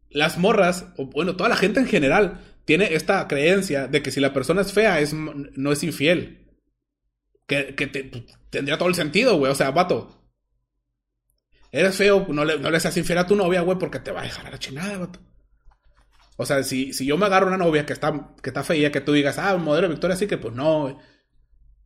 Las 0.09 0.37
morras, 0.37 0.93
o 0.97 1.07
bueno, 1.07 1.35
toda 1.35 1.49
la 1.49 1.55
gente 1.55 1.79
en 1.79 1.87
general, 1.87 2.54
tiene 2.65 2.93
esta 2.95 3.27
creencia 3.27 3.87
de 3.87 4.01
que 4.01 4.11
si 4.11 4.19
la 4.19 4.33
persona 4.33 4.61
es 4.61 4.73
fea, 4.73 4.99
es, 4.99 5.13
no 5.13 5.71
es 5.71 5.83
infiel. 5.83 6.41
Que, 7.47 7.75
que 7.75 7.87
tendría 8.49 8.77
todo 8.77 8.89
el 8.89 8.95
sentido, 8.95 9.37
güey. 9.37 9.51
O 9.51 9.55
sea, 9.55 9.71
vato. 9.71 10.23
Eres 11.71 11.95
feo, 11.95 12.25
no 12.29 12.45
le, 12.45 12.57
no 12.57 12.71
le 12.71 12.79
seas 12.79 12.97
infiel 12.97 13.19
a 13.19 13.27
tu 13.27 13.35
novia, 13.35 13.61
güey, 13.61 13.77
porque 13.77 13.99
te 13.99 14.11
va 14.11 14.21
a 14.21 14.23
dejar 14.23 14.47
a 14.47 14.51
la 14.51 14.59
chingada, 14.59 14.97
vato. 14.97 15.19
O 16.37 16.45
sea, 16.45 16.63
si, 16.63 16.93
si 16.93 17.05
yo 17.05 17.17
me 17.17 17.25
agarro 17.25 17.47
una 17.47 17.57
novia 17.57 17.85
que 17.85 17.93
está, 17.93 18.33
que 18.41 18.49
está 18.49 18.63
fea, 18.63 18.91
que 18.91 19.01
tú 19.01 19.13
digas, 19.13 19.37
ah, 19.37 19.55
modelo 19.57 19.87
de 19.87 19.93
Victoria, 19.93 20.15
así 20.15 20.27
que 20.27 20.37
pues 20.37 20.53
no, 20.53 20.81
güey. 20.81 20.93
O 20.93 20.99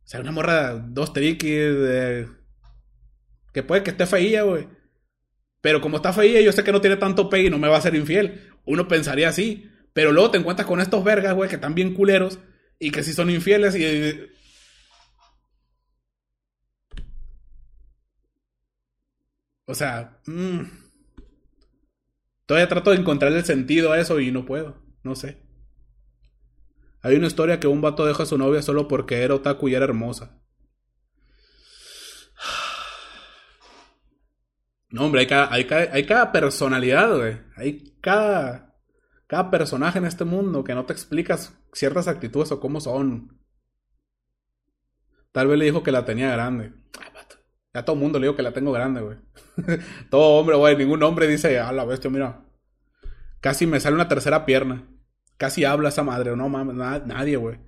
sea, 0.04 0.20
una 0.20 0.32
morra, 0.32 0.74
dos 0.74 1.12
triquis, 1.12 2.26
que 3.52 3.62
puede 3.62 3.82
que 3.82 3.90
esté 3.90 4.06
feía, 4.06 4.42
güey. 4.42 4.68
Pero 5.60 5.80
como 5.80 5.96
está 5.96 6.12
feía, 6.12 6.40
yo 6.40 6.52
sé 6.52 6.64
que 6.64 6.72
no 6.72 6.80
tiene 6.80 6.96
tanto 6.96 7.28
pegue 7.28 7.48
y 7.48 7.50
no 7.50 7.58
me 7.58 7.68
va 7.68 7.76
a 7.76 7.82
ser 7.82 7.94
infiel. 7.94 8.48
Uno 8.64 8.88
pensaría 8.88 9.28
así. 9.28 9.70
Pero 9.92 10.12
luego 10.12 10.30
te 10.30 10.38
encuentras 10.38 10.66
con 10.66 10.80
estos 10.80 11.02
vergas, 11.04 11.34
güey, 11.34 11.48
que 11.48 11.56
están 11.56 11.74
bien 11.74 11.94
culeros 11.94 12.38
y 12.78 12.90
que 12.90 13.02
sí 13.02 13.12
son 13.12 13.30
infieles 13.30 13.74
y. 13.76 14.30
O 19.66 19.74
sea, 19.74 20.20
mmm. 20.26 20.62
todavía 22.46 22.68
trato 22.68 22.90
de 22.90 22.96
encontrar 22.96 23.32
el 23.32 23.44
sentido 23.44 23.92
a 23.92 24.00
eso 24.00 24.18
y 24.20 24.32
no 24.32 24.44
puedo. 24.44 24.82
No 25.02 25.14
sé. 25.14 25.38
Hay 27.02 27.16
una 27.16 27.28
historia 27.28 27.60
que 27.60 27.66
un 27.66 27.80
vato 27.80 28.04
deja 28.04 28.24
a 28.24 28.26
su 28.26 28.36
novia 28.36 28.62
solo 28.62 28.88
porque 28.88 29.22
era 29.22 29.34
otaku 29.34 29.68
y 29.68 29.74
era 29.74 29.84
hermosa. 29.84 30.40
No, 34.90 35.04
hombre, 35.04 35.20
hay 35.20 35.26
cada, 35.26 35.52
hay 35.52 35.66
hay 35.92 36.04
cada 36.04 36.32
personalidad, 36.32 37.16
güey. 37.16 37.38
Hay 37.56 37.94
cada, 38.00 38.69
cada 39.30 39.48
personaje 39.48 39.96
en 40.00 40.06
este 40.06 40.24
mundo 40.24 40.64
que 40.64 40.74
no 40.74 40.86
te 40.86 40.92
explicas 40.92 41.56
ciertas 41.72 42.08
actitudes 42.08 42.50
o 42.50 42.58
cómo 42.58 42.80
son. 42.80 43.40
Tal 45.30 45.46
vez 45.46 45.56
le 45.56 45.66
dijo 45.66 45.84
que 45.84 45.92
la 45.92 46.04
tenía 46.04 46.32
grande. 46.32 46.72
Ya 47.72 47.84
todo 47.84 47.94
mundo 47.94 48.18
le 48.18 48.26
dijo 48.26 48.34
que 48.34 48.42
la 48.42 48.50
tengo 48.50 48.72
grande, 48.72 49.00
güey. 49.02 49.18
todo 50.10 50.40
hombre, 50.40 50.56
güey. 50.56 50.76
Ningún 50.76 51.00
hombre 51.04 51.28
dice, 51.28 51.60
a 51.60 51.70
la 51.70 51.84
bestia, 51.84 52.10
mira. 52.10 52.44
Casi 53.40 53.68
me 53.68 53.78
sale 53.78 53.94
una 53.94 54.08
tercera 54.08 54.44
pierna. 54.44 54.88
Casi 55.36 55.64
habla 55.64 55.90
esa 55.90 56.02
madre. 56.02 56.34
No 56.34 56.48
mames, 56.48 56.74
nadie, 56.74 57.36
güey. 57.36 57.60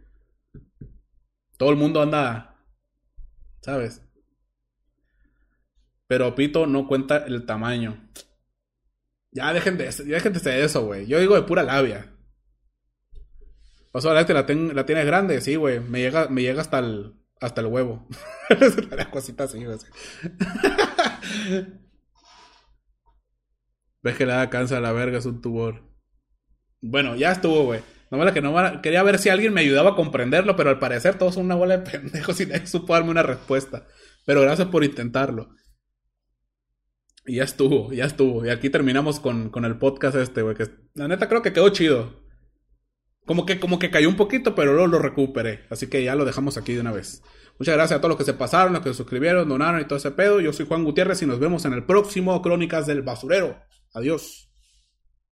Todo 1.58 1.70
el 1.70 1.76
mundo 1.76 2.02
anda. 2.02 2.56
¿Sabes? 3.60 4.02
Pero 6.08 6.34
Pito 6.34 6.66
no 6.66 6.88
cuenta 6.88 7.18
el 7.18 7.46
tamaño. 7.46 8.10
Ya 9.32 9.52
dejen 9.52 9.78
de, 9.78 9.90
ya 9.90 10.04
dejen 10.04 10.32
de 10.32 10.64
eso, 10.64 10.84
güey. 10.84 11.06
Yo 11.06 11.18
digo 11.18 11.34
de 11.34 11.42
pura 11.42 11.62
labia. 11.62 12.14
O 13.92 14.00
sea, 14.00 14.12
la, 14.12 14.22
la, 14.22 14.46
la 14.74 14.86
tienes 14.86 15.06
grande, 15.06 15.40
sí, 15.40 15.56
güey. 15.56 15.80
Me 15.80 16.00
llega, 16.00 16.28
me 16.28 16.42
llega 16.42 16.60
hasta 16.60 16.78
el, 16.78 17.14
hasta 17.40 17.60
el 17.60 17.66
huevo. 17.66 18.06
la 18.96 19.10
cosita 19.10 19.44
así, 19.44 19.64
güey. 19.64 19.78
Ves 24.02 24.16
que 24.16 24.26
le 24.26 24.32
da 24.32 24.42
a 24.42 24.80
la 24.80 24.92
verga, 24.92 25.18
es 25.18 25.26
un 25.26 25.40
tumor. 25.40 25.82
Bueno, 26.80 27.14
ya 27.16 27.32
estuvo, 27.32 27.64
güey. 27.64 27.80
No 28.10 28.32
que 28.34 28.42
no 28.42 28.82
Quería 28.82 29.02
ver 29.02 29.18
si 29.18 29.30
alguien 29.30 29.54
me 29.54 29.62
ayudaba 29.62 29.90
a 29.90 29.94
comprenderlo, 29.96 30.54
pero 30.54 30.68
al 30.68 30.78
parecer 30.78 31.16
todos 31.16 31.34
son 31.34 31.46
una 31.46 31.54
bola 31.54 31.78
de 31.78 31.90
pendejos 31.90 32.38
y 32.40 32.46
nadie 32.46 32.66
supo 32.66 32.92
darme 32.92 33.10
una 33.10 33.22
respuesta. 33.22 33.86
Pero 34.26 34.42
gracias 34.42 34.68
por 34.68 34.84
intentarlo. 34.84 35.54
Y 37.24 37.36
ya 37.36 37.44
estuvo, 37.44 37.92
ya 37.92 38.04
estuvo. 38.04 38.44
Y 38.44 38.50
aquí 38.50 38.70
terminamos 38.70 39.20
con, 39.20 39.50
con 39.50 39.64
el 39.64 39.78
podcast 39.78 40.16
este, 40.16 40.42
güey. 40.42 40.56
Que 40.56 40.68
la 40.94 41.08
neta 41.08 41.28
creo 41.28 41.42
que 41.42 41.52
quedó 41.52 41.68
chido. 41.70 42.22
Como 43.24 43.46
que, 43.46 43.60
como 43.60 43.78
que 43.78 43.90
cayó 43.90 44.08
un 44.08 44.16
poquito, 44.16 44.54
pero 44.54 44.72
luego 44.72 44.88
lo 44.88 44.98
recuperé. 44.98 45.64
Así 45.70 45.86
que 45.86 46.02
ya 46.02 46.16
lo 46.16 46.24
dejamos 46.24 46.56
aquí 46.56 46.74
de 46.74 46.80
una 46.80 46.92
vez. 46.92 47.22
Muchas 47.58 47.76
gracias 47.76 47.98
a 47.98 48.00
todos 48.00 48.10
los 48.10 48.18
que 48.18 48.24
se 48.24 48.34
pasaron, 48.34 48.72
los 48.72 48.82
que 48.82 48.88
se 48.88 48.96
suscribieron, 48.96 49.48
donaron 49.48 49.80
y 49.80 49.84
todo 49.84 49.96
ese 49.96 50.10
pedo. 50.10 50.40
Yo 50.40 50.52
soy 50.52 50.66
Juan 50.66 50.84
Gutiérrez 50.84 51.22
y 51.22 51.26
nos 51.26 51.38
vemos 51.38 51.64
en 51.64 51.74
el 51.74 51.84
próximo 51.84 52.42
Crónicas 52.42 52.86
del 52.86 53.02
Basurero. 53.02 53.56
Adiós. 53.92 54.51